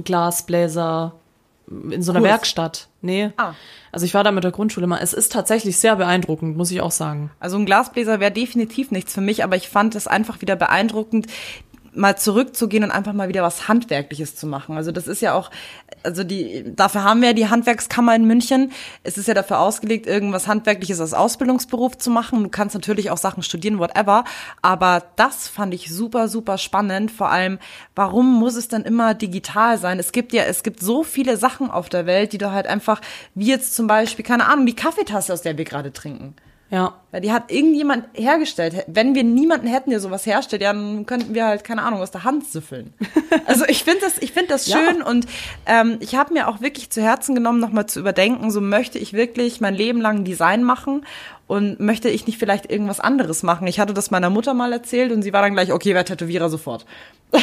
Glasbläser, 0.05 1.15
in 1.91 2.03
so 2.03 2.13
einer 2.13 2.21
Kurs. 2.21 2.31
Werkstatt. 2.31 2.89
Nee. 3.01 3.31
Ah. 3.37 3.55
Also 3.93 4.05
ich 4.05 4.15
war 4.15 4.25
da 4.25 4.33
mit 4.33 4.45
der 4.45 4.51
Grundschule 4.51 4.87
mal. 4.87 5.01
Es 5.03 5.13
ist 5.13 5.33
tatsächlich 5.33 5.79
sehr 5.79 5.97
beeindruckend, 5.97 6.57
muss 6.57 6.71
ich 6.71 6.81
auch 6.81 6.91
sagen. 6.91 7.31
Also 7.41 7.57
ein 7.57 7.67
Glasbläser 7.67 8.21
wäre 8.21 8.31
definitiv 8.31 8.91
nichts 8.91 9.15
für 9.15 9.21
mich, 9.21 9.45
aber 9.45 9.57
ich 9.57 9.69
fand 9.69 9.95
es 9.95 10.07
einfach 10.07 10.41
wieder 10.41 10.57
beeindruckend, 10.57 11.27
mal 11.99 12.17
zurückzugehen 12.17 12.85
und 12.85 12.91
einfach 12.91 13.13
mal 13.13 13.29
wieder 13.29 13.43
was 13.43 13.69
Handwerkliches 13.69 14.37
zu 14.37 14.47
machen. 14.47 14.77
Also 14.77 14.93
das 14.93 15.07
ist 15.07 15.21
ja 15.21 15.35
auch, 15.35 15.51
also 16.03 16.25
die, 16.25 16.65
dafür 16.75 17.03
haben 17.05 17.21
wir 17.21 17.29
ja 17.29 17.35
die 17.35 17.49
Handwerkskammer 17.49 18.15
in 18.15 18.25
München. 18.25 18.73
Es 19.03 19.19
ist 19.19 19.29
ja 19.29 19.35
dafür 19.35 19.59
ausgelegt, 19.59 20.07
irgendwas 20.07 20.47
Handwerkliches 20.47 21.01
als 21.01 21.13
Ausbildungsberuf 21.13 21.99
zu 21.99 22.11
machen. 22.11 22.43
Du 22.45 22.49
kannst 22.49 22.75
natürlich 22.75 23.11
auch 23.11 23.19
Sachen 23.19 23.43
studieren, 23.43 23.79
whatever. 23.79 24.25
Aber 24.63 25.03
das 25.17 25.49
fand 25.49 25.75
ich 25.75 25.93
super, 25.93 26.29
super 26.29 26.57
spannend. 26.57 27.11
Vor 27.11 27.31
allem, 27.31 27.59
warum 27.95 28.39
muss 28.39 28.55
es 28.55 28.69
dann 28.69 28.85
immer 28.85 29.15
digital 29.15 29.77
sein? 29.79 29.99
Es 29.99 30.13
gibt 30.13 30.33
ja, 30.33 30.45
es 30.45 30.63
gibt 30.63 30.81
so 30.81 31.03
viele 31.03 31.37
Sachen 31.37 31.71
auf 31.71 31.89
der 31.89 32.07
Welt, 32.07 32.33
die 32.33 32.39
du 32.39 32.53
halt 32.53 32.69
einfach, 32.69 33.01
wie 33.35 33.49
jetzt 33.49 33.75
zum 33.75 33.89
Beispiel, 33.89 34.25
keine 34.25 34.47
Ahnung, 34.47 34.67
die 34.67 34.77
Kaffeetasse, 34.77 35.33
aus 35.33 35.43
der 35.43 35.59
wir 35.59 35.65
gerade 35.65 35.93
trinken. 35.93 36.37
Ja. 36.71 36.95
Weil 37.11 37.23
die 37.23 37.33
hat 37.33 37.51
irgendjemand 37.51 38.05
hergestellt. 38.13 38.85
Wenn 38.87 39.15
wir 39.15 39.25
niemanden 39.25 39.67
hätten, 39.67 39.89
der 39.89 40.01
sowas 40.01 40.27
herstellt, 40.27 40.61
dann 40.61 41.07
könnten 41.07 41.35
wir 41.35 41.47
halt, 41.47 41.65
keine 41.65 41.83
Ahnung, 41.83 42.01
aus 42.03 42.11
der 42.11 42.25
Hand 42.25 42.47
süffeln. 42.47 42.93
Also 43.47 43.65
ich 43.67 43.85
finde 43.85 44.01
das, 44.03 44.19
ich 44.19 44.33
finde 44.33 44.49
das 44.49 44.67
Ja. 44.67 44.77
schön 44.79 45.03
und 45.03 45.27
ähm, 45.67 45.97
ich 46.01 46.15
habe 46.17 46.33
mir 46.35 46.49
auch 46.49 46.61
wirklich 46.61 46.91
zu 46.91 47.03
Herzen 47.03 47.35
genommen, 47.35 47.61
nochmal 47.61 47.87
zu 47.87 47.99
überdenken, 48.01 48.51
so 48.51 48.61
möchte 48.61 48.99
ich 48.99 49.13
wirklich 49.15 49.61
mein 49.63 49.75
Leben 49.75 50.01
lang 50.03 50.25
Design 50.25 50.63
machen 50.65 51.05
und 51.47 51.79
möchte 51.81 52.09
ich 52.11 52.27
nicht 52.27 52.39
vielleicht 52.39 52.71
irgendwas 52.71 53.01
anderes 53.01 53.43
machen. 53.43 53.67
Ich 53.67 53.81
hatte 53.81 53.95
das 53.95 54.11
meiner 54.11 54.29
Mutter 54.31 54.53
mal 54.55 54.73
erzählt 54.73 55.13
und 55.13 55.23
sie 55.23 55.33
war 55.33 55.41
dann 55.43 55.55
gleich, 55.55 55.73
okay, 55.73 55.95
wer 55.95 56.05
Tätowierer 56.05 56.49
sofort. 56.51 56.85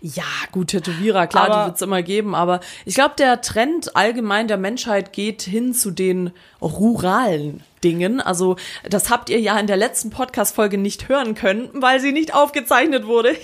Ja, 0.00 0.24
gut, 0.52 0.68
Tätowierer, 0.68 1.26
klar, 1.26 1.46
Aber- 1.50 1.62
die 1.62 1.66
wird's 1.70 1.82
immer 1.82 2.02
geben, 2.02 2.34
aber 2.34 2.60
ich 2.84 2.94
glaube, 2.94 3.14
der 3.18 3.40
Trend 3.40 3.96
allgemein 3.96 4.46
der 4.48 4.58
Menschheit 4.58 5.12
geht 5.12 5.42
hin 5.42 5.74
zu 5.74 5.90
den 5.90 6.30
ruralen 6.60 7.62
Dingen. 7.84 8.20
Also, 8.20 8.56
das 8.88 9.10
habt 9.10 9.30
ihr 9.30 9.40
ja 9.40 9.58
in 9.58 9.66
der 9.66 9.76
letzten 9.76 10.10
Podcast-Folge 10.10 10.78
nicht 10.78 11.08
hören 11.08 11.34
können, 11.34 11.70
weil 11.74 12.00
sie 12.00 12.12
nicht 12.12 12.34
aufgezeichnet 12.34 13.06
wurde. 13.06 13.36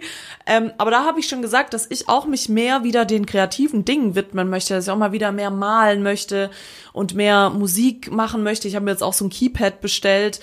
ähm, 0.46 0.72
aber 0.78 0.90
da 0.90 1.04
habe 1.04 1.20
ich 1.20 1.28
schon 1.28 1.42
gesagt, 1.42 1.74
dass 1.74 1.90
ich 1.90 2.08
auch 2.08 2.26
mich 2.26 2.48
mehr 2.48 2.84
wieder 2.84 3.04
den 3.04 3.26
kreativen 3.26 3.84
Dingen 3.84 4.14
widmen 4.14 4.48
möchte, 4.48 4.74
dass 4.74 4.84
ich 4.86 4.90
auch 4.90 4.96
mal 4.96 5.12
wieder 5.12 5.32
mehr 5.32 5.50
malen 5.50 6.02
möchte 6.02 6.50
und 6.92 7.14
mehr 7.14 7.50
Musik 7.50 8.10
machen 8.10 8.42
möchte. 8.42 8.68
Ich 8.68 8.74
habe 8.74 8.84
mir 8.84 8.92
jetzt 8.92 9.02
auch 9.02 9.14
so 9.14 9.24
ein 9.24 9.30
Keypad 9.30 9.80
bestellt 9.80 10.40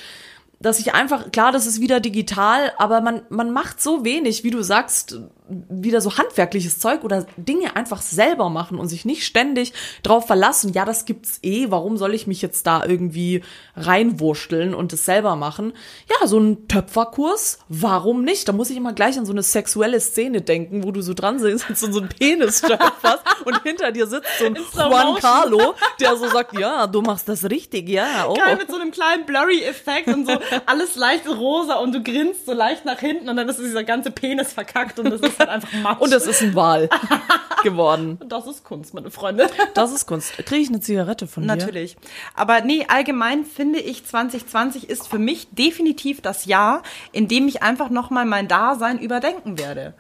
dass 0.59 0.79
ich 0.79 0.93
einfach, 0.93 1.31
klar, 1.31 1.51
das 1.51 1.67
ist 1.67 1.81
wieder 1.81 1.99
digital, 1.99 2.73
aber 2.77 3.01
man, 3.01 3.21
man 3.29 3.51
macht 3.51 3.81
so 3.81 4.03
wenig, 4.03 4.43
wie 4.43 4.49
du 4.49 4.63
sagst, 4.63 5.19
wieder 5.49 6.01
so 6.01 6.17
handwerkliches 6.17 6.79
Zeug 6.79 7.03
oder 7.03 7.25
Dinge 7.37 7.75
einfach 7.75 8.01
selber 8.01 8.49
machen 8.49 8.79
und 8.79 8.87
sich 8.87 9.05
nicht 9.05 9.25
ständig 9.25 9.73
drauf 10.03 10.27
verlassen, 10.27 10.73
ja, 10.73 10.85
das 10.85 11.05
gibt's 11.05 11.39
eh, 11.43 11.67
warum 11.69 11.97
soll 11.97 12.13
ich 12.13 12.27
mich 12.27 12.41
jetzt 12.41 12.67
da 12.67 12.83
irgendwie 12.85 13.43
reinwurschteln 13.75 14.73
und 14.73 14.93
es 14.93 15.05
selber 15.05 15.35
machen? 15.35 15.73
Ja, 16.09 16.27
so 16.27 16.39
ein 16.39 16.67
Töpferkurs, 16.67 17.59
warum 17.69 18.23
nicht? 18.23 18.47
Da 18.47 18.53
muss 18.53 18.69
ich 18.69 18.77
immer 18.77 18.93
gleich 18.93 19.17
an 19.17 19.25
so 19.25 19.31
eine 19.31 19.43
sexuelle 19.43 19.99
Szene 19.99 20.41
denken, 20.41 20.83
wo 20.83 20.91
du 20.91 21.01
so 21.01 21.13
dran 21.13 21.39
sitzt 21.39 21.69
und 21.69 21.93
so 21.93 21.99
einen 21.99 22.09
Penis 22.09 22.61
töpferst 22.61 23.23
und 23.45 23.63
hinter 23.63 23.91
dir 23.91 24.07
sitzt 24.07 24.27
so 24.39 24.45
ein 24.45 24.55
Juan. 24.55 25.15
Carlo, 25.19 25.75
der 25.99 26.15
so 26.15 26.27
sagt, 26.27 26.57
ja, 26.59 26.87
du 26.87 27.01
machst 27.01 27.29
das 27.29 27.49
richtig, 27.49 27.89
ja, 27.89 28.27
oh. 28.27 28.33
Geil, 28.33 28.57
mit 28.57 28.69
so 28.69 28.75
einem 28.75 28.91
kleinen 28.91 29.25
Blurry-Effekt 29.25 30.07
und 30.07 30.27
so 30.27 30.37
alles 30.65 30.95
leicht 30.95 31.27
rosa 31.27 31.75
und 31.75 31.93
du 31.93 32.03
grinst 32.03 32.45
so 32.45 32.53
leicht 32.53 32.85
nach 32.85 32.99
hinten 32.99 33.29
und 33.29 33.37
dann 33.37 33.47
ist 33.49 33.59
dieser 33.59 33.83
ganze 33.83 34.11
Penis 34.11 34.53
verkackt 34.53 34.99
und 34.99 35.11
das 35.11 35.21
ist 35.21 35.36
halt 35.39 35.49
einfach 35.49 35.71
Matsch. 35.73 35.99
Und 35.99 36.13
es 36.13 36.25
ist 36.27 36.41
ein 36.41 36.55
Wal 36.55 36.89
geworden. 37.63 38.19
das 38.27 38.47
ist 38.47 38.63
Kunst, 38.63 38.93
meine 38.93 39.11
Freunde. 39.11 39.49
Das 39.73 39.91
ist 39.91 40.05
Kunst. 40.05 40.33
Kriege 40.37 40.61
ich 40.61 40.69
eine 40.69 40.79
Zigarette 40.79 41.27
von 41.27 41.43
dir? 41.43 41.55
Natürlich. 41.55 41.97
Aber 42.35 42.61
nee, 42.61 42.85
allgemein 42.87 43.45
finde 43.45 43.79
ich 43.79 44.05
2020 44.05 44.89
ist 44.89 45.07
für 45.07 45.19
mich 45.19 45.47
definitiv 45.51 46.21
das 46.21 46.45
Jahr, 46.45 46.83
in 47.11 47.27
dem 47.27 47.47
ich 47.47 47.63
einfach 47.63 47.89
nochmal 47.89 48.25
mein 48.25 48.47
Dasein 48.47 48.99
überdenken 48.99 49.57
werde. 49.57 49.93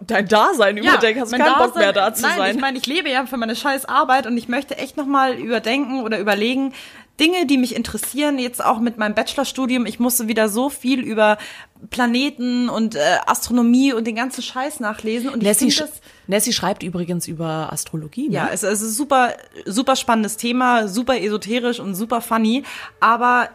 Dein 0.00 0.26
Dasein 0.26 0.76
überdenken, 0.78 1.20
hast 1.20 1.32
du 1.32 1.38
keinen 1.38 1.54
Bock 1.58 1.74
Dasein- 1.74 1.78
mehr 1.78 1.92
da 1.92 2.12
zu 2.12 2.22
nein, 2.22 2.36
sein. 2.38 2.54
ich 2.56 2.60
meine, 2.60 2.76
ich 2.78 2.86
lebe 2.86 3.08
ja 3.08 3.24
für 3.26 3.36
meine 3.36 3.54
scheiß 3.54 3.84
Arbeit 3.84 4.26
und 4.26 4.36
ich 4.36 4.48
möchte 4.48 4.76
echt 4.78 4.96
nochmal 4.96 5.34
überdenken 5.34 6.02
oder 6.02 6.18
überlegen, 6.18 6.72
Dinge, 7.18 7.46
die 7.46 7.56
mich 7.56 7.74
interessieren, 7.74 8.38
jetzt 8.38 8.64
auch 8.64 8.78
mit 8.78 8.98
meinem 8.98 9.14
Bachelorstudium. 9.14 9.86
Ich 9.86 9.98
musste 9.98 10.28
wieder 10.28 10.48
so 10.48 10.68
viel 10.68 11.00
über 11.00 11.38
Planeten 11.90 12.68
und 12.68 12.94
äh, 12.94 13.00
Astronomie 13.26 13.92
und 13.92 14.06
den 14.06 14.16
ganzen 14.16 14.42
Scheiß 14.42 14.80
nachlesen. 14.80 15.30
Und 15.30 15.42
Nessie, 15.42 15.68
ich 15.68 15.76
sch 15.76 15.80
das 15.80 15.92
Nessie 16.26 16.52
schreibt 16.52 16.82
übrigens 16.82 17.28
über 17.28 17.72
Astrologie. 17.72 18.28
Ne? 18.28 18.34
ja, 18.34 18.48
es, 18.52 18.62
es 18.62 18.82
ist 18.82 18.96
super, 18.96 19.34
super 19.64 19.96
spannendes 19.96 20.36
Thema, 20.36 20.88
super 20.88 21.20
esoterisch 21.20 21.80
und 21.80 21.94
super 21.94 22.20
funny. 22.20 22.64
Aber 23.00 23.48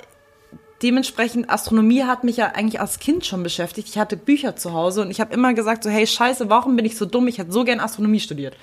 dementsprechend, 0.82 1.50
Astronomie 1.50 2.04
hat 2.04 2.24
mich 2.24 2.38
ja 2.38 2.48
eigentlich 2.48 2.82
als 2.82 3.00
Kind 3.00 3.26
schon 3.26 3.44
beschäftigt. 3.44 3.90
Ich 3.90 3.98
hatte 3.98 4.18
Bücher 4.18 4.56
zu 4.56 4.74
Hause 4.74 5.02
und 5.02 5.12
ich 5.12 5.20
habe 5.22 5.34
immer 5.34 5.54
gesagt, 5.54 5.84
so, 5.84 5.90
hey, 5.90 6.08
scheiße, 6.08 6.50
warum 6.50 6.76
bin 6.76 6.86
ich 6.86 6.98
so 6.98 7.06
dumm? 7.06 7.28
Ich 7.28 7.38
hätte 7.38 7.52
so 7.52 7.64
gern 7.64 7.80
Astronomie 7.80 8.20
studiert. 8.20 8.56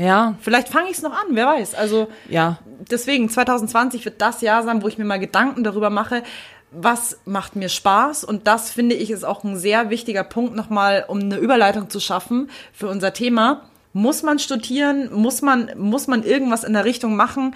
Ja, 0.00 0.34
Vielleicht 0.40 0.68
fange 0.68 0.90
ich 0.90 0.96
es 0.96 1.02
noch 1.02 1.12
an, 1.12 1.26
wer 1.30 1.46
weiß. 1.46 1.74
Also 1.74 2.08
ja. 2.28 2.58
deswegen, 2.90 3.28
2020 3.28 4.04
wird 4.04 4.20
das 4.20 4.40
Jahr 4.40 4.62
sein, 4.62 4.82
wo 4.82 4.88
ich 4.88 4.96
mir 4.96 5.04
mal 5.04 5.20
Gedanken 5.20 5.62
darüber 5.62 5.90
mache, 5.90 6.22
was 6.70 7.18
macht 7.26 7.54
mir 7.54 7.68
Spaß. 7.68 8.24
Und 8.24 8.46
das 8.46 8.70
finde 8.70 8.94
ich 8.94 9.10
ist 9.10 9.24
auch 9.24 9.44
ein 9.44 9.58
sehr 9.58 9.90
wichtiger 9.90 10.24
Punkt 10.24 10.56
nochmal, 10.56 11.04
um 11.06 11.20
eine 11.20 11.36
Überleitung 11.36 11.90
zu 11.90 12.00
schaffen 12.00 12.50
für 12.72 12.88
unser 12.88 13.12
Thema. 13.12 13.62
Muss 13.92 14.22
man 14.22 14.38
studieren? 14.38 15.12
Muss 15.12 15.42
man, 15.42 15.70
muss 15.76 16.06
man 16.06 16.22
irgendwas 16.22 16.64
in 16.64 16.72
der 16.72 16.84
Richtung 16.84 17.16
machen? 17.16 17.54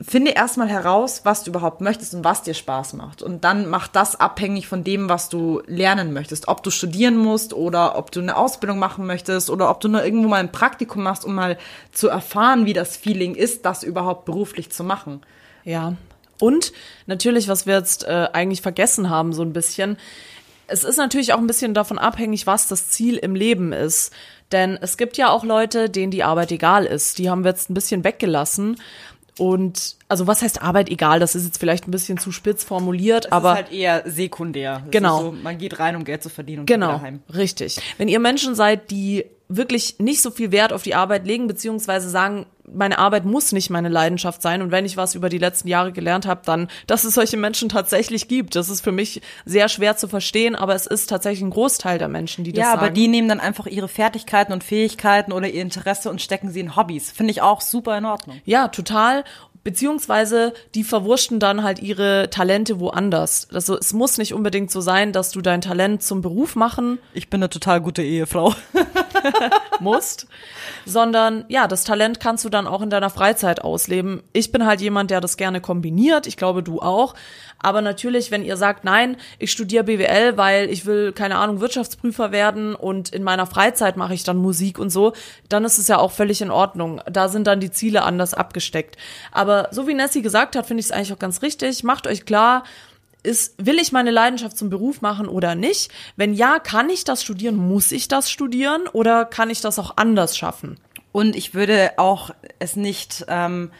Finde 0.00 0.32
erstmal 0.32 0.68
heraus, 0.68 1.20
was 1.24 1.44
du 1.44 1.50
überhaupt 1.50 1.80
möchtest 1.80 2.14
und 2.14 2.24
was 2.24 2.42
dir 2.42 2.54
Spaß 2.54 2.94
macht. 2.94 3.22
Und 3.22 3.44
dann 3.44 3.68
mach 3.68 3.86
das 3.86 4.18
abhängig 4.18 4.66
von 4.66 4.82
dem, 4.82 5.08
was 5.08 5.28
du 5.28 5.62
lernen 5.66 6.12
möchtest. 6.12 6.48
Ob 6.48 6.64
du 6.64 6.70
studieren 6.70 7.16
musst 7.16 7.54
oder 7.54 7.96
ob 7.96 8.10
du 8.10 8.20
eine 8.20 8.36
Ausbildung 8.36 8.80
machen 8.80 9.06
möchtest 9.06 9.50
oder 9.50 9.70
ob 9.70 9.80
du 9.80 9.88
nur 9.88 10.04
irgendwo 10.04 10.28
mal 10.28 10.40
ein 10.40 10.50
Praktikum 10.50 11.04
machst, 11.04 11.24
um 11.24 11.34
mal 11.36 11.58
zu 11.92 12.08
erfahren, 12.08 12.66
wie 12.66 12.72
das 12.72 12.96
Feeling 12.96 13.36
ist, 13.36 13.64
das 13.64 13.84
überhaupt 13.84 14.24
beruflich 14.24 14.70
zu 14.70 14.82
machen. 14.82 15.20
Ja. 15.62 15.94
Und 16.40 16.72
natürlich, 17.06 17.46
was 17.46 17.66
wir 17.66 17.74
jetzt 17.74 18.04
äh, 18.04 18.28
eigentlich 18.32 18.62
vergessen 18.62 19.10
haben, 19.10 19.32
so 19.32 19.42
ein 19.42 19.52
bisschen, 19.52 19.96
es 20.66 20.82
ist 20.82 20.96
natürlich 20.96 21.32
auch 21.32 21.38
ein 21.38 21.46
bisschen 21.46 21.74
davon 21.74 21.98
abhängig, 21.98 22.46
was 22.46 22.68
das 22.68 22.88
Ziel 22.88 23.16
im 23.16 23.34
Leben 23.34 23.72
ist. 23.72 24.12
Denn 24.52 24.78
es 24.80 24.96
gibt 24.96 25.16
ja 25.16 25.30
auch 25.30 25.44
Leute, 25.44 25.90
denen 25.90 26.10
die 26.10 26.22
Arbeit 26.22 26.52
egal 26.52 26.84
ist. 26.84 27.18
Die 27.18 27.28
haben 27.28 27.44
wir 27.44 27.50
jetzt 27.50 27.70
ein 27.70 27.74
bisschen 27.74 28.04
weggelassen. 28.04 28.76
Und 29.38 29.96
also 30.08 30.26
was 30.26 30.42
heißt 30.42 30.62
Arbeit 30.62 30.88
egal? 30.88 31.18
Das 31.18 31.34
ist 31.34 31.44
jetzt 31.44 31.58
vielleicht 31.58 31.88
ein 31.88 31.90
bisschen 31.90 32.18
zu 32.18 32.30
spitz 32.30 32.62
formuliert, 32.62 33.32
aber 33.32 33.50
ist 33.50 33.56
halt 33.56 33.72
eher 33.72 34.02
sekundär. 34.06 34.82
Es 34.86 34.90
Genau. 34.92 35.20
So, 35.22 35.32
man 35.32 35.58
geht 35.58 35.78
rein, 35.80 35.96
um 35.96 36.04
Geld 36.04 36.22
zu 36.22 36.28
verdienen 36.28 36.60
und 36.60 36.66
geht 36.66 36.74
Genau, 36.76 36.90
wieder 36.90 37.02
heim. 37.02 37.22
richtig. 37.34 37.80
Wenn 37.98 38.08
ihr 38.08 38.20
Menschen 38.20 38.54
seid, 38.54 38.90
die 38.90 39.24
wirklich 39.48 39.96
nicht 39.98 40.22
so 40.22 40.30
viel 40.30 40.52
Wert 40.52 40.72
auf 40.72 40.82
die 40.82 40.94
Arbeit 40.94 41.26
legen, 41.26 41.46
beziehungsweise 41.46 42.08
sagen, 42.08 42.46
meine 42.66 42.98
Arbeit 42.98 43.26
muss 43.26 43.52
nicht 43.52 43.68
meine 43.68 43.90
Leidenschaft 43.90 44.40
sein 44.40 44.62
und 44.62 44.70
wenn 44.70 44.86
ich 44.86 44.96
was 44.96 45.14
über 45.14 45.28
die 45.28 45.36
letzten 45.38 45.68
Jahre 45.68 45.92
gelernt 45.92 46.26
habe, 46.26 46.40
dann, 46.46 46.68
dass 46.86 47.04
es 47.04 47.14
solche 47.14 47.36
Menschen 47.36 47.68
tatsächlich 47.68 48.26
gibt. 48.26 48.56
Das 48.56 48.70
ist 48.70 48.80
für 48.80 48.90
mich 48.92 49.20
sehr 49.44 49.68
schwer 49.68 49.98
zu 49.98 50.08
verstehen, 50.08 50.56
aber 50.56 50.74
es 50.74 50.86
ist 50.86 51.10
tatsächlich 51.10 51.42
ein 51.42 51.50
Großteil 51.50 51.98
der 51.98 52.08
Menschen, 52.08 52.42
die 52.42 52.52
das 52.52 52.60
Ja, 52.62 52.70
sagen. 52.70 52.78
aber 52.80 52.90
die 52.90 53.06
nehmen 53.08 53.28
dann 53.28 53.40
einfach 53.40 53.66
ihre 53.66 53.88
Fertigkeiten 53.88 54.52
und 54.54 54.64
Fähigkeiten 54.64 55.30
oder 55.32 55.46
ihr 55.48 55.60
Interesse 55.60 56.08
und 56.08 56.22
stecken 56.22 56.50
sie 56.50 56.60
in 56.60 56.74
Hobbys. 56.74 57.10
Finde 57.10 57.32
ich 57.32 57.42
auch 57.42 57.60
super 57.60 57.98
in 57.98 58.06
Ordnung. 58.06 58.40
Ja, 58.46 58.68
total. 58.68 59.24
Beziehungsweise 59.64 60.52
die 60.74 60.84
verwurschten 60.84 61.40
dann 61.40 61.62
halt 61.62 61.80
ihre 61.80 62.28
Talente 62.30 62.78
woanders. 62.80 63.48
Also 63.52 63.76
es 63.78 63.92
muss 63.92 64.18
nicht 64.18 64.34
unbedingt 64.34 64.70
so 64.70 64.80
sein, 64.80 65.12
dass 65.12 65.30
du 65.32 65.40
dein 65.40 65.62
Talent 65.62 66.02
zum 66.02 66.20
Beruf 66.20 66.54
machen 66.54 66.98
Ich 67.14 67.28
bin 67.28 67.40
eine 67.40 67.48
total 67.48 67.80
gute 67.80 68.02
Ehefrau. 68.02 68.54
musst, 69.80 70.26
sondern 70.86 71.44
ja, 71.48 71.66
das 71.68 71.84
Talent 71.84 72.20
kannst 72.20 72.44
du 72.44 72.48
dann 72.48 72.66
auch 72.66 72.82
in 72.82 72.90
deiner 72.90 73.10
Freizeit 73.10 73.62
ausleben. 73.62 74.22
Ich 74.32 74.52
bin 74.52 74.66
halt 74.66 74.80
jemand, 74.80 75.10
der 75.10 75.20
das 75.20 75.36
gerne 75.36 75.60
kombiniert. 75.60 76.26
Ich 76.26 76.36
glaube, 76.36 76.62
du 76.62 76.80
auch. 76.80 77.14
Aber 77.58 77.80
natürlich, 77.80 78.30
wenn 78.30 78.44
ihr 78.44 78.56
sagt, 78.56 78.84
nein, 78.84 79.16
ich 79.38 79.50
studiere 79.50 79.84
BWL, 79.84 80.36
weil 80.36 80.68
ich 80.68 80.84
will, 80.84 81.12
keine 81.12 81.36
Ahnung, 81.36 81.60
Wirtschaftsprüfer 81.60 82.30
werden 82.30 82.74
und 82.74 83.08
in 83.08 83.22
meiner 83.22 83.46
Freizeit 83.46 83.96
mache 83.96 84.14
ich 84.14 84.22
dann 84.22 84.36
Musik 84.36 84.78
und 84.78 84.90
so, 84.90 85.14
dann 85.48 85.64
ist 85.64 85.78
es 85.78 85.88
ja 85.88 85.98
auch 85.98 86.12
völlig 86.12 86.42
in 86.42 86.50
Ordnung. 86.50 87.00
Da 87.10 87.28
sind 87.28 87.46
dann 87.46 87.60
die 87.60 87.70
Ziele 87.70 88.02
anders 88.02 88.34
abgesteckt. 88.34 88.96
Aber 89.32 89.68
so 89.70 89.86
wie 89.86 89.94
Nessie 89.94 90.22
gesagt 90.22 90.56
hat, 90.56 90.66
finde 90.66 90.80
ich 90.80 90.86
es 90.86 90.92
eigentlich 90.92 91.12
auch 91.12 91.18
ganz 91.18 91.40
richtig. 91.40 91.84
Macht 91.84 92.06
euch 92.06 92.26
klar, 92.26 92.64
ist, 93.24 93.54
will 93.58 93.78
ich 93.78 93.90
meine 93.90 94.10
Leidenschaft 94.10 94.56
zum 94.56 94.70
Beruf 94.70 95.00
machen 95.00 95.26
oder 95.26 95.54
nicht? 95.54 95.90
Wenn 96.16 96.34
ja, 96.34 96.58
kann 96.60 96.90
ich 96.90 97.04
das 97.04 97.22
studieren? 97.22 97.56
Muss 97.56 97.90
ich 97.90 98.06
das 98.06 98.30
studieren? 98.30 98.86
Oder 98.92 99.24
kann 99.24 99.50
ich 99.50 99.60
das 99.60 99.78
auch 99.78 99.96
anders 99.96 100.36
schaffen? 100.36 100.78
Und 101.10 101.34
ich 101.34 101.54
würde 101.54 101.92
auch 101.96 102.30
es 102.58 102.76
nicht 102.76 103.24
ähm, 103.28 103.70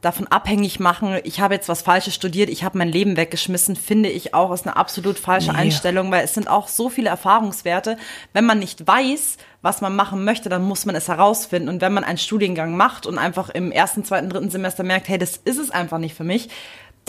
davon 0.00 0.28
abhängig 0.28 0.80
machen, 0.80 1.18
ich 1.24 1.40
habe 1.40 1.54
jetzt 1.54 1.68
was 1.68 1.82
Falsches 1.82 2.14
studiert, 2.14 2.48
ich 2.48 2.64
habe 2.64 2.78
mein 2.78 2.88
Leben 2.88 3.16
weggeschmissen, 3.16 3.76
finde 3.76 4.08
ich 4.08 4.34
auch, 4.34 4.52
ist 4.52 4.66
eine 4.66 4.76
absolut 4.76 5.18
falsche 5.18 5.52
Nee. 5.52 5.58
Einstellung, 5.58 6.10
weil 6.10 6.24
es 6.24 6.32
sind 6.32 6.48
auch 6.48 6.68
so 6.68 6.88
viele 6.88 7.10
Erfahrungswerte. 7.10 7.98
Wenn 8.32 8.46
man 8.46 8.60
nicht 8.60 8.86
weiß, 8.86 9.36
was 9.62 9.80
man 9.82 9.94
machen 9.94 10.24
möchte, 10.24 10.48
dann 10.48 10.62
muss 10.62 10.86
man 10.86 10.94
es 10.94 11.08
herausfinden. 11.08 11.68
Und 11.68 11.82
wenn 11.82 11.92
man 11.92 12.04
einen 12.04 12.18
Studiengang 12.18 12.76
macht 12.76 13.06
und 13.06 13.18
einfach 13.18 13.50
im 13.50 13.72
ersten, 13.72 14.04
zweiten, 14.04 14.30
dritten 14.30 14.50
Semester 14.50 14.84
merkt, 14.84 15.08
hey, 15.08 15.18
das 15.18 15.36
ist 15.36 15.58
es 15.58 15.70
einfach 15.70 15.98
nicht 15.98 16.14
für 16.14 16.24
mich, 16.24 16.48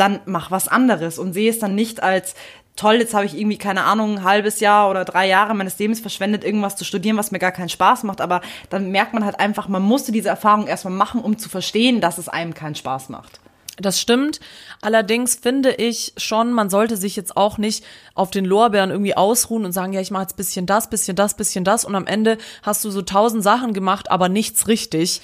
dann 0.01 0.19
mach 0.25 0.51
was 0.51 0.67
anderes 0.67 1.19
und 1.19 1.33
sehe 1.33 1.49
es 1.49 1.59
dann 1.59 1.75
nicht 1.75 2.03
als 2.03 2.35
toll, 2.75 2.95
jetzt 2.95 3.13
habe 3.13 3.25
ich 3.25 3.37
irgendwie, 3.37 3.57
keine 3.57 3.83
Ahnung, 3.83 4.17
ein 4.17 4.23
halbes 4.23 4.59
Jahr 4.59 4.89
oder 4.89 5.05
drei 5.05 5.27
Jahre 5.27 5.53
meines 5.53 5.77
Lebens 5.77 5.99
verschwendet, 5.99 6.43
irgendwas 6.43 6.75
zu 6.75 6.83
studieren, 6.83 7.17
was 7.17 7.31
mir 7.31 7.39
gar 7.39 7.51
keinen 7.51 7.69
Spaß 7.69 8.03
macht. 8.03 8.21
Aber 8.21 8.41
dann 8.69 8.89
merkt 8.91 9.13
man 9.13 9.23
halt 9.23 9.39
einfach, 9.39 9.67
man 9.67 9.83
musste 9.83 10.11
diese 10.11 10.29
Erfahrung 10.29 10.67
erstmal 10.67 10.93
machen, 10.93 11.21
um 11.21 11.37
zu 11.37 11.47
verstehen, 11.49 12.01
dass 12.01 12.17
es 12.17 12.27
einem 12.27 12.53
keinen 12.53 12.75
Spaß 12.75 13.09
macht. 13.09 13.39
Das 13.77 13.99
stimmt. 13.99 14.39
Allerdings 14.81 15.35
finde 15.35 15.71
ich 15.71 16.13
schon, 16.17 16.53
man 16.53 16.69
sollte 16.69 16.97
sich 16.97 17.15
jetzt 17.15 17.37
auch 17.37 17.57
nicht 17.57 17.83
auf 18.15 18.31
den 18.31 18.45
Lorbeeren 18.45 18.89
irgendwie 18.89 19.15
ausruhen 19.15 19.65
und 19.65 19.71
sagen, 19.71 19.93
ja, 19.93 20.01
ich 20.01 20.11
mache 20.11 20.23
jetzt 20.23 20.37
bisschen 20.37 20.65
das, 20.65 20.89
bisschen 20.89 21.15
das, 21.15 21.35
bisschen 21.35 21.63
das 21.63 21.85
und 21.85 21.95
am 21.95 22.07
Ende 22.07 22.37
hast 22.63 22.83
du 22.83 22.91
so 22.91 23.01
tausend 23.01 23.43
Sachen 23.43 23.73
gemacht, 23.73 24.11
aber 24.11 24.29
nichts 24.29 24.67
richtig. 24.67 25.21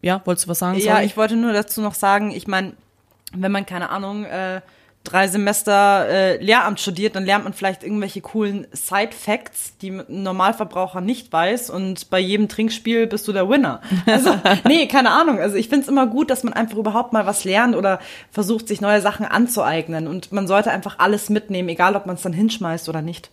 Ja, 0.00 0.22
wolltest 0.24 0.46
du 0.46 0.50
was 0.50 0.60
sagen? 0.60 0.78
Ja, 0.78 0.94
Sorry. 0.94 1.06
ich 1.06 1.16
wollte 1.16 1.36
nur 1.36 1.52
dazu 1.52 1.80
noch 1.80 1.94
sagen, 1.94 2.30
ich 2.30 2.46
meine, 2.46 2.74
wenn 3.34 3.52
man, 3.52 3.66
keine 3.66 3.90
Ahnung, 3.90 4.24
äh, 4.24 4.60
drei 5.04 5.28
Semester 5.28 6.06
äh, 6.08 6.42
Lehramt 6.42 6.80
studiert, 6.80 7.16
dann 7.16 7.24
lernt 7.24 7.44
man 7.44 7.52
vielleicht 7.52 7.82
irgendwelche 7.82 8.20
coolen 8.20 8.66
Side-Facts, 8.72 9.78
die 9.78 9.90
ein 9.90 10.04
Normalverbraucher 10.22 11.00
nicht 11.00 11.32
weiß 11.32 11.70
und 11.70 12.10
bei 12.10 12.18
jedem 12.18 12.48
Trinkspiel 12.48 13.06
bist 13.06 13.26
du 13.26 13.32
der 13.32 13.48
Winner. 13.48 13.80
Also, 14.06 14.34
nee, 14.64 14.86
keine 14.86 15.10
Ahnung. 15.10 15.38
Also 15.38 15.56
ich 15.56 15.68
finde 15.68 15.82
es 15.82 15.88
immer 15.88 16.06
gut, 16.06 16.30
dass 16.30 16.42
man 16.42 16.52
einfach 16.52 16.76
überhaupt 16.76 17.12
mal 17.12 17.26
was 17.26 17.44
lernt 17.44 17.76
oder 17.76 18.00
versucht, 18.30 18.66
sich 18.66 18.80
neue 18.80 19.00
Sachen 19.00 19.26
anzueignen 19.26 20.08
und 20.08 20.32
man 20.32 20.46
sollte 20.46 20.70
einfach 20.70 20.98
alles 20.98 21.28
mitnehmen, 21.28 21.68
egal 21.68 21.94
ob 21.94 22.06
man 22.06 22.16
es 22.16 22.22
dann 22.22 22.32
hinschmeißt 22.32 22.88
oder 22.88 23.02
nicht. 23.02 23.30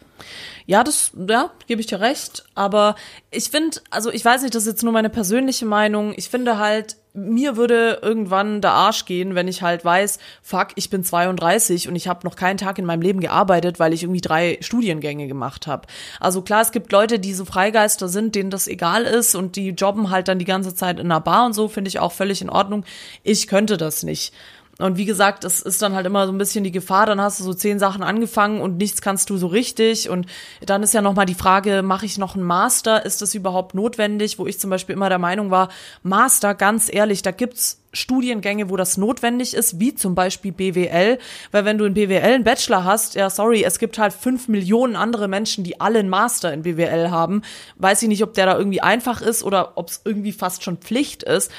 Ja, 0.67 0.83
das, 0.83 1.11
ja, 1.29 1.51
gebe 1.67 1.81
ich 1.81 1.87
dir 1.87 1.99
recht. 1.99 2.43
Aber 2.55 2.95
ich 3.31 3.49
finde, 3.49 3.77
also 3.91 4.11
ich 4.11 4.25
weiß 4.25 4.41
nicht, 4.41 4.55
das 4.55 4.63
ist 4.63 4.69
jetzt 4.69 4.83
nur 4.83 4.93
meine 4.93 5.09
persönliche 5.09 5.65
Meinung. 5.65 6.13
Ich 6.17 6.29
finde 6.29 6.57
halt, 6.57 6.97
mir 7.13 7.55
würde 7.55 7.99
irgendwann 8.01 8.61
der 8.61 8.71
Arsch 8.71 9.05
gehen, 9.05 9.35
wenn 9.35 9.47
ich 9.47 9.61
halt 9.61 9.85
weiß, 9.85 10.19
fuck, 10.41 10.69
ich 10.75 10.89
bin 10.89 11.03
32 11.03 11.87
und 11.87 11.95
ich 11.95 12.07
habe 12.07 12.27
noch 12.27 12.35
keinen 12.35 12.57
Tag 12.57 12.77
in 12.77 12.85
meinem 12.85 13.01
Leben 13.01 13.21
gearbeitet, 13.21 13.79
weil 13.79 13.93
ich 13.93 14.03
irgendwie 14.03 14.21
drei 14.21 14.57
Studiengänge 14.59 15.27
gemacht 15.27 15.65
habe. 15.67 15.87
Also 16.19 16.41
klar, 16.41 16.61
es 16.61 16.71
gibt 16.71 16.91
Leute, 16.91 17.19
die 17.19 17.33
so 17.33 17.45
Freigeister 17.45 18.09
sind, 18.09 18.35
denen 18.35 18.49
das 18.49 18.67
egal 18.67 19.03
ist 19.03 19.35
und 19.35 19.55
die 19.55 19.69
jobben 19.69 20.09
halt 20.09 20.27
dann 20.27 20.39
die 20.39 20.45
ganze 20.45 20.75
Zeit 20.75 20.99
in 20.99 21.05
einer 21.05 21.21
Bar 21.21 21.45
und 21.45 21.53
so, 21.53 21.67
finde 21.67 21.87
ich 21.87 21.99
auch 21.99 22.11
völlig 22.11 22.41
in 22.41 22.49
Ordnung. 22.49 22.83
Ich 23.23 23.47
könnte 23.47 23.77
das 23.77 24.03
nicht. 24.03 24.33
Und 24.77 24.97
wie 24.97 25.05
gesagt, 25.05 25.45
das 25.45 25.61
ist 25.61 25.81
dann 25.81 25.95
halt 25.95 26.05
immer 26.05 26.25
so 26.27 26.33
ein 26.33 26.37
bisschen 26.37 26.65
die 26.65 26.71
Gefahr, 26.71 27.05
dann 27.05 27.21
hast 27.21 27.39
du 27.39 27.45
so 27.45 27.53
zehn 27.53 27.79
Sachen 27.79 28.03
angefangen 28.03 28.59
und 28.59 28.77
nichts 28.77 29.01
kannst 29.01 29.29
du 29.29 29.37
so 29.37 29.47
richtig. 29.47 30.09
Und 30.09 30.25
dann 30.65 30.83
ist 30.83 30.93
ja 30.93 31.01
nochmal 31.01 31.25
die 31.25 31.33
Frage, 31.33 31.81
mache 31.81 32.05
ich 32.05 32.17
noch 32.17 32.35
einen 32.35 32.43
Master? 32.43 33.05
Ist 33.05 33.21
das 33.21 33.35
überhaupt 33.35 33.73
notwendig? 33.73 34.37
Wo 34.37 34.45
ich 34.45 34.59
zum 34.59 34.69
Beispiel 34.69 34.93
immer 34.93 35.07
der 35.07 35.19
Meinung 35.19 35.49
war, 35.49 35.69
Master, 36.03 36.55
ganz 36.55 36.93
ehrlich, 36.93 37.21
da 37.21 37.31
gibt's 37.31 37.81
Studiengänge, 37.93 38.69
wo 38.69 38.75
das 38.75 38.97
notwendig 38.97 39.53
ist, 39.53 39.79
wie 39.79 39.95
zum 39.95 40.13
Beispiel 40.13 40.51
BWL. 40.51 41.19
Weil 41.51 41.65
wenn 41.65 41.77
du 41.77 41.85
in 41.85 41.93
BWL 41.93 42.21
einen 42.21 42.43
Bachelor 42.43 42.83
hast, 42.83 43.15
ja, 43.15 43.29
sorry, 43.29 43.63
es 43.63 43.79
gibt 43.79 43.97
halt 43.97 44.11
fünf 44.11 44.49
Millionen 44.49 44.97
andere 44.97 45.29
Menschen, 45.29 45.63
die 45.63 45.79
alle 45.79 45.99
einen 45.99 46.09
Master 46.09 46.53
in 46.53 46.63
BWL 46.63 47.09
haben. 47.11 47.43
Weiß 47.77 48.01
ich 48.01 48.09
nicht, 48.09 48.23
ob 48.23 48.33
der 48.33 48.45
da 48.45 48.57
irgendwie 48.57 48.81
einfach 48.81 49.21
ist 49.21 49.43
oder 49.43 49.77
ob 49.77 49.87
es 49.87 50.01
irgendwie 50.03 50.33
fast 50.33 50.63
schon 50.63 50.77
Pflicht 50.77 51.23
ist. 51.23 51.49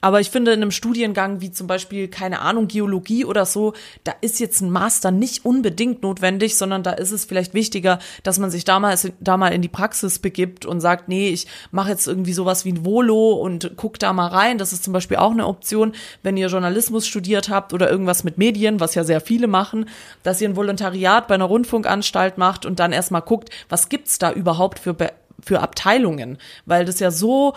Aber 0.00 0.20
ich 0.20 0.30
finde, 0.30 0.52
in 0.52 0.62
einem 0.62 0.70
Studiengang 0.70 1.40
wie 1.40 1.50
zum 1.50 1.66
Beispiel, 1.66 2.06
keine 2.06 2.40
Ahnung, 2.40 2.68
Geologie 2.68 3.24
oder 3.24 3.44
so, 3.44 3.72
da 4.04 4.14
ist 4.20 4.38
jetzt 4.38 4.60
ein 4.60 4.70
Master 4.70 5.10
nicht 5.10 5.44
unbedingt 5.44 6.02
notwendig, 6.02 6.56
sondern 6.56 6.84
da 6.84 6.92
ist 6.92 7.10
es 7.10 7.24
vielleicht 7.24 7.52
wichtiger, 7.52 7.98
dass 8.22 8.38
man 8.38 8.50
sich 8.50 8.64
damals 8.64 9.10
da 9.18 9.36
mal 9.36 9.48
in 9.48 9.60
die 9.60 9.68
Praxis 9.68 10.20
begibt 10.20 10.66
und 10.66 10.80
sagt, 10.80 11.08
nee, 11.08 11.30
ich 11.30 11.48
mache 11.72 11.90
jetzt 11.90 12.06
irgendwie 12.06 12.32
sowas 12.32 12.64
wie 12.64 12.72
ein 12.72 12.84
Volo 12.84 13.32
und 13.32 13.72
guck 13.76 13.98
da 13.98 14.12
mal 14.12 14.28
rein. 14.28 14.58
Das 14.58 14.72
ist 14.72 14.84
zum 14.84 14.92
Beispiel 14.92 15.16
auch 15.16 15.32
eine 15.32 15.46
Option, 15.46 15.92
wenn 16.22 16.36
ihr 16.36 16.46
Journalismus 16.46 17.06
studiert 17.06 17.48
habt 17.48 17.74
oder 17.74 17.90
irgendwas 17.90 18.22
mit 18.22 18.38
Medien, 18.38 18.78
was 18.78 18.94
ja 18.94 19.02
sehr 19.02 19.20
viele 19.20 19.48
machen, 19.48 19.86
dass 20.22 20.40
ihr 20.40 20.48
ein 20.48 20.56
Volontariat 20.56 21.26
bei 21.26 21.34
einer 21.34 21.46
Rundfunkanstalt 21.46 22.38
macht 22.38 22.66
und 22.66 22.78
dann 22.78 22.92
erstmal 22.92 23.22
guckt, 23.22 23.50
was 23.68 23.88
gibt's 23.88 24.18
da 24.18 24.30
überhaupt 24.30 24.78
für, 24.78 24.96
für 25.42 25.60
Abteilungen, 25.60 26.38
weil 26.66 26.84
das 26.84 27.00
ja 27.00 27.10
so 27.10 27.54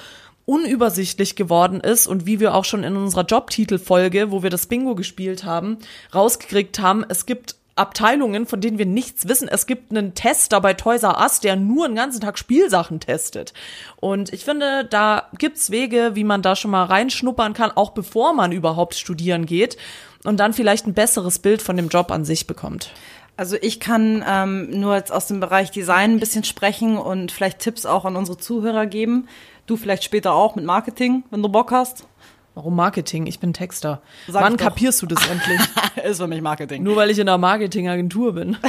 unübersichtlich 0.51 1.37
geworden 1.37 1.79
ist 1.79 2.07
und 2.07 2.25
wie 2.25 2.41
wir 2.41 2.53
auch 2.53 2.65
schon 2.65 2.83
in 2.83 2.97
unserer 2.97 3.23
Jobtitelfolge, 3.23 4.31
wo 4.31 4.43
wir 4.43 4.49
das 4.49 4.65
Bingo 4.65 4.95
gespielt 4.95 5.45
haben, 5.45 5.77
rausgekriegt 6.13 6.79
haben, 6.79 7.05
es 7.07 7.25
gibt 7.25 7.55
Abteilungen, 7.77 8.45
von 8.45 8.59
denen 8.59 8.77
wir 8.77 8.85
nichts 8.85 9.29
wissen. 9.29 9.47
Es 9.47 9.65
gibt 9.65 9.91
einen 9.91 10.13
Tester 10.13 10.59
bei 10.59 10.73
Toys 10.73 11.03
R 11.03 11.21
Us, 11.21 11.39
der 11.39 11.55
nur 11.55 11.85
einen 11.85 11.95
ganzen 11.95 12.19
Tag 12.19 12.37
Spielsachen 12.37 12.99
testet. 12.99 13.53
Und 13.95 14.33
ich 14.33 14.43
finde, 14.43 14.83
da 14.83 15.29
gibt's 15.37 15.71
Wege, 15.71 16.11
wie 16.15 16.25
man 16.25 16.41
da 16.41 16.57
schon 16.57 16.71
mal 16.71 16.83
reinschnuppern 16.83 17.53
kann, 17.53 17.71
auch 17.71 17.91
bevor 17.91 18.33
man 18.33 18.51
überhaupt 18.51 18.95
studieren 18.95 19.45
geht 19.45 19.77
und 20.25 20.41
dann 20.41 20.51
vielleicht 20.51 20.85
ein 20.85 20.93
besseres 20.93 21.39
Bild 21.39 21.61
von 21.61 21.77
dem 21.77 21.87
Job 21.87 22.11
an 22.11 22.25
sich 22.25 22.45
bekommt. 22.45 22.91
Also 23.37 23.55
ich 23.59 23.79
kann 23.79 24.23
ähm, 24.27 24.69
nur 24.81 24.95
jetzt 24.95 25.13
aus 25.13 25.27
dem 25.27 25.39
Bereich 25.39 25.71
Design 25.71 26.11
ein 26.11 26.19
bisschen 26.19 26.43
sprechen 26.43 26.97
und 26.97 27.31
vielleicht 27.31 27.59
Tipps 27.59 27.85
auch 27.85 28.03
an 28.03 28.17
unsere 28.17 28.37
Zuhörer 28.37 28.85
geben. 28.85 29.29
Du 29.65 29.77
vielleicht 29.77 30.03
später 30.03 30.33
auch 30.33 30.55
mit 30.55 30.65
Marketing, 30.65 31.23
wenn 31.29 31.41
du 31.41 31.49
Bock 31.49 31.71
hast. 31.71 32.05
Warum 32.53 32.75
Marketing? 32.75 33.27
Ich 33.27 33.39
bin 33.39 33.53
Texter. 33.53 34.01
Sag 34.27 34.43
Wann 34.43 34.57
kapierst 34.57 35.01
du 35.01 35.05
das 35.05 35.25
endlich? 35.27 35.61
Ist 36.03 36.17
für 36.17 36.27
mich 36.27 36.41
Marketing. 36.41 36.83
Nur 36.83 36.97
weil 36.97 37.09
ich 37.09 37.17
in 37.17 37.29
einer 37.29 37.37
Marketingagentur 37.37 38.33
bin. 38.33 38.57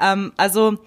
Ähm, 0.00 0.32
also 0.36 0.78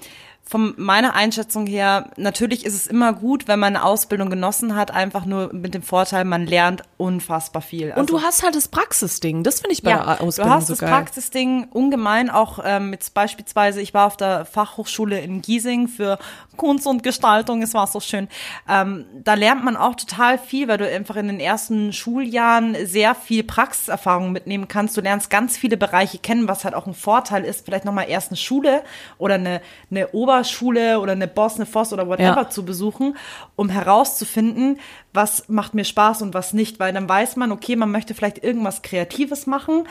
von 0.49 0.73
meiner 0.77 1.13
Einschätzung 1.13 1.67
her, 1.67 2.11
natürlich 2.15 2.65
ist 2.65 2.73
es 2.73 2.87
immer 2.87 3.11
gut, 3.11 3.47
wenn 3.49 3.59
man 3.59 3.75
eine 3.75 3.83
Ausbildung 3.83 4.29
genossen 4.29 4.75
hat, 4.75 4.91
einfach 4.91 5.25
nur 5.25 5.53
mit 5.53 5.73
dem 5.73 5.81
Vorteil, 5.81 6.23
man 6.23 6.45
lernt 6.45 6.83
unfassbar 6.95 7.61
viel. 7.61 7.93
Und 7.95 8.09
du 8.09 8.21
hast 8.21 8.43
halt 8.43 8.55
das 8.55 8.69
Praxisding. 8.69 9.43
Das 9.43 9.59
finde 9.59 9.73
ich 9.73 9.83
bei 9.83 9.91
der 9.91 9.99
ja, 9.99 10.19
Ausbildung 10.19 10.51
du 10.51 10.55
hast 10.57 10.67
so 10.67 10.73
das 10.73 10.79
geil. 10.79 10.89
Praxisding 10.89 11.67
ungemein 11.71 12.29
auch 12.29 12.59
ähm, 12.63 12.93
jetzt 12.93 13.13
beispielsweise, 13.13 13.81
ich 13.81 13.93
war 13.93 14.07
auf 14.07 14.15
der 14.15 14.45
Fachhochschule 14.45 15.19
in 15.19 15.41
Giesing 15.41 15.89
für 15.89 16.17
Kunst 16.57 16.87
und 16.87 17.03
Gestaltung, 17.03 17.61
es 17.61 17.73
war 17.73 17.87
so 17.87 17.99
schön. 17.99 18.27
Ähm, 18.67 19.05
da 19.23 19.35
lernt 19.35 19.63
man 19.63 19.77
auch 19.77 19.95
total 19.95 20.37
viel, 20.37 20.67
weil 20.67 20.77
du 20.77 20.89
einfach 20.89 21.15
in 21.15 21.27
den 21.27 21.39
ersten 21.39 21.93
Schuljahren 21.93 22.75
sehr 22.85 23.15
viel 23.15 23.43
Praxiserfahrung 23.43 24.31
mitnehmen 24.31 24.67
kannst. 24.67 24.97
Du 24.97 25.01
lernst 25.01 25.29
ganz 25.29 25.55
viele 25.57 25.77
Bereiche 25.77 26.17
kennen, 26.17 26.47
was 26.47 26.65
halt 26.65 26.73
auch 26.73 26.87
ein 26.87 26.93
Vorteil 26.93 27.43
ist, 27.45 27.65
vielleicht 27.65 27.85
nochmal 27.85 28.09
erst 28.09 28.31
eine 28.31 28.37
Schule 28.37 28.83
oder 29.17 29.35
eine, 29.35 29.61
eine 29.91 30.09
Oberschule 30.09 30.99
oder 30.99 31.13
eine 31.13 31.27
Boss, 31.27 31.55
eine 31.55 31.65
Voss 31.65 31.93
oder 31.93 32.07
whatever 32.07 32.41
Ja. 32.41 32.49
zu 32.49 32.65
besuchen, 32.65 33.15
um 33.55 33.69
herauszufinden, 33.69 34.79
was 35.13 35.47
macht 35.49 35.73
mir 35.73 35.85
Spaß 35.85 36.21
und 36.21 36.33
was 36.33 36.53
nicht, 36.53 36.79
weil 36.79 36.93
dann 36.93 37.07
weiß 37.07 37.35
man, 37.35 37.51
okay, 37.51 37.75
man 37.75 37.91
möchte 37.91 38.13
vielleicht 38.13 38.43
irgendwas 38.43 38.81
Kreatives 38.81 39.47
machen, 39.47 39.87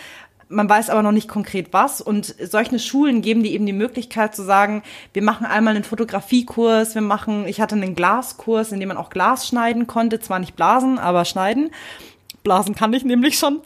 man 0.48 0.68
weiß 0.68 0.90
aber 0.90 1.02
noch 1.02 1.12
nicht 1.12 1.28
konkret 1.28 1.72
was 1.72 2.00
und 2.00 2.34
solche 2.40 2.78
Schulen 2.78 3.22
geben 3.22 3.42
dir 3.42 3.50
eben 3.50 3.66
die 3.66 3.72
Möglichkeit 3.72 4.34
zu 4.34 4.42
sagen, 4.42 4.82
wir 5.12 5.22
machen 5.22 5.46
einmal 5.46 5.74
einen 5.74 5.84
Fotografiekurs, 5.84 6.94
wir 6.94 7.02
machen, 7.02 7.46
ich 7.46 7.60
hatte 7.60 7.74
einen 7.74 7.94
Glaskurs, 7.94 8.72
in 8.72 8.80
dem 8.80 8.88
man 8.88 8.96
auch 8.96 9.10
Glas 9.10 9.48
schneiden 9.48 9.86
konnte, 9.86 10.20
zwar 10.20 10.38
nicht 10.38 10.56
blasen, 10.56 10.98
aber 10.98 11.24
schneiden. 11.24 11.70
Blasen 12.44 12.76
kann 12.76 12.92
ich 12.92 13.04
nämlich 13.04 13.40
schon. 13.40 13.60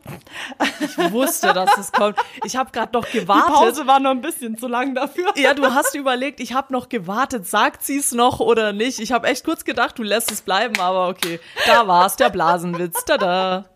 Ich 0.81 0.97
wusste, 1.13 1.53
dass 1.53 1.77
es 1.77 1.93
kommt. 1.93 2.17
Ich 2.45 2.57
habe 2.57 2.71
gerade 2.71 2.95
noch 2.95 3.05
Die 3.05 3.19
gewartet. 3.19 3.55
Pause 3.55 3.87
war 3.87 4.01
noch 4.01 4.13
ein 4.13 4.23
bisschen 4.23 4.57
zu 4.57 4.69
lang 4.69 4.95
dafür. 4.95 5.35
Ja, 5.37 5.53
du 5.53 5.65
hast 5.67 5.95
überlegt, 5.95 6.41
ich 6.41 6.55
habe 6.55 6.73
noch 6.73 6.89
gewartet, 6.89 7.47
sagt 7.47 7.83
sie's 7.83 8.13
noch 8.13 8.41
oder 8.41 8.73
nicht. 8.73 8.99
Ich 8.99 9.13
habe 9.13 9.27
echt 9.27 9.45
kurz 9.45 9.67
gedacht, 9.67 9.99
du 9.99 10.03
lässt 10.03 10.33
es 10.33 10.41
bleiben, 10.41 10.81
aber 10.81 11.09
okay. 11.09 11.41
Da 11.67 11.87
war's, 11.87 12.17
der 12.17 12.31
Blasenwitz. 12.31 13.05
Tada. 13.05 13.67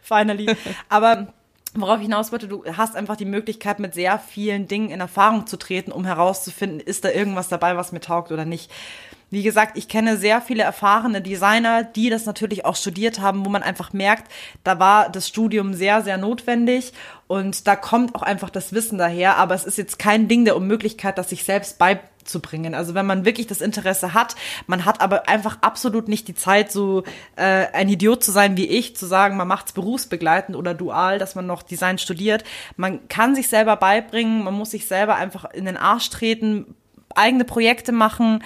finally. 0.00 0.54
Aber 0.88 1.26
worauf 1.80 1.98
ich 1.98 2.04
hinaus 2.04 2.32
wollte, 2.32 2.48
du 2.48 2.64
hast 2.76 2.96
einfach 2.96 3.16
die 3.16 3.24
Möglichkeit, 3.24 3.78
mit 3.78 3.94
sehr 3.94 4.18
vielen 4.18 4.68
Dingen 4.68 4.90
in 4.90 5.00
Erfahrung 5.00 5.46
zu 5.46 5.56
treten, 5.56 5.92
um 5.92 6.04
herauszufinden, 6.04 6.80
ist 6.80 7.04
da 7.04 7.10
irgendwas 7.10 7.48
dabei, 7.48 7.76
was 7.76 7.92
mir 7.92 8.00
taugt 8.00 8.32
oder 8.32 8.44
nicht. 8.44 8.70
Wie 9.28 9.42
gesagt, 9.42 9.76
ich 9.76 9.88
kenne 9.88 10.16
sehr 10.16 10.40
viele 10.40 10.62
erfahrene 10.62 11.20
Designer, 11.20 11.82
die 11.82 12.10
das 12.10 12.26
natürlich 12.26 12.64
auch 12.64 12.76
studiert 12.76 13.20
haben, 13.20 13.44
wo 13.44 13.50
man 13.50 13.64
einfach 13.64 13.92
merkt, 13.92 14.30
da 14.62 14.78
war 14.78 15.10
das 15.10 15.26
Studium 15.26 15.74
sehr, 15.74 16.02
sehr 16.02 16.16
notwendig 16.16 16.92
und 17.26 17.66
da 17.66 17.74
kommt 17.74 18.14
auch 18.14 18.22
einfach 18.22 18.50
das 18.50 18.72
Wissen 18.72 18.98
daher, 18.98 19.36
aber 19.36 19.56
es 19.56 19.64
ist 19.64 19.78
jetzt 19.78 19.98
kein 19.98 20.28
Ding 20.28 20.44
der 20.44 20.56
Unmöglichkeit, 20.56 21.18
das 21.18 21.30
sich 21.30 21.42
selbst 21.42 21.78
beizubringen. 22.26 22.74
Also 22.74 22.94
wenn 22.94 23.06
man 23.06 23.24
wirklich 23.24 23.46
das 23.46 23.60
Interesse 23.60 24.14
hat, 24.14 24.34
man 24.66 24.84
hat 24.84 25.00
aber 25.00 25.28
einfach 25.28 25.58
absolut 25.60 26.08
nicht 26.08 26.28
die 26.28 26.34
Zeit, 26.34 26.72
so 26.72 27.04
äh, 27.36 27.66
ein 27.72 27.88
Idiot 27.88 28.24
zu 28.24 28.32
sein 28.32 28.56
wie 28.56 28.66
ich, 28.66 28.96
zu 28.96 29.06
sagen, 29.06 29.36
man 29.36 29.48
macht's 29.48 29.72
berufsbegleitend 29.72 30.56
oder 30.56 30.74
dual, 30.74 31.18
dass 31.18 31.34
man 31.34 31.46
noch 31.46 31.62
Design 31.62 31.98
studiert. 31.98 32.44
Man 32.76 33.08
kann 33.08 33.34
sich 33.34 33.48
selber 33.48 33.76
beibringen, 33.76 34.44
man 34.44 34.54
muss 34.54 34.70
sich 34.70 34.86
selber 34.86 35.16
einfach 35.16 35.52
in 35.52 35.64
den 35.64 35.76
Arsch 35.76 36.10
treten, 36.10 36.74
eigene 37.14 37.44
Projekte 37.44 37.92
machen 37.92 38.42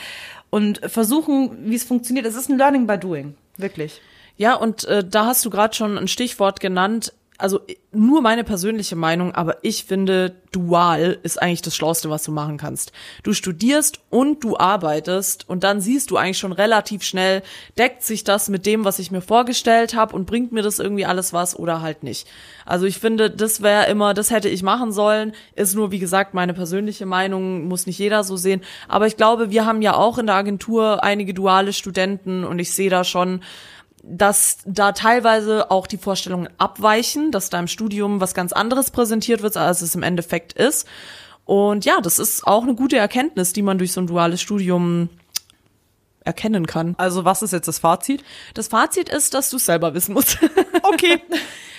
und 0.51 0.81
versuchen, 0.91 1.70
wie 1.70 1.76
es 1.76 1.85
funktioniert. 1.85 2.26
Es 2.26 2.37
ist 2.37 2.49
ein 2.49 2.59
Learning 2.59 2.87
by 2.87 2.99
Doing, 2.99 3.35
wirklich. 3.57 4.01
Ja, 4.37 4.55
und 4.55 4.85
äh, 4.85 5.05
da 5.05 5.26
hast 5.26 5.45
du 5.45 5.51
gerade 5.51 5.74
schon 5.74 5.99
ein 5.99 6.09
Stichwort 6.09 6.61
genannt. 6.61 7.12
Also 7.41 7.61
äh, 7.66 7.76
nur 7.93 8.22
meine 8.22 8.45
persönliche 8.45 8.95
Meinung, 8.95 9.34
aber 9.34 9.57
ich 9.62 9.84
finde, 9.84 10.36
dual 10.53 11.18
ist 11.22 11.43
eigentlich 11.43 11.62
das 11.62 11.74
Schlauste, 11.74 12.11
was 12.11 12.22
du 12.22 12.32
machen 12.32 12.57
kannst. 12.57 12.93
Du 13.22 13.32
studierst 13.32 14.01
und 14.11 14.45
du 14.45 14.57
arbeitest 14.57 15.49
und 15.49 15.64
dann 15.64 15.80
siehst 15.80 16.11
du 16.11 16.16
eigentlich 16.16 16.38
schon 16.38 16.53
relativ 16.53 17.03
schnell, 17.03 17.43
deckt 17.78 18.03
sich 18.03 18.22
das 18.22 18.49
mit 18.49 18.66
dem, 18.66 18.84
was 18.84 18.99
ich 18.99 19.11
mir 19.11 19.20
vorgestellt 19.20 19.95
habe 19.95 20.14
und 20.14 20.26
bringt 20.26 20.53
mir 20.53 20.62
das 20.62 20.78
irgendwie 20.78 21.07
alles 21.07 21.32
was 21.32 21.59
oder 21.59 21.80
halt 21.80 22.05
nicht. 22.05 22.28
Also 22.64 22.86
ich 22.86 22.99
finde, 22.99 23.30
das 23.30 23.62
wäre 23.62 23.86
immer, 23.91 24.14
das 24.14 24.30
hätte 24.30 24.49
ich 24.49 24.62
machen 24.62 24.93
sollen, 24.93 25.32
ist 25.57 25.74
nur, 25.74 25.91
wie 25.91 25.99
gesagt, 25.99 26.34
meine 26.34 26.55
persönliche 26.55 27.07
Meinung, 27.07 27.66
muss 27.66 27.86
nicht 27.86 27.99
jeder 27.99 28.22
so 28.22 28.36
sehen. 28.36 28.61
Aber 28.86 29.07
ich 29.07 29.16
glaube, 29.16 29.51
wir 29.51 29.66
haben 29.66 29.82
ja 29.82 29.95
auch 29.95 30.18
in 30.18 30.26
der 30.26 30.36
Agentur 30.36 31.03
einige 31.03 31.34
duale 31.34 31.72
Studenten 31.72 32.45
und 32.45 32.59
ich 32.59 32.72
sehe 32.72 32.91
da 32.91 33.03
schon, 33.03 33.41
dass 34.03 34.59
da 34.64 34.92
teilweise 34.92 35.70
auch 35.70 35.86
die 35.86 35.98
Vorstellungen 35.98 36.48
abweichen, 36.59 37.32
dass 37.32 37.51
da 37.51 37.59
im 37.59 37.68
Studium 37.68 38.20
was 38.20 38.34
ganz 38.34 38.53
anderes 38.53 38.90
präsentiert 38.90 39.42
wird, 39.42 39.57
als 39.57 39.82
es 39.82 39.94
im 39.94 40.03
Endeffekt 40.03 40.53
ist. 40.55 40.86
Und 41.44 41.84
ja, 41.84 42.01
das 42.01 42.18
ist 42.18 42.46
auch 42.46 42.62
eine 42.62 42.74
gute 42.74 42.96
Erkenntnis, 42.96 43.53
die 43.53 43.62
man 43.62 43.78
durch 43.78 43.92
so 43.92 44.01
ein 44.01 44.07
duales 44.07 44.40
Studium 44.40 45.09
erkennen 46.24 46.66
kann. 46.66 46.94
Also 46.98 47.24
was 47.24 47.42
ist 47.42 47.53
jetzt 47.53 47.68
das 47.68 47.78
Fazit? 47.78 48.22
Das 48.55 48.68
Fazit 48.68 49.09
ist, 49.09 49.34
dass 49.34 49.51
du 49.51 49.57
es 49.57 49.66
selber 49.66 49.94
wissen 49.94 50.14
musst. 50.14 50.38
Okay. 50.82 51.22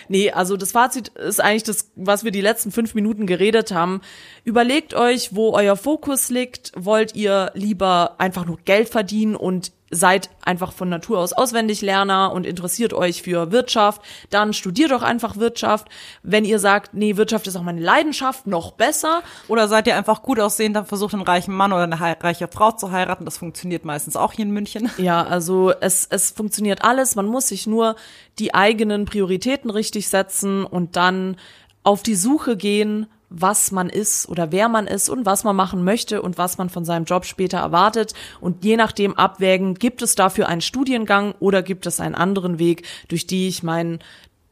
Nee, 0.07 0.31
also 0.31 0.57
das 0.57 0.71
Fazit 0.71 1.09
ist 1.09 1.41
eigentlich 1.41 1.63
das, 1.63 1.91
was 1.95 2.23
wir 2.23 2.31
die 2.31 2.41
letzten 2.41 2.71
fünf 2.71 2.93
Minuten 2.93 3.25
geredet 3.27 3.71
haben. 3.71 4.01
Überlegt 4.43 4.93
euch, 4.93 5.35
wo 5.35 5.53
euer 5.53 5.75
Fokus 5.75 6.29
liegt. 6.29 6.71
Wollt 6.75 7.15
ihr 7.15 7.51
lieber 7.55 8.15
einfach 8.19 8.45
nur 8.45 8.57
Geld 8.63 8.89
verdienen 8.89 9.35
und 9.35 9.71
seid 9.91 10.29
einfach 10.41 10.71
von 10.71 10.89
Natur 10.89 11.19
aus 11.19 11.33
Auswendiglerner 11.33 12.31
und 12.31 12.45
interessiert 12.45 12.93
euch 12.93 13.21
für 13.21 13.51
Wirtschaft, 13.51 14.01
dann 14.29 14.53
studiert 14.53 14.91
doch 14.91 15.03
einfach 15.03 15.37
Wirtschaft. 15.37 15.87
Wenn 16.23 16.45
ihr 16.45 16.59
sagt, 16.59 16.93
nee, 16.93 17.17
Wirtschaft 17.17 17.45
ist 17.47 17.57
auch 17.57 17.61
meine 17.61 17.81
Leidenschaft, 17.81 18.47
noch 18.47 18.71
besser. 18.71 19.21
Oder 19.47 19.67
seid 19.67 19.87
ihr 19.87 19.95
einfach 19.95 20.23
gut 20.23 20.39
aussehend, 20.39 20.75
dann 20.75 20.85
versucht 20.85 21.13
einen 21.13 21.23
reichen 21.23 21.53
Mann 21.53 21.73
oder 21.73 21.83
eine 21.83 21.99
reiche 21.99 22.47
Frau 22.47 22.71
zu 22.71 22.91
heiraten. 22.91 23.25
Das 23.25 23.37
funktioniert 23.37 23.85
meistens 23.85 24.15
auch 24.15 24.33
hier 24.33 24.45
in 24.45 24.51
München. 24.51 24.89
Ja, 25.01 25.23
also 25.23 25.73
es, 25.81 26.05
es 26.11 26.29
funktioniert 26.29 26.83
alles. 26.83 27.15
Man 27.15 27.25
muss 27.25 27.47
sich 27.47 27.65
nur 27.65 27.95
die 28.37 28.53
eigenen 28.53 29.05
Prioritäten 29.05 29.71
richtig 29.71 30.09
setzen 30.09 30.63
und 30.63 30.95
dann 30.95 31.37
auf 31.83 32.03
die 32.03 32.15
Suche 32.15 32.55
gehen, 32.55 33.07
was 33.31 33.71
man 33.71 33.89
ist 33.89 34.27
oder 34.27 34.51
wer 34.51 34.67
man 34.67 34.87
ist 34.87 35.09
und 35.09 35.25
was 35.25 35.43
man 35.43 35.55
machen 35.55 35.83
möchte 35.83 36.21
und 36.21 36.37
was 36.37 36.57
man 36.57 36.69
von 36.69 36.83
seinem 36.83 37.05
Job 37.05 37.25
später 37.25 37.59
erwartet 37.59 38.13
und 38.41 38.65
je 38.65 38.75
nachdem 38.75 39.17
abwägen, 39.17 39.75
gibt 39.75 40.01
es 40.01 40.15
dafür 40.15 40.49
einen 40.49 40.61
Studiengang 40.61 41.33
oder 41.39 41.63
gibt 41.63 41.85
es 41.85 42.01
einen 42.01 42.15
anderen 42.15 42.59
Weg, 42.59 42.85
durch 43.07 43.25
die 43.25 43.47
ich 43.47 43.63
meinen 43.63 43.99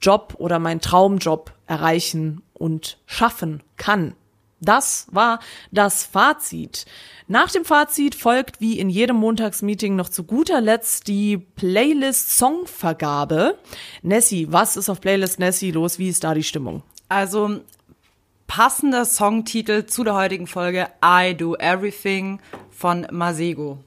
Job 0.01 0.35
oder 0.37 0.59
meinen 0.59 0.79
Traumjob 0.79 1.51
erreichen 1.67 2.41
und 2.53 2.97
schaffen 3.05 3.61
kann. 3.75 4.15
Das 4.61 5.07
war 5.11 5.39
das 5.71 6.03
Fazit. 6.03 6.85
Nach 7.27 7.51
dem 7.51 7.63
Fazit 7.63 8.15
folgt 8.15 8.59
wie 8.59 8.79
in 8.79 8.89
jedem 8.89 9.15
Montagsmeeting 9.17 9.95
noch 9.95 10.09
zu 10.09 10.23
guter 10.23 10.59
Letzt 10.61 11.07
die 11.07 11.37
Playlist 11.37 12.37
Songvergabe. 12.37 13.57
Nessie, 14.01 14.51
was 14.51 14.75
ist 14.75 14.89
auf 14.89 14.99
Playlist 14.99 15.39
Nessie 15.39 15.71
los? 15.71 15.99
Wie 15.99 16.09
ist 16.09 16.23
da 16.23 16.33
die 16.33 16.43
Stimmung? 16.43 16.83
Also 17.07 17.61
passender 18.49 19.05
Songtitel 19.05 19.85
zu 19.85 20.03
der 20.03 20.15
heutigen 20.15 20.47
Folge 20.47 20.87
I 21.05 21.37
Do 21.37 21.55
Everything 21.55 22.39
von 22.71 23.05
Masego. 23.11 23.77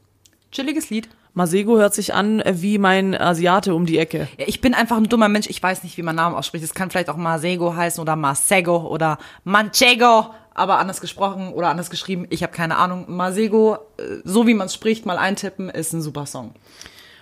Chilliges 0.52 0.88
Lied. 0.88 1.08
Masego 1.34 1.78
hört 1.78 1.94
sich 1.94 2.14
an 2.14 2.42
wie 2.46 2.78
mein 2.78 3.14
Asiate 3.20 3.74
um 3.74 3.86
die 3.86 3.98
Ecke. 3.98 4.28
Ja, 4.38 4.46
ich 4.46 4.60
bin 4.60 4.72
einfach 4.72 4.98
ein 4.98 5.08
dummer 5.08 5.28
Mensch. 5.28 5.48
Ich 5.50 5.60
weiß 5.60 5.82
nicht, 5.82 5.96
wie 5.96 6.02
man 6.02 6.14
Namen 6.14 6.36
ausspricht. 6.36 6.64
Es 6.64 6.74
kann 6.74 6.90
vielleicht 6.90 7.10
auch 7.10 7.16
Masego 7.16 7.74
heißen 7.74 8.00
oder 8.00 8.14
Masego 8.14 8.86
oder 8.86 9.18
Manchego, 9.42 10.26
aber 10.54 10.78
anders 10.78 11.00
gesprochen 11.00 11.52
oder 11.52 11.68
anders 11.68 11.90
geschrieben. 11.90 12.28
Ich 12.30 12.44
habe 12.44 12.52
keine 12.52 12.76
Ahnung. 12.76 13.06
Masego, 13.08 13.78
äh, 13.96 14.20
so 14.22 14.46
wie 14.46 14.54
man 14.54 14.66
es 14.66 14.74
spricht, 14.74 15.06
mal 15.06 15.18
eintippen, 15.18 15.70
ist 15.70 15.92
ein 15.92 16.02
super 16.02 16.24
Song. 16.24 16.54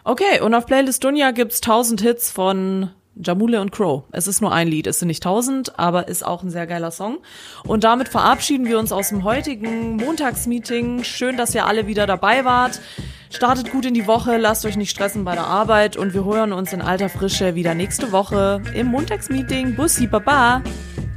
Okay, 0.05 0.41
und 0.43 0.55
auf 0.55 0.67
Playlist 0.67 1.03
Dunja 1.03 1.31
gibt's 1.31 1.63
1000 1.63 2.03
Hits 2.03 2.31
von 2.31 2.91
Jamule 3.23 3.61
und 3.61 3.73
Crow. 3.73 4.05
Es 4.13 4.27
ist 4.27 4.41
nur 4.41 4.53
ein 4.53 4.69
Lied, 4.69 4.87
es 4.87 4.99
sind 4.99 5.09
nicht 5.09 5.23
tausend, 5.23 5.79
aber 5.79 6.09
ist 6.09 6.25
auch 6.25 6.43
ein 6.43 6.51
sehr 6.51 6.67
geiler 6.67 6.91
Song. 6.91 7.19
Und 7.67 7.85
damit 7.85 8.09
verabschieden 8.09 8.67
wir 8.67 8.79
uns 8.79 8.93
aus 8.93 9.11
dem 9.11 9.25
heutigen 9.25 9.97
Montagsmeeting. 9.97 11.05
Schön, 11.05 11.37
dass 11.37 11.55
ihr 11.55 11.67
alle 11.67 11.87
wieder 11.87 12.07
dabei 12.07 12.45
wart. 12.45 12.81
Startet 13.33 13.71
gut 13.71 13.87
in 13.87 13.95
die 13.95 14.07
Woche, 14.07 14.39
lasst 14.39 14.67
euch 14.67 14.77
nicht 14.77 14.91
stressen 14.91 15.25
bei 15.25 15.35
der 15.35 15.47
Arbeit 15.47 15.97
und 15.97 16.15
wir 16.15 16.25
hören 16.25 16.53
uns 16.53 16.73
in 16.73 16.83
alter 16.83 17.09
Frische 17.09 17.55
wieder 17.55 17.75
nächste 17.75 18.11
Woche 18.11 18.61
im 18.75 18.89
Montagsmeeting. 18.89 19.77
Bussi, 19.77 20.09
Baba! 20.09 20.63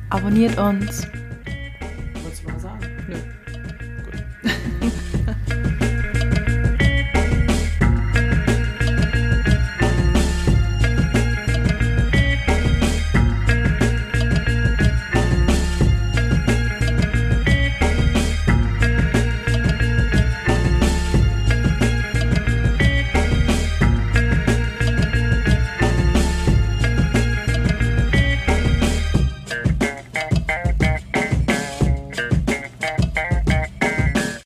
Abonniert 0.09 0.59
uns. 0.59 1.07
Wolltest 2.21 2.43
du 2.43 2.53
was 2.53 2.61
sagen? 2.61 2.85
Nö. 3.07 3.15
Gut. 4.43 4.53